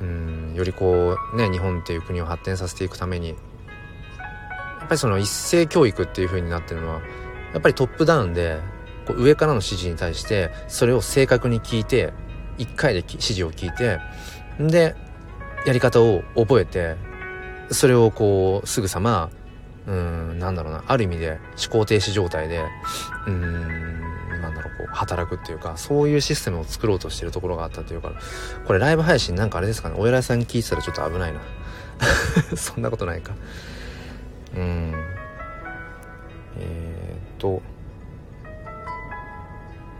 [0.00, 7.00] うんよりこうね日本っていう国を発展させていくためにやっぱりその一斉教育っていう風になってるのは
[7.52, 8.60] やっぱりトップダウンで
[9.08, 12.12] こう上からの指示に対してそれを正確に聞いて
[12.58, 13.98] 1回で指示を聞いて
[14.60, 14.94] で
[15.64, 16.96] やり方を覚えて
[17.70, 19.30] それをこうすぐさま
[19.86, 22.62] うんなんだろうなある意味で思考停止状態で
[23.26, 28.12] うーんなんだろうこう働くっていうかそういうシステムを作ろうとしてるところがあったっていうか
[28.66, 31.40] これライブ配信なんかあれですかねお偉いさんに聞いてたらちょっと危ないな。
[32.56, 33.32] そんなことないか。
[34.54, 34.92] うん。
[36.60, 37.62] えー、っと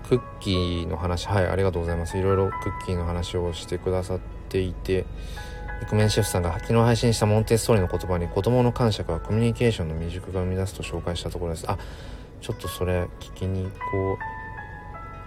[0.08, 2.16] クッキーの話はいありがとうございます。
[2.16, 5.04] いろいろクッキーの話をしてくださっていて
[5.82, 11.70] イクメンシェフさんが昨日配信したモンテッソーリの言葉に子供の感触はコミュニケーションの未熟が生み出すと紹介したところです。
[11.70, 11.78] あ
[12.40, 14.18] ちょっとそれ聞きに行こ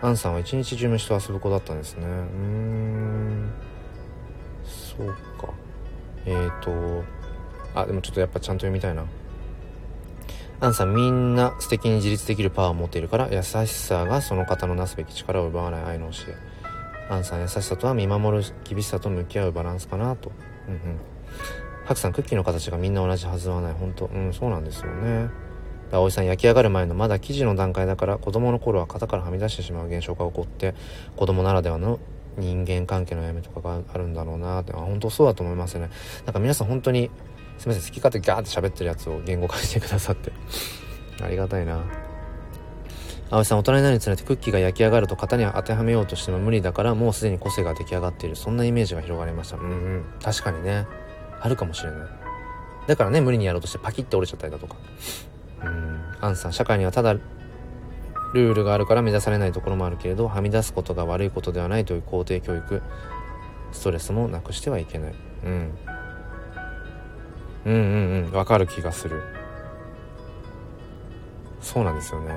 [0.02, 0.06] う。
[0.06, 2.08] アンさんは一日中虫と遊ぶ子だったんですね。
[2.08, 3.52] うーん。
[4.66, 5.08] そう
[5.40, 5.54] か。
[6.26, 7.04] えーと
[7.74, 9.06] あでもちょっとやっぱちゃんと読みたいな。
[10.62, 16.36] アンさんみんな素敵に自立できるパワーを持っているから優しさがその方のなすべき力を奪わない愛の教え。
[17.12, 20.32] アンさん優しさとは見守る厳しさと向き合うバランスかなと。
[20.68, 20.80] うんうん。
[21.86, 23.74] ハクさんクッキーの形がみんな同じはずはない。
[23.74, 24.06] 本当。
[24.06, 25.32] うんそうなんですよね。
[25.92, 30.76] 葵さん焼き上がる前のまだ生地の段階だから子供の頃は型からはみ出してしまう現象が起こって
[31.16, 32.00] 子供ならではの
[32.38, 34.74] 人間関係の悩みとかがあるんだろうなって。
[34.74, 35.90] あ本当そうだと思いますね。
[36.26, 37.10] なんか皆さん本当に
[37.62, 40.32] すみません好き勝手ガーって喋ってるやつを言語化してくださって。
[41.22, 41.86] ありがたいな。
[43.30, 48.36] 葵さん大人になるにつれてクッキーが焼き上がると型に当てはめようとしても無理だからもうすでに個性が出来上がっている。
[48.36, 49.58] そんなイメージが広がりました。
[49.58, 50.06] うんうん。
[50.24, 50.88] 確かにね。
[51.40, 52.00] あるかもしれない。
[52.88, 54.76] だからね無理にやろうとしてパキッて折れちゃったりだとか。
[55.64, 56.02] うん。
[56.20, 62.82] アンさん社会にはただルールがあるから目指されないところもあるけれどはみ出すことが悪いことではないという肯定教育。
[63.72, 65.14] ストレスもなくしてはいけない、
[65.46, 65.72] うん、
[67.66, 68.32] うんうんうん。
[68.32, 69.22] わかる気がする。
[71.62, 72.36] そうなんですよね。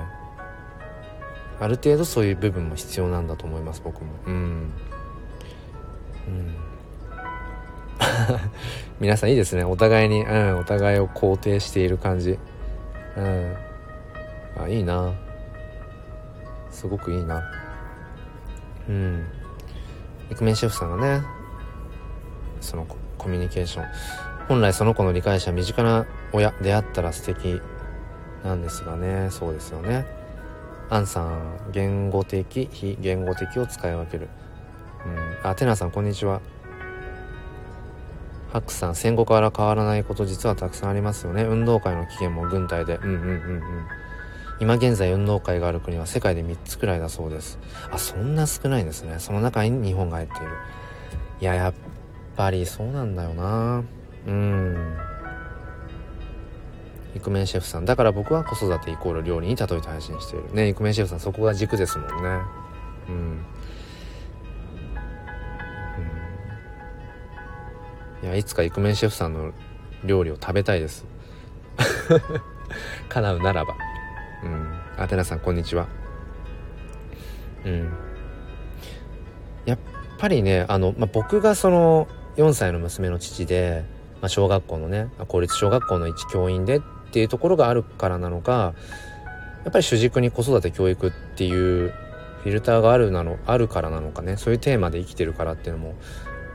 [1.59, 4.11] ある程度そういう部分も必要なんだと思います僕も。
[4.27, 4.33] うん。
[6.27, 6.55] うん。
[8.99, 9.63] 皆さんいいですね。
[9.63, 12.37] お互いにうんお互いを肯定している感じ。
[13.17, 13.55] うん。
[14.57, 15.13] あいいな。
[16.71, 17.43] すごくいいな。
[18.89, 19.25] うん。
[20.29, 21.25] イクメンシェフさんがね
[22.59, 22.85] その
[23.17, 23.85] コミュニケーション。
[24.47, 27.61] 本来その子の理解者身近な親であったら素敵
[28.43, 29.29] なんですがね。
[29.31, 30.05] そうですよね。
[30.89, 34.29] アンさん言語的非言語的を使い分ける。
[35.43, 35.49] うん。
[35.49, 36.41] あテナさんこんにちは。
[38.51, 41.43] ハックさん戦後から変わらないこと実はたくさんありますよね。
[41.43, 42.97] 運動会の期限も軍隊で。
[42.97, 43.63] うんうんうんうん。
[44.59, 47.57] 今現在運動会がある国は世界で3つくらいだそうです。
[47.91, 49.15] あそんな少ないんですね。
[49.17, 50.45] その中に日本が入っている。
[51.41, 51.73] いややっ
[52.37, 53.83] ぱりそうなんだよな。
[54.25, 54.97] うん。
[57.15, 57.85] イクメンシェフさん。
[57.85, 60.53] だから僕は子育てイコール料理に例えて配信している。
[60.53, 62.41] ねイクメンシェフさんそこが軸ですもんね。
[63.09, 63.45] うん。
[68.23, 69.53] いやいつかイクメンシェフさんの
[70.03, 71.05] 料理を食べたいです。
[73.09, 73.75] 叶うならば。
[74.43, 74.79] うん。
[74.97, 75.87] アテナさんこんにちは。
[77.65, 77.93] うん。
[79.65, 79.77] やっ
[80.17, 82.07] ぱりねあの、まあ、僕がその
[82.37, 83.85] 4歳の娘の父で、
[84.25, 86.81] まあ、小学校のね公立小学校の一教員でっ
[87.11, 88.73] ていうところがあるからなのか
[89.63, 91.93] やっぱり主軸に子育て教育っていう
[92.41, 95.93] フィルターがあるなのあるからなのかねそういうテーマで生きてるからっていうのも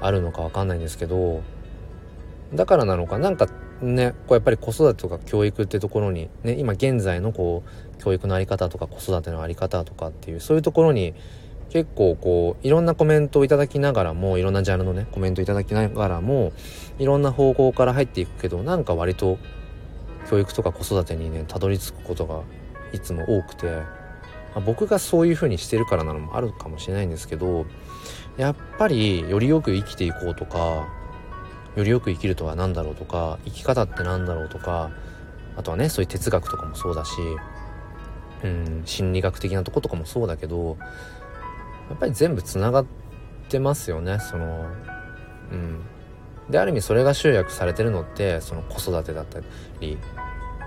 [0.01, 1.45] あるのか分かんないんですけど
[2.53, 3.47] だからなのかなんか
[3.83, 11.15] ねこうやっぱり子育てとか教育ってところにね今現在のこう教育の在り方とか子育ての在り方とかっていうそういうところに
[11.71, 16.53] 結構こういろんなコメントをいただきながらもいろんなジャンルのねコメントをいただきながらも
[16.99, 19.39] いろんな方向から入っていくけどなんか割と
[20.29, 22.43] 教育とか子育てにねたどり着くことが
[22.93, 23.83] いつも多くて、ま
[24.57, 27.67] あ、僕がそういう風にしてるからなのもあるかもしれないんですけど
[28.37, 30.89] やっぱりよりよく生きていこうとか
[31.77, 34.91] よりよく生きるとは何だろうとか生き方って何だろうとか
[35.57, 37.13] あとはねそういう哲学とかもそうだし
[38.43, 40.79] うん心理学的なとことかもそうだけど
[41.91, 42.87] やっぱり全部つながっ
[43.49, 44.65] てますよねその
[45.53, 45.85] うん。
[46.49, 49.41] である意味それが集約されてるのってその子育てだった
[49.81, 49.99] り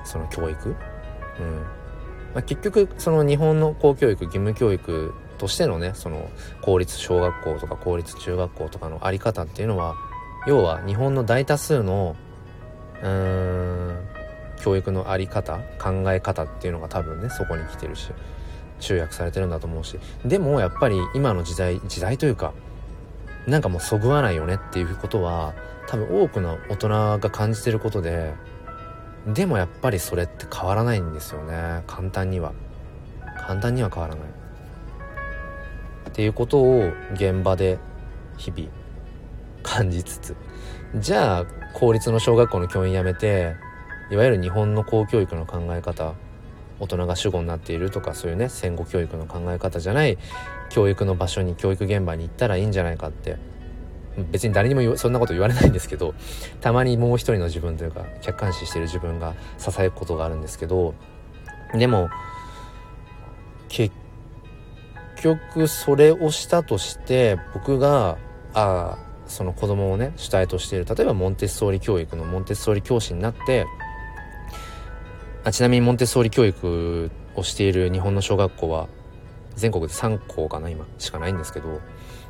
[0.06, 0.70] その教育？
[0.70, 6.30] うん、まあ、結局その日本の公教育義務教育としてのねその
[6.62, 9.96] 公立小学校とか公立中学校とかの在り方っていうのは
[10.48, 12.16] 要は日本の大多数の
[13.02, 14.08] うーん
[14.62, 18.12] 教育の在り方考え方っていうのが多分ねそこに来てるし。
[18.84, 22.54] 集約されてるんだと思うしでもやっぱり今の時代時代というか
[23.48, 25.54] なんかもうそぐわないよねっていうことは
[25.88, 28.34] 多分多くの大人が感じてることで
[29.28, 31.84] でもやっぱりそれって変わらないんですよね。
[31.88, 32.52] 簡単には。
[33.48, 34.26] 簡単には変わらない。
[36.10, 37.80] っていうことを現場で
[38.38, 38.70] 日々
[39.64, 40.36] 感じつつ。
[40.96, 43.56] じゃあ公立の小学校の教員辞めて
[44.12, 46.14] いわゆる日本の公教育の考え方
[46.84, 50.18] 大人が主語になっているとかそういうね戦後教育の考え方じゃない
[50.70, 53.38] 教育の場所に教育現場に行ったらいいんじゃないかって
[54.32, 56.14] 別に誰にもそんなこと言われないんですけど
[56.62, 60.94] たまにもう一人の自分というか客観視してる自分が支えることがあるんですけど
[61.74, 62.10] でも
[63.70, 63.96] 結
[65.22, 68.18] 局それをしたとして僕が
[68.54, 73.66] ああその子供をね主体としている例えばモンテッソーリ教育のモンテッソーリ教師になって
[75.46, 78.88] あちなみにモンテッソーリ教育をしている日本の小学校は
[79.56, 81.82] 全国で3校かな今しかないんですけど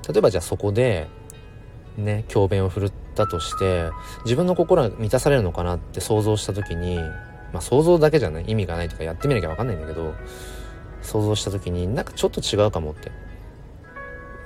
[0.10, 1.08] 例えばじゃあそこで
[1.96, 3.92] ね教鞭を振るったとして
[4.26, 6.98] 自分の心が満たされるのかなって想像した時に
[7.52, 10.16] まあ想像だけじゃない意味がないとかやってみなきゃ分かんないんだけど
[11.04, 13.12] 想像した時になんかちょっと違うかもって。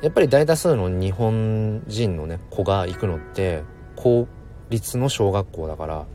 [0.01, 3.63] やっぱり大多数の日本人のね子が行くのって
[3.95, 4.27] 公
[4.69, 6.05] 立の小学校だから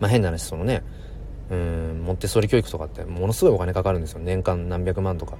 [0.00, 0.82] まあ変な話そのね
[1.50, 4.20] うんモンテッソーリ教育とかってものすごいお金かかるんですよ。
[4.20, 5.36] 年間何百万とか。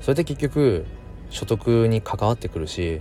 [0.00, 0.86] それで結局
[1.30, 3.00] 所得に関わってくるし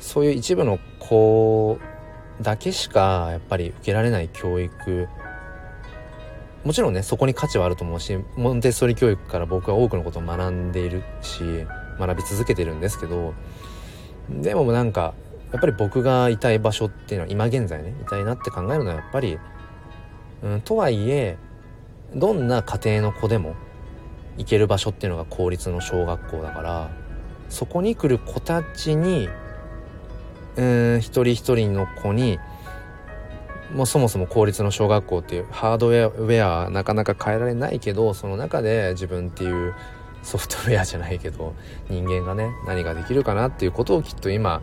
[0.00, 1.78] そういう一部の子
[2.42, 5.08] だけしかやっぱり受けられない教育。
[6.64, 11.40] もちろんねそこに価値はあると思うしモンテッソーリ教育から僕は多くのことを学んでいるし
[11.98, 13.32] 学び続けてるんですけど
[14.28, 15.14] でもなんか
[15.52, 19.38] やっぱり僕がいたい場所っていうのは今現在ねいたいなって考えるのはやっぱり、
[20.42, 21.36] うん、とはいえ
[22.14, 23.54] どんな家庭の子でも
[24.36, 26.90] 行ける場所っていうのが公立の小学校だから
[27.48, 29.28] そこに来る子たちに
[30.56, 30.62] う
[30.96, 32.38] ん一人一人の子に
[33.74, 39.74] もうそもそも公立の小学校っていうハードウェアはなかなか変えられないけどその中で自分っていう
[40.22, 41.54] ソフトウェアじゃないけど
[41.88, 44.62] 人間がね何ができるかなっていうことをきっと今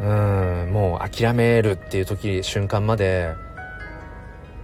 [0.00, 3.34] うんもう諦めるっていう時瞬間まで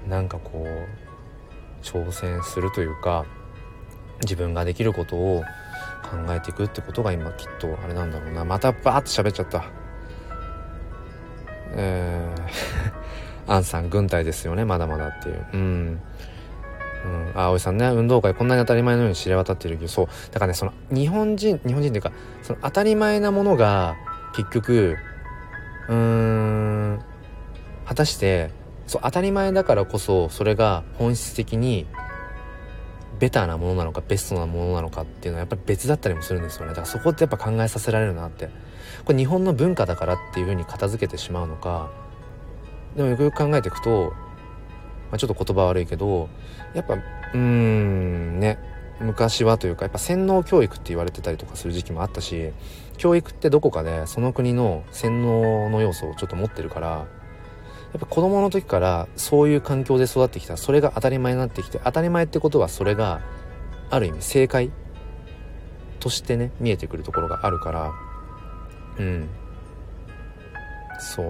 [0.09, 3.25] なんかこう挑戦するというか
[4.23, 5.43] 自分ができることを
[6.03, 8.45] 考えていくってことが今きっとあれなんだろうな。
[8.45, 9.65] またバーッと喋っちゃった。
[11.77, 14.65] えー、 アンさん軍隊ですよね。
[14.65, 15.47] まだまだっていう。
[15.53, 16.01] うん。
[17.05, 17.87] うん、あ葵さんね。
[17.89, 19.89] 運動会こんなに当たり前のように知れ渡ってるけど。
[19.89, 20.07] そう。
[20.31, 22.13] だからねその日本人日本人っていうか
[22.43, 23.97] その当たり前なものが
[24.35, 24.97] 結局
[25.89, 27.01] うーん
[27.87, 28.51] 果たして
[28.87, 31.87] そう当たり前だからこそそれが本質的に
[33.19, 36.69] ベターなものなのかベストなものなのかっていうのはやっぱり別だったりもするんですよね。
[36.69, 38.51] だからそこってやっぱ考えさせられるなって。
[39.05, 41.91] これ日本の文化だからっていうふうに片付けてしまうのか。
[42.97, 44.13] でもよくよく考えていくと、
[45.11, 46.29] まあ、ちょっと言葉悪いけど
[46.75, 48.59] やっぱうーんね。
[49.01, 52.53] 昔はというかやっぱ洗脳教育って言われてたりとかする時期もあったし
[52.97, 57.07] 教育ってどこかでその国の洗脳の要素をちょっと持ってるから
[57.95, 60.57] やっぱ子供の時からそういう環境で育ってきた。
[60.57, 63.21] それが当たり前になってきて当たり前ってことはそれが
[63.89, 64.73] ある意味正解
[66.01, 67.93] としてね見えてくるところがあるから。
[68.99, 69.29] うん。
[70.99, 71.23] そ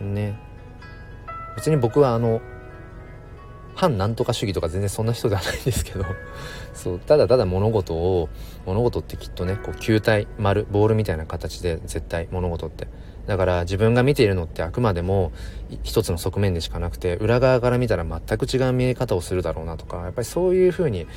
[0.00, 0.40] うね。
[1.56, 2.40] 別に僕はあの
[3.74, 6.06] 反なんとか主義とか全然そんな人ではないんですけど。
[6.72, 6.98] そう。
[6.98, 8.30] ただただ物事を
[8.64, 12.88] 物事ってきっとねこう球体丸ボールみたいな形で絶対物事って
[13.28, 15.32] だから自分が見ているのってあくまでも
[15.82, 21.08] 一つの側面でしかなくて裏側から見たら全く違う見え方をするだろうなとかやっぱりそういう風にやっ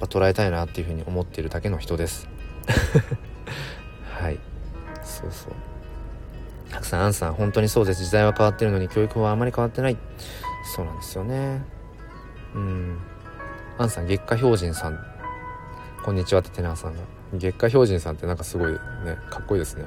[0.00, 2.28] ぱ捉えたいなっていう風に思っているだけの人です。
[4.10, 4.40] はい。
[5.04, 5.52] そうそう。
[6.68, 8.04] たくさんアンさん本当にそうです。
[8.04, 9.96] 時代は変わってるのに教育はあまり変わってない。
[10.74, 11.62] そうなんですよね。
[12.56, 12.98] うん。
[13.78, 14.98] アンさん月下標準さん。
[16.04, 17.02] こんにちはってテナーさんが。
[17.34, 18.78] 月下標準さんってなんかすごいね
[19.30, 19.84] かっこいいですね。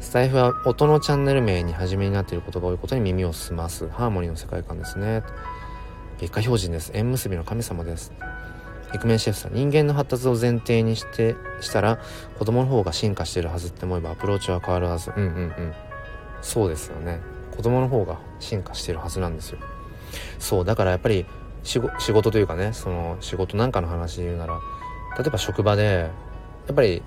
[0.00, 3.88] スタイフは音のチャンネル名に初めになっていることが多いことに耳を澄ます。
[3.88, 5.22] ハーモニーの世界観ですね。
[6.18, 6.92] 月下標準です。
[6.94, 8.12] 縁結びの神様です。
[8.94, 11.98] イクメンシェフさん人間の発達を前提にしてしたら
[12.38, 15.12] 子供の方が進化してるはずって思えばアプローチは変わるはず。
[15.14, 15.74] うんうんうん。
[16.40, 17.20] そうですよね。
[17.56, 19.58] 子供の方が進化してるはずなんですよ。
[20.38, 21.26] そうだからやっぱり
[21.64, 24.58] 仕事というかねその仕事なんかの話で言うなら
[25.18, 26.10] 例えば職場で
[26.66, 27.02] やっぱり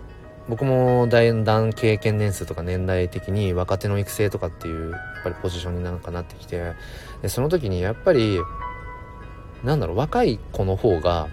[0.49, 6.73] 僕もだんだん経験年数とか年代的に若手の育成とかっていうやっぱりポジションになんかなってきて
[7.21, 8.39] でその時にやっぱり
[9.63, 11.29] なんだろう若い子の方が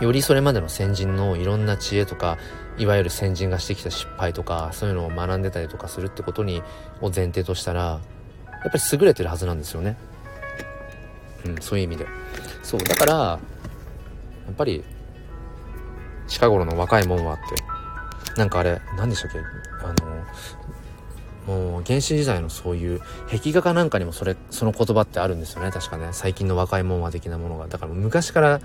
[0.00, 2.36] よりそれまでの先人のいろんな知恵とか
[2.76, 6.62] いわゆる先人がしてきた失敗とかそういうのを学んでたりとかするってことに
[7.00, 8.00] を前提としたらや
[8.68, 9.96] っぱり優れてるはずなんですよね。
[11.44, 12.06] うん、そういう意味で。
[12.62, 13.38] そうだからや
[14.50, 14.82] っぱり
[16.26, 17.73] 近頃の若いもんはって
[18.36, 19.38] なんかあれ何でしたっけ？
[19.38, 19.94] あ
[21.46, 23.00] のもう原始時代のそういう
[23.30, 25.70] 壁画かなんかにもそれその言葉ってあるんですよね。
[25.70, 26.08] 確かね。
[26.12, 27.68] 最近の若いもんは的なものが。
[27.68, 28.60] だから昔から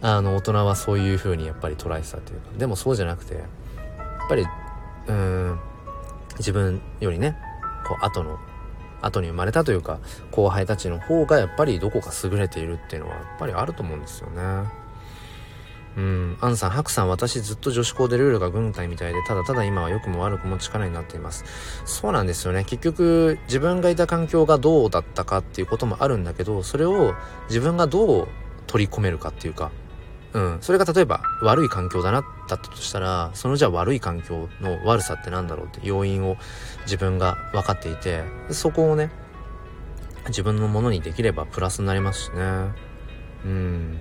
[0.00, 2.50] あの大人はそういう風にやっぱり捉えてたというか。
[2.56, 3.44] でもそうじゃなくてやっ
[4.28, 4.46] ぱり
[5.08, 5.58] うん
[6.38, 7.36] 自分よりね
[7.86, 8.38] こう後の
[9.02, 9.98] 後に生まれたというか
[10.30, 14.42] 後輩たちの方がやっぱりどこか優れているっていうのはやっぱりあると思うんですよね。
[15.96, 21.44] うん、アンさん、ハクさん、私ずっと女子校でルールが軍隊みたいで、ただただ今は良くも悪くも力になっています。
[21.84, 22.64] そうなんですよね。
[22.64, 27.14] 結局、自分がいた環境がどうだったかっていうこともあるんだけど、それを
[27.48, 28.28] 自分がどう
[28.66, 29.70] 取り込めるかっていうか、
[30.32, 30.58] うん。
[30.62, 36.36] それが例えば悪い環境だな、だったとしたら、そのじゃあ悪い環境の悪さってなんだろうって要因を
[36.84, 39.10] 自分が分かっていて、そこをね、
[40.28, 42.72] 自分のものにできればプラスになりますしね。
[43.44, 44.00] うん。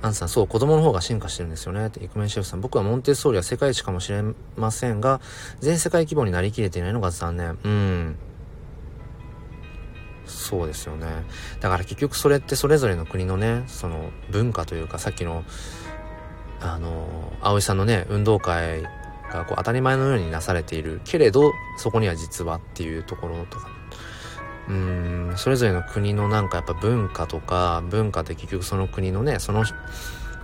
[0.00, 1.86] アンさん、そう、子供の方が進化してるんですよね。
[1.86, 4.22] って、イクメンシェフさん、僕はモンテッソーリは世界一かもしれ
[4.56, 5.20] ませんが、
[5.60, 7.58] 全世界規模になりきれていないのが残念。
[7.64, 8.16] うん。
[10.26, 11.06] そうですよね。
[11.60, 15.44] だから結局それってそれぞれの国のね、その文化というか、さっきの、
[16.60, 18.82] あの、葵さんのね、運動会
[19.32, 23.68] がこう当たり前のようになされているけれど、そこには実はっていうところとか、
[24.68, 25.07] うん、
[25.38, 29.64] それぞれの国のなんかやっぱ文化とか、文化って結局その国のね、その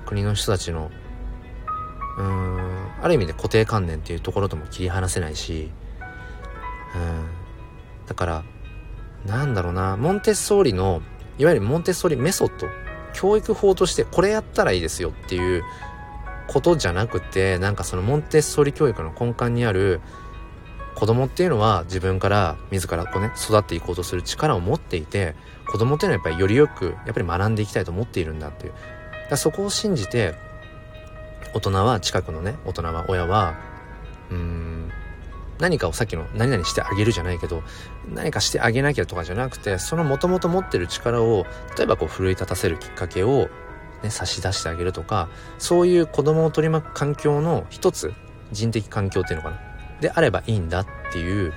[0.07, 0.91] 国の人たちの、
[2.17, 5.71] うん、ある意味で固定観念っていうところとも切り離せないし、
[6.95, 8.45] うん、だから、
[9.27, 11.03] なんだろうな、モンテッソーリの、
[11.39, 12.69] いわゆるモンテッソーリメソッド、
[13.15, 15.65] 教育法としてこれやったらいいですよっていう
[16.47, 20.01] ことじゃなくて、なんかそのモンテッソーリ教育の根幹にある
[20.95, 25.35] 子供っていうのは自分から自らこうね、育っていこうとする力を持っていて、
[25.67, 28.75] 子供っていうのはやっぱりよりよく、やっぱり学んでいきたいと思っているんだっていう。
[29.31, 30.35] だそこを信じて、
[31.55, 33.55] 大人は、近くのね、大人は、親は、
[34.31, 34.93] うーん、
[35.59, 37.63] 何かをさっきの何々してあげるじゃないけど、
[38.13, 41.47] 何かしてあげなきゃとかじゃなくて、その元々持ってる力を、
[41.79, 43.49] 例えばこう奮い立たせるきっかけを、
[44.03, 48.13] ね、差し出してあげるとか、そういう子供を取り巻く環境の一つ、
[48.53, 49.74] 人的環境っていうのかな。
[50.05, 51.53] であればいいんだっていう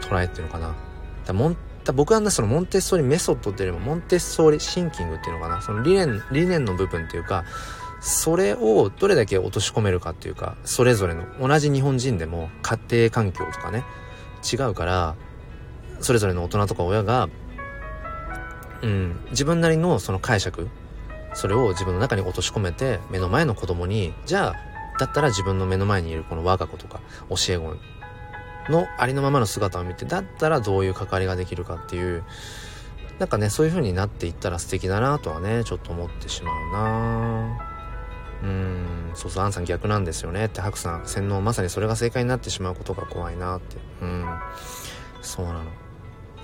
[0.00, 0.74] 捉えっていうのかな。
[1.24, 1.56] だモン
[1.94, 5.60] 僕はね、そのモンテッソーリメソッドっていうよりも、モンテッソーリシンキングっていうのかな。
[5.62, 7.44] その理念、理念の部分っていうか、
[8.00, 13.84] それをどれだけ落とし込めるかっていうか、それぞれの、同じ日本人でも家庭環境とかね、
[14.52, 15.16] 違うから、
[16.00, 17.28] それぞれの大人とか親が、
[18.82, 20.68] うん、自分なりのその解釈、
[21.34, 24.71] それを自分の中に落とし込めて、目の前の子供に、じゃあ、
[25.02, 27.76] だったら自分の目の前にいるこの我が子とか、教え子
[28.70, 32.22] のありのままの姿を見て、だったらどういう関わりができるかっていう、
[33.18, 37.68] なんかね、そういう風になっていったら素敵だなとはね、ちょっと思ってしまうな。
[38.44, 39.10] うん。
[39.14, 40.44] そうそうアンさん逆なんですよね。
[40.44, 43.76] ってハクさん洗脳まさにそれが正解になってしまうことが怖いなって。
[44.02, 44.24] うん。
[45.20, 45.60] そうなの。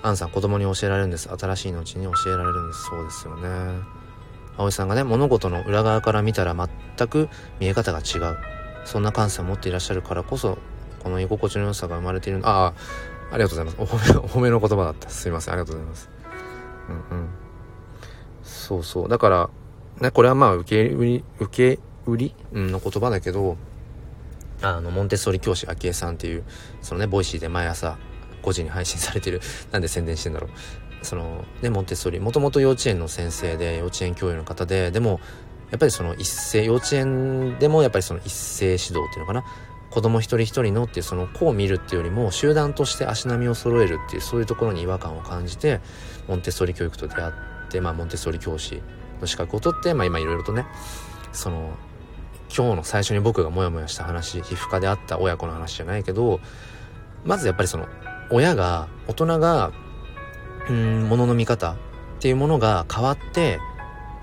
[0.01, 1.29] アンさん子供に教えられるんです。
[1.29, 2.85] 新しいのうちに教えられるんです。
[2.85, 3.98] そうですよね。
[4.59, 7.29] 葵さんがね物事の裏側から見たら全く
[7.59, 8.37] 見え方が違う。
[8.85, 10.57] そんな感性を持っていらっしゃるからこそ
[11.03, 12.41] この居心地の良さが生まれている。
[12.43, 13.93] ああありがとうございます。
[13.95, 15.09] お褒め お褒めの言葉だった。
[15.09, 15.53] すいません。
[15.53, 16.09] ありがとうございます。
[16.89, 17.27] うんうん。
[18.43, 19.09] そうそう。
[19.09, 19.49] だから
[20.01, 23.57] ねこれはまあ受け売り受け売り、の言葉だけど、
[24.61, 26.43] あの、モンテッソーリ教師昭恵さんっていう、
[26.81, 27.97] そのね、 Voicy で毎朝
[28.41, 29.41] 5時に配信されてる、
[29.71, 30.49] なんで宣伝してんだろう。
[31.01, 35.19] その、ね、モンテッソーリ、もともと幼稚園の先生で、幼稚園教諭の方で、でも、
[35.71, 39.43] やっぱりその一斉、幼稚園でもやっぱりその一斉指導っていうのかな。
[39.89, 45.81] 子供一人一人のっていうその子を見るっていうよりも集団として足並みを揃えるっていうそういうところに違和感を感じて
[46.27, 47.33] モンテッソーリ教育と出会っ
[47.69, 48.81] てまあモンテッソーリ教師
[49.19, 50.65] の資格を取ってまあ今いろいろとね
[51.31, 51.73] その
[52.55, 56.39] 今日の最初に僕がモヤモヤした話皮膚科であった親子の話じゃないけど
[57.25, 57.87] まずやっぱりその
[58.31, 59.71] 親が大人が
[60.69, 61.75] うんものの見方っ
[62.19, 63.59] ていうものが変わって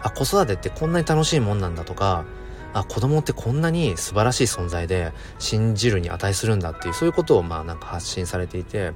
[0.02, 2.24] あ子育てってこんなに楽しいもんなんだとか
[2.72, 8.92] あ子供ってこんなに素晴らしい存在で信じるに値するんだっていうそういうことをまあなんか発信されていて。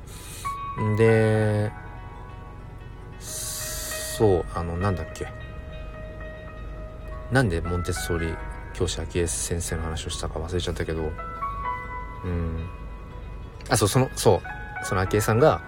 [0.79, 1.73] んで
[3.19, 5.27] そうあのなんだっけ。
[7.33, 8.35] なんでモンテッソーリ
[8.75, 11.11] 教師昭恵先生の話をしたか忘れちゃったけど。
[12.25, 12.69] うん。
[13.69, 14.87] あそうそのそう。
[14.87, 15.63] その昭恵さんが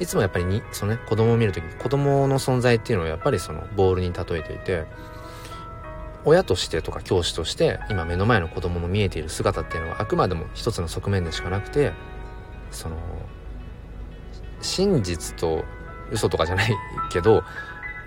[0.00, 4.86] いつもやっぱりにそのね子供を見る時子供の存在っていうのをやっぱりそのボールに例えていて
[6.24, 11.92] 親としてとか教師として今目の前の子供の見えている姿っていうのはあくまでも一つの側面でしかなくて
[12.70, 12.96] その
[14.60, 15.64] 真実と
[16.10, 16.72] 嘘とかじゃない
[17.10, 17.42] けど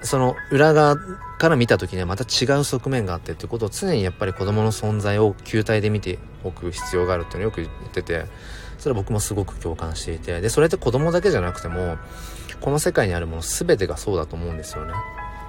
[0.04, 0.98] その裏側
[1.38, 8.26] から見た時にはまた違う側面があってってことを常にやっぱり子供の存在を球体で見ておく必要があるっていうのをよく言ってて
[8.82, 11.98] それは僕もすごく共感していてでそれって子供だけじゃなくても
[12.60, 14.94] この世界にあるもの全てがそうだと思うんですよね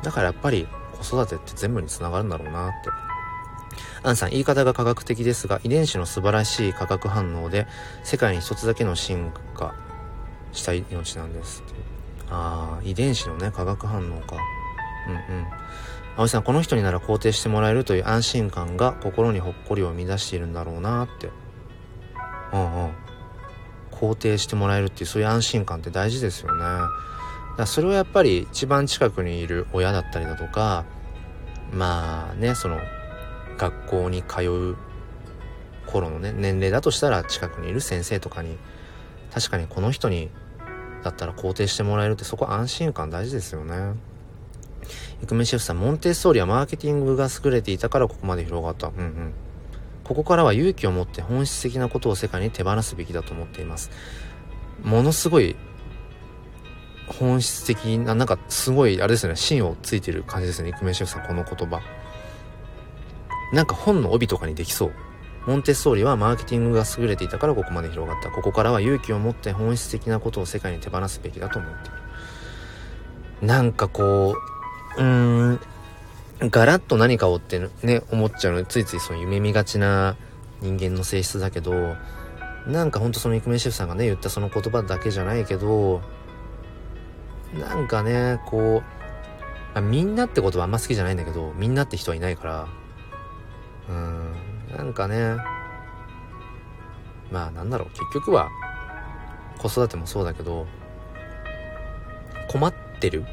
[0.04, 0.68] だからやっぱり
[1.00, 2.90] 子育てって全部につながるんだろうなって
[4.04, 7.68] アンさん、言い方が科学的ですが、遺伝子の素晴らしい化学反応で、
[8.02, 9.74] 世界に一つだけの進化
[10.52, 11.62] した命なんです。
[12.28, 14.36] ああ、遺伝子のね、化学反応か。
[15.06, 15.46] うんうん。
[16.16, 21.30] 葵さん、この人になら肯定してもらえるという安心感が心にほっこりを生み出しているんだろうなって。
[22.52, 23.01] うんうん。
[24.02, 26.60] 肯定してもらえるっていうそういう安心感って大事ですよね。
[26.60, 26.88] だか
[27.58, 30.84] らそれはやっぱり一番近くにいる親だったりだとか、
[31.72, 32.80] まあね、その
[33.56, 34.76] 学校に通う
[35.86, 38.58] 頃のね、年齢だとしたら近くにいる先生とかに、
[39.32, 40.30] 確かにこの人に
[41.04, 43.94] だったら肯定してもらえるってそこ安心感大事ですよね。
[45.22, 48.88] イクメシェフさん、モンテッソーリはマーケティングが優れていたからここまで広がった。
[48.88, 49.32] うんうん。
[50.12, 53.90] ここからは勇気を持って本質的なことを世界に手放すべきだと思っています。
[54.82, 55.56] ものすごい
[57.06, 61.80] 本質的な、なんかすごい、あれですね、芯をついてる感じですね、イクメンシェフさん、この言葉。
[63.54, 64.92] なんか本の帯とかにできそう。
[65.46, 68.30] モンテッソーリはマーケティングが優れていたからここまで広がった。
[68.30, 71.90] ここからは勇気を持って本質的なことを世界に手放すべきだと思ってい
[73.40, 73.46] る。
[73.46, 74.36] なんかこ
[74.96, 75.60] う、うーん、
[76.50, 80.16] ガラッと何かをってね、思っちゃうのついついその夢見がちな
[80.60, 81.96] 人間の性質だけど、
[82.66, 86.02] なんかほんとそのイクメンシェフさんがね、言ったその言葉だけじゃないけど、
[87.58, 92.68] なんかね、こう、まあ、みんなって言葉あんま好きじゃないんだけど、みんなって人はいないから、
[93.88, 95.36] うん、なんかね、
[97.30, 98.48] まあなんだろう、結局は
[99.58, 100.66] 子育てもそうだけど、
[102.48, 103.24] 困ってる。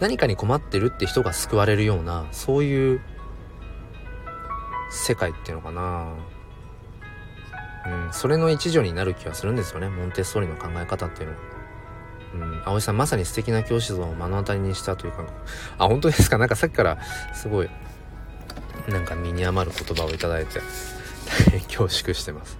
[0.00, 3.00] 何かに困ってるって人が救われるような、そういう
[4.90, 6.12] 世界っていうのかな。
[7.86, 11.40] うん、それの一助になる気がするんですよね、モンテッソーリの考え方っていうのは。
[12.34, 15.24] うん、葵さんまさに素敵な教師像を目の当たりにしたというか、
[15.78, 16.36] あ、本当ですか？
[16.36, 16.98] なんかさっきから
[17.32, 17.70] すごい
[18.88, 20.60] なんか身に余る言葉をいただいて
[21.48, 22.58] 大変 恐縮してます。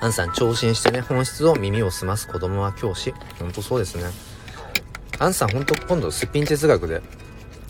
[0.00, 3.12] アンさん聴診してね本質を耳を澄ます子供は教師。
[3.38, 4.04] ほんとそうですね。
[5.18, 7.02] アンさんほんと今度すっぴん哲学で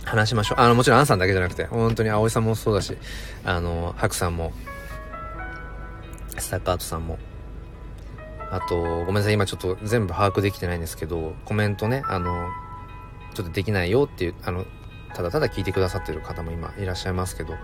[0.05, 0.61] 話しましょう。
[0.61, 2.97] あのもちろんアンさんだけじゃなくて本当に葵さんもそうだし
[3.45, 4.53] あのハクさんも
[6.39, 7.19] スタッカートさんも。
[8.49, 12.49] あとごめんなさい今ちょっと全部把握できてないんですけどコメントねあの
[13.35, 14.65] ちょっとできないよっていうあの
[15.17, 17.55] ただただ聞いてくださってる方も今いらっしゃいますけど、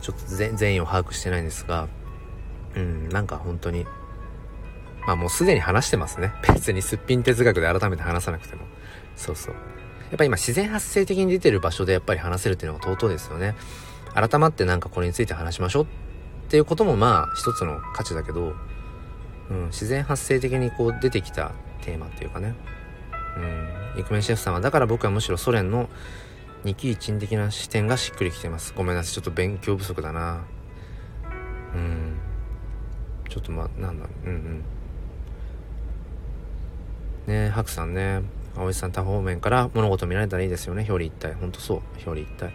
[0.00, 1.88] ちょっと全員を把握してないんですが、
[2.76, 3.84] うん、なんか本当に、
[5.06, 6.32] まあもうすでに話してますね。
[6.46, 8.62] 別にすっぴん哲学で改めて話さなくても。
[9.16, 9.54] そうそう。
[9.54, 13.54] やっぱ今自然発生的に出てる場所でやっぱり話せるっていうのが尊いですよね。
[14.14, 15.86] 改まってなんかこれについて話しましょうっ
[16.48, 18.54] ていうこともまあ一つの価値だけど、
[19.50, 21.52] うん、自然発生的にこう出てきた
[21.82, 22.54] テーマっていうかね。
[23.36, 25.88] うん、イクメンシェフさんはだから僕はむしろソ連の
[26.64, 28.72] 二期一的な視点がしっくりきてます。
[28.76, 29.12] ごめんなさい。
[29.12, 30.44] ちょっと勉強不足だな。
[31.74, 32.03] うん。
[33.28, 34.64] ちょっとま、なんだ、うんうん。
[37.26, 38.22] ねえ、ハクさんね。
[38.56, 40.82] 葵さん多方面から物事見られたらいいですよね。
[40.88, 41.34] 表裏一体。
[41.34, 41.82] ほんとそう。
[42.06, 42.52] 表裏一体。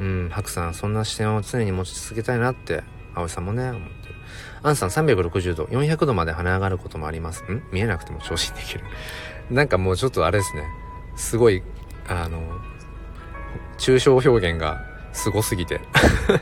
[0.00, 2.82] うん、ハクさん、そんな視点を常に持ち続けたいなって、
[3.14, 4.14] 葵さんもね、思ってる。
[4.62, 7.42] アンさん360度、400度まで跳ね上がることもあります。
[7.44, 7.62] ん？
[7.72, 8.84] 見えなくても調子にできる。
[9.50, 10.64] なんかもうちょっとあれですね。
[11.16, 11.62] すごい、
[12.08, 12.40] あの、
[13.78, 15.80] 抽象表現がすごすぎて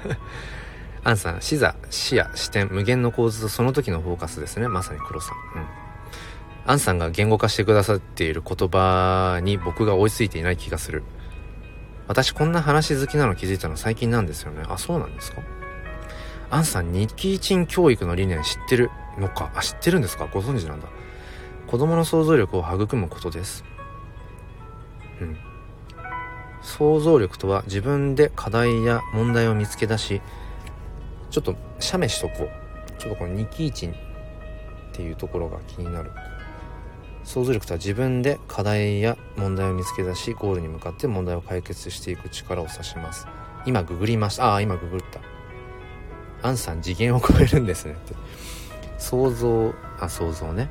[1.07, 4.67] アンさん、視座、視野、視点、無限の構図とその時のフォーカスですね。
[4.67, 5.37] まさに黒さん。
[5.57, 5.67] うん。
[6.67, 11.05] アンさんが言語化してくださっている言葉に僕が追いついていない気がする。
[12.09, 14.65] 私こんな話好きなの気づいたの最近なんですよね。
[14.69, 15.43] あ、そうなんですか？
[16.51, 19.53] アンさん、日記賃教育の理念知ってるのか？
[19.55, 20.27] あ、知ってるんですか？
[20.27, 20.89] ご存知なんだ。
[21.69, 23.65] 子供の想像力を育むことです。
[25.21, 25.37] うん。
[26.63, 30.21] 想像力とは自分で課題や問題を見つけ出し
[31.37, 32.99] ちょっと写メしとこう。
[32.99, 33.93] ちょっとこのニキイチっ
[34.93, 36.11] ていうところが気になる。
[37.25, 43.27] 想像力とは自分で課題や問題を見つけ出しゴールに向かって問題を解決していく力を指します。
[43.67, 44.47] 今ググりました。
[44.47, 45.21] ああ今ググった。
[46.49, 48.15] アンさん次元を超えるんですねって。
[48.97, 50.71] 想像あ想像ね。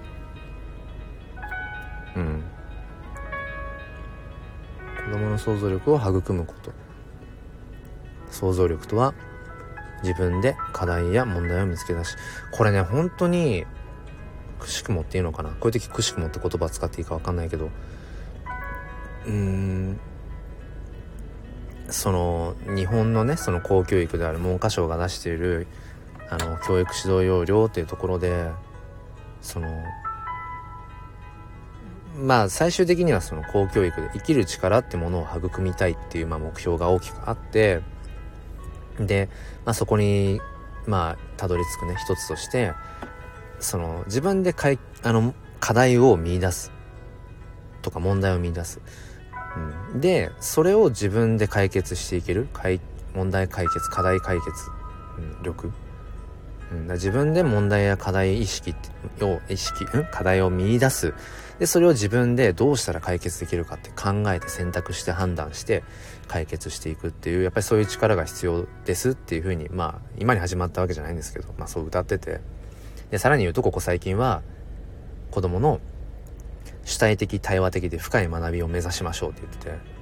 [2.16, 2.44] うん。
[5.06, 6.72] 子供の想像力を育むこと。
[8.32, 9.14] 想像力とは
[10.06, 12.16] 自分で課題や問題を見つけ出し
[12.52, 13.66] これね本当に
[14.60, 15.50] くしくもっていうのかな。
[15.50, 17.70] こういう時くしくもって言葉使っていいか分かんないけど。
[19.26, 20.00] うーん。
[21.90, 25.68] その日本のねその公教育である文科省が出している
[26.30, 28.50] あの教育指導要領っていうところで
[29.42, 29.68] その
[32.18, 37.82] まあ最終的にはその公教育で生きる力ってものを育みたいっていうまあ目標が大きくあって
[39.00, 39.30] で、
[39.66, 40.40] まあ、そこに
[40.88, 42.74] まあたどり着くね一つとして
[43.60, 46.72] その自分でかいあの課題を見出す
[47.82, 48.82] とか問題を見出す、
[49.94, 52.48] うん、でそれを自分で解決していける
[53.14, 54.50] 問題解決課題解決、
[55.18, 55.72] うん、力、
[56.72, 58.76] うん、自分で問題や課題意識
[59.22, 61.14] を意識、うん、課題を見出す。
[61.60, 65.84] でそれを自分でどうしたら解決できるかって考えて選択して判断して
[66.28, 72.42] 解決していくっていうやっぱりそういう力が必要ですっていうふうにまあ今に始まったわけじゃないんですけど、まあ、そう歌ってて。
[73.12, 74.42] でさらに言うとここ最近は
[75.30, 75.80] 子供の
[76.84, 79.96] 主体的対話的で深い学びを目指しましょうって言ってて。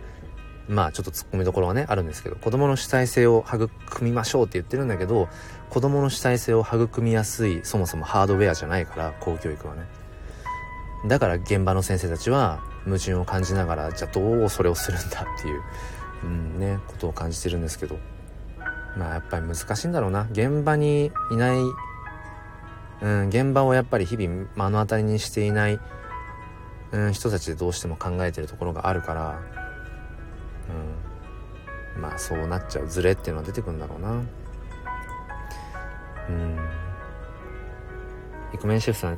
[0.70, 3.70] まあちょっと突っ込みどころはねあるんですけど子供の主体性を育
[4.02, 5.28] みましょうって言ってるんだけど
[5.70, 9.82] 子供の主体性を育みやすいそもそもハードウェアじゃないから公教育はね。
[11.06, 15.62] だから現場の先生たちは矛盾を感じながらじゃあどうそれをするんだっていう、
[16.24, 18.00] うんね、ことを感じてるんですけど。
[18.98, 20.28] まあやっぱり難しいんだろうな。
[20.32, 21.58] 現場にいない、
[23.02, 25.80] うん、現場をやっぱり日々目の当たりにしていない、
[26.92, 29.42] うん、人たちでどうしても考えてるところがあるから、
[31.96, 32.88] うん、まあそうなっちゃう。
[32.88, 34.24] ズレっていうのは出てくるんだろうな。
[36.30, 36.60] うん。
[38.54, 39.18] イクメンシェフさん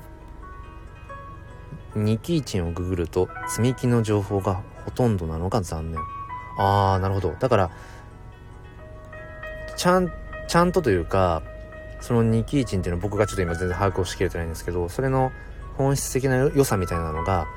[1.95, 5.99] ニキイチンをググると積み木の情報がほとんどなのが残念。
[6.57, 7.36] ああなるほど。
[7.40, 7.72] だから
[9.76, 10.11] ちゃん
[10.48, 11.44] ちゃんとというか
[12.02, 15.32] そのニキイチンっていうのは僕がちょっと今全然把握をしきれてないんですけどそれの
[15.77, 17.48] 本質的な良さみたいなのが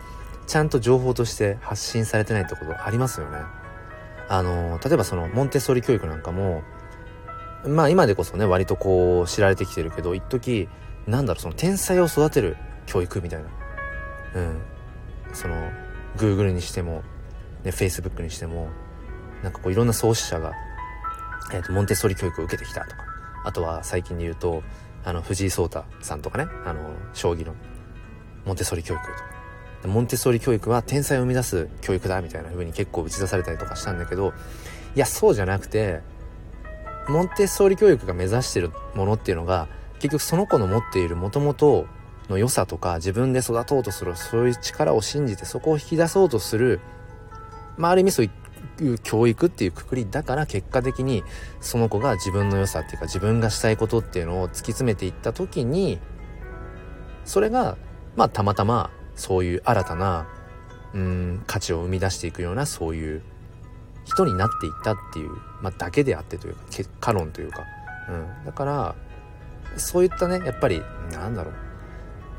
[0.46, 3.38] ちゃんと情報として発信されてないってことありますよね。
[4.30, 6.62] あの例えばそのモンテッソーリ教育なんかも
[7.66, 10.68] まあ今でこそね割とこう知られてきてるけど一時
[11.06, 12.56] なんだろうその天才を育てる
[12.86, 13.48] 教育みたいな。
[14.34, 14.60] うん。
[15.32, 15.54] その
[16.16, 17.02] Google にしても、
[17.64, 18.68] ね、Facebook にしても
[19.42, 20.52] なんかこういろんな創始者が、
[21.52, 23.04] えーと、モンテッソリ教育を受けてきたとか
[23.44, 24.62] あとは最近で言うと
[25.04, 26.80] あの藤井聡太さんとかねあの
[27.14, 27.54] 将棋の
[28.44, 29.38] モンテッソリ教育とか。
[29.86, 34.32] モンテッソーリ教育は天才を生み出す教育だみたいな風に結構打ち出されたりとかしたんだけど
[34.96, 36.00] いやそうじゃなくて
[37.08, 41.86] モンテッソーリ教育が目指してるものっていうのが結局その子の持っているもともと
[42.28, 46.80] の良さとか自分で育とうとするそういう力を信じてそこを引き出そうとする
[47.76, 48.32] まあある意味そういう
[48.80, 51.24] いう教育っていうくくりだから結果的に
[51.60, 55.98] その子が自分の良さっていうか自分がしたいことっていうのを突き詰めていった時に
[57.24, 57.76] それが
[58.16, 60.28] まあたまたまそういう新たな
[60.94, 63.22] うん価値を生み出していくようなそういう
[64.04, 65.30] 人になっていったっていう、
[65.60, 67.64] まあ、だけであってというか結果論というか、
[68.08, 68.12] う
[68.42, 68.94] ん、だから
[69.76, 70.82] そういったねやっぱり
[71.12, 71.54] なんだろう。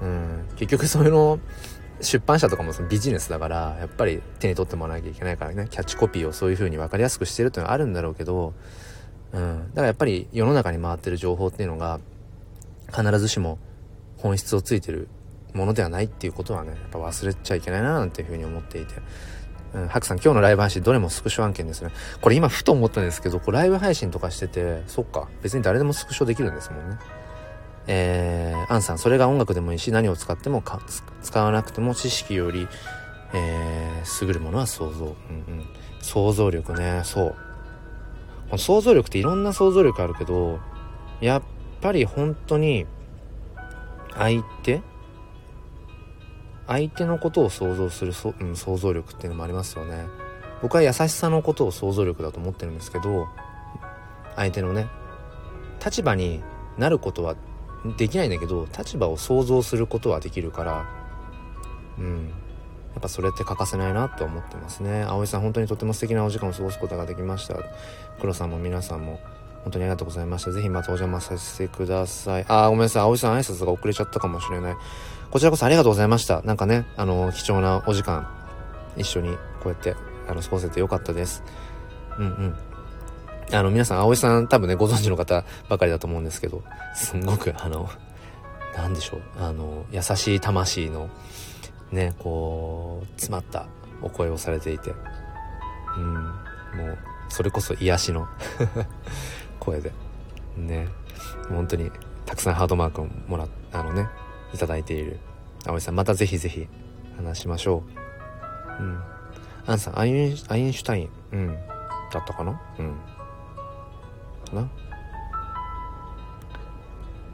[0.02, 1.40] うん、結局そういうの
[2.02, 8.54] 出版社とかもそのビジネスだからやっぱり手に取ってもらわなきゃいけないからねキャッチコピーをそういう風に分かりやすくしてるっていうのはあるんだろうけど、
[9.34, 12.00] うん、だからやっぱり世の中に回ってる情報っていうのが
[12.88, 13.60] 必ずしも
[14.18, 15.08] 本質をついてる
[15.54, 18.96] ものではないっていうことはねやっぱ忘れちゃいけないななんていう風に思っていて。
[19.72, 21.92] うん、ハクさん今日のライブ配信どれもスクショ案件ですね。
[22.22, 26.98] これ今ふと思ったんですけど、これライブ配信とかしてて、そっか、別に誰でもスクショできるんですもんね。
[27.92, 30.80] えー、アンさん、それが音楽でもいいし、何を使ってもか
[31.24, 32.68] 使わなくても知識より、
[33.34, 35.06] えー、優るものは想像。
[35.06, 35.66] うんうん。
[36.00, 37.36] 想像力ね、そう。
[38.46, 40.60] この想像力っていろんな想像力あるけど、
[41.20, 41.42] やっ
[41.82, 42.86] ぱり本当に、
[44.14, 44.82] 相手
[46.68, 50.06] 相手のことを想像するそ、うん、想像力っていうのもありますよね。
[50.62, 53.28] 僕は優しさのことを想像力だと思ってるんですけど、
[54.36, 54.88] 相手のね、
[55.84, 56.44] 立場に
[56.78, 57.36] なることは
[57.98, 60.86] できないんだけど立場を想像することはできるから
[61.98, 62.32] うん。
[62.94, 65.04] やっぱそれって欠かせないなと思ってますね。
[65.04, 67.56] 葵さん本当にとても素敵なお時間を過ごすことができました。
[68.20, 69.20] 黒さんも皆さんも
[69.64, 70.52] 本当にありがとうございました。
[70.52, 72.46] ぜひまたお邪魔させてください。
[72.48, 73.04] あーごめんなさい。
[73.04, 74.76] 葵さん挨拶が遅れちゃったかもしれない。
[75.30, 76.42] こちらこそありがとうございました。
[76.42, 78.28] なんかねあの貴重なお時間
[78.98, 79.96] 一緒にこうやって
[80.28, 81.44] あの過ごせてよかったです。
[82.18, 82.56] うんうん。
[83.52, 86.64] あの、皆さん、葵さん多分ね、ご存知の方ばかりだと思うんですけど、
[86.94, 87.90] すんごく、あの、
[88.76, 91.10] なんでしょう、あの、優しい魂の、
[91.92, 93.66] ね、こう、詰まった
[94.02, 94.94] お声をされていて、
[95.98, 96.32] うん、も
[96.94, 96.98] う、
[97.30, 98.28] それこそ癒しの
[99.60, 99.92] 声で、
[100.56, 100.88] ね、
[101.50, 101.92] 本当に、
[102.26, 104.08] たくさんハードマークをもら、あのね、
[104.54, 105.20] いただいている、
[105.66, 106.68] 葵さんまたぜひぜひ
[107.18, 107.84] 話しましょ
[108.80, 108.84] う。
[108.84, 109.04] うん。
[109.66, 111.48] アンさんアインアインシュタインうん
[112.12, 112.60] だったかな？
[112.80, 112.96] うん。
[114.50, 114.70] かな。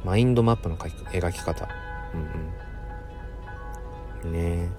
[0.04, 1.68] マインドマップの描き方。
[2.14, 2.18] う
[4.28, 4.32] んうん。
[4.34, 4.40] ね。
[4.40, 4.70] え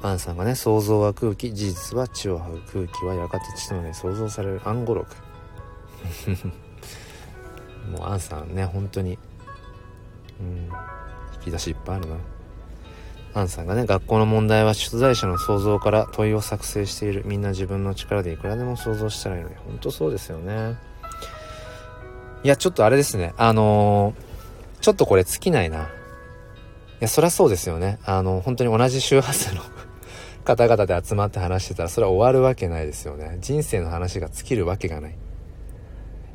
[0.00, 2.62] アンさんがね想像は空気事実は血を這う。
[2.72, 4.60] 空気はやがて血となり想像される。
[4.64, 5.16] 暗号録
[7.90, 9.18] もうアンさんね本当に。
[10.40, 10.68] うん。
[11.34, 12.16] 引き出しいっぱいあるな。
[13.34, 17.22] アンさんがね学校の問題は出題者の想像から問いを作成している。
[17.26, 19.54] みんな自分の力でいくらでも想像したらいいのに。
[19.56, 20.76] 本当そうですよね。
[22.42, 23.34] いやちょっとあれですね。
[23.36, 25.84] あのー、ちょっとこれ尽きないな。
[25.84, 25.88] い
[27.00, 27.98] やそりゃそうですよね。
[28.04, 29.62] あの本当に同じ周波数の
[30.44, 33.38] 方々で集まって話してたらそれは終わるわけないですよね。
[33.40, 35.16] 人生の話が尽きるわけがない。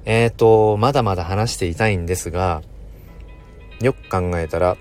[0.05, 2.61] えーとまだまだ話していたいんですが
[3.81, 4.77] よく考えたら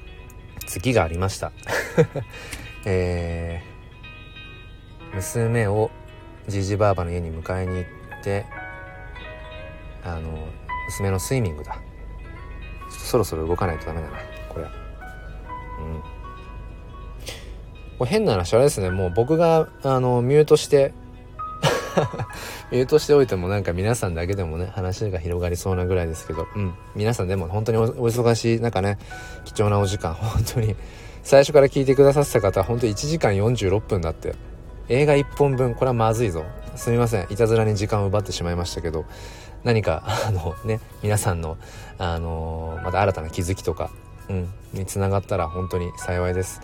[0.72, 1.52] 月がありました。
[2.86, 5.90] えー、娘を
[6.48, 7.86] じじばあばの家に迎えに行
[8.20, 8.46] って
[10.02, 10.30] あの
[10.86, 11.74] 娘のスイミングだ。
[11.74, 11.80] ちょっ
[12.88, 14.16] とそろそろ動かないとダメだな
[14.48, 14.70] これうん。
[17.98, 18.90] これ変な話あれですね。
[18.90, 20.94] もう僕があのミュートして
[22.70, 26.74] ミュートしておいてもなんか皆さんだけでもね話が広がりそうなぐらいですけどうん。
[26.94, 28.98] 皆さんでも本当にお忙しい中ね
[29.44, 30.76] 貴重なお時間 本当に
[31.22, 34.34] 最初から聞いてくださってた方は本当1時間46分だって。
[34.88, 36.44] 映画1本分これはまずいぞ。
[36.74, 37.26] すみません。
[37.30, 39.04] いたずらに時間を奪ってしまいましたけど
[39.64, 41.56] 何か あのね皆さんの
[41.98, 43.90] あのまた新たな気づきとか
[44.28, 46.60] うんにつながったら本当に幸いです。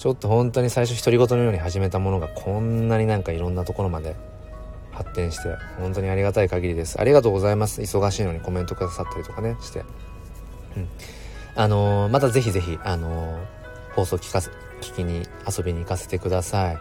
[0.00, 4.16] ちょっと本当に最初独り言のように始めたものがこんなになんかいろんなところまで
[4.92, 6.98] 発展して本当にありがたい限りです。
[6.98, 7.82] ありがとうございます。
[7.82, 9.80] 忙しいのにコメントくださったりとかねして。
[10.74, 10.88] うん。
[11.54, 14.50] あのー、またぜひぜひあのー、放送聞かせ
[14.80, 16.78] 聞きに遊びに行かせてください。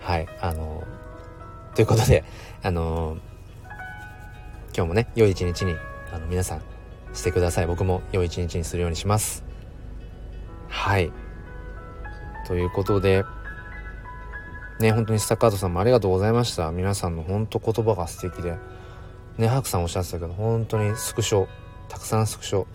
[0.00, 0.26] はい。
[0.42, 2.22] あのー、ということで
[2.62, 3.16] あの
[4.76, 5.74] 今日もね良い一日に
[6.12, 6.62] あの皆さん
[7.14, 7.66] してください。
[7.66, 9.42] 僕も良い一日にするようにします。
[10.68, 11.10] はい。
[12.46, 13.24] ということで、
[14.80, 16.70] ね、本当にスタッカートさんもありがとうございました。
[16.70, 18.56] 皆さんの本当言葉が素敵で。
[19.38, 21.46] ね、ハクさんおっしゃってたけど、本当にスクショ、
[21.88, 22.66] たくさんスクショ。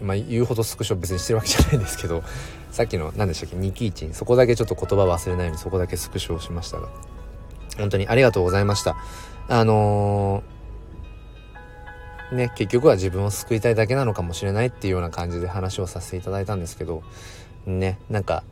[0.00, 2.22] まあ、言うほどスクショ別にしてるわけじゃないんですけど、
[2.70, 4.14] さっきの何でしたっけ、ニキイチン。
[4.14, 6.88] そこだけちょっと言葉忘れないようにそこだけスクショをしましたが。
[7.78, 8.96] 本当にありがとうございました。
[9.48, 17.02] あのー、ね、結局は自分を救いたいだけなのかもしれないっていうような感じで話をさせていただいたんですけど、
[17.66, 18.42] ね、なんか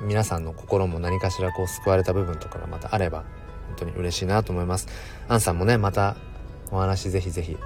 [0.00, 3.24] 皆さんの心も何かしらこう救われた部分とかがまたあれば
[3.68, 4.88] 本当に嬉しいなと思います。
[5.28, 6.16] アンさんもねまた
[6.70, 7.56] お話ぜひぜひ。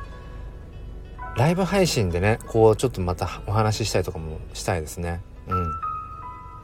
[1.36, 5.23] ライブ配信でねこうちょっとまたお話ししたいとかもしたいですね。
[5.48, 5.62] うん。
[5.62, 5.70] うん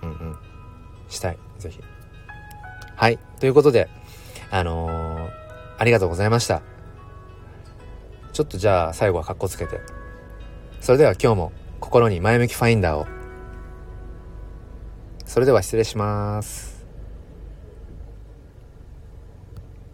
[0.02, 0.36] うん。
[1.08, 1.38] したい。
[1.58, 1.80] ぜひ。
[2.96, 3.18] はい。
[3.38, 3.88] ということで
[4.50, 5.30] あのー、
[5.78, 6.62] ありがとうございました。
[8.32, 9.80] ちょっとじゃあ最後はカッコつけて。
[10.80, 13.19] それでは今日も心に前向きファインダーを。
[15.30, 16.69] それでは失礼します。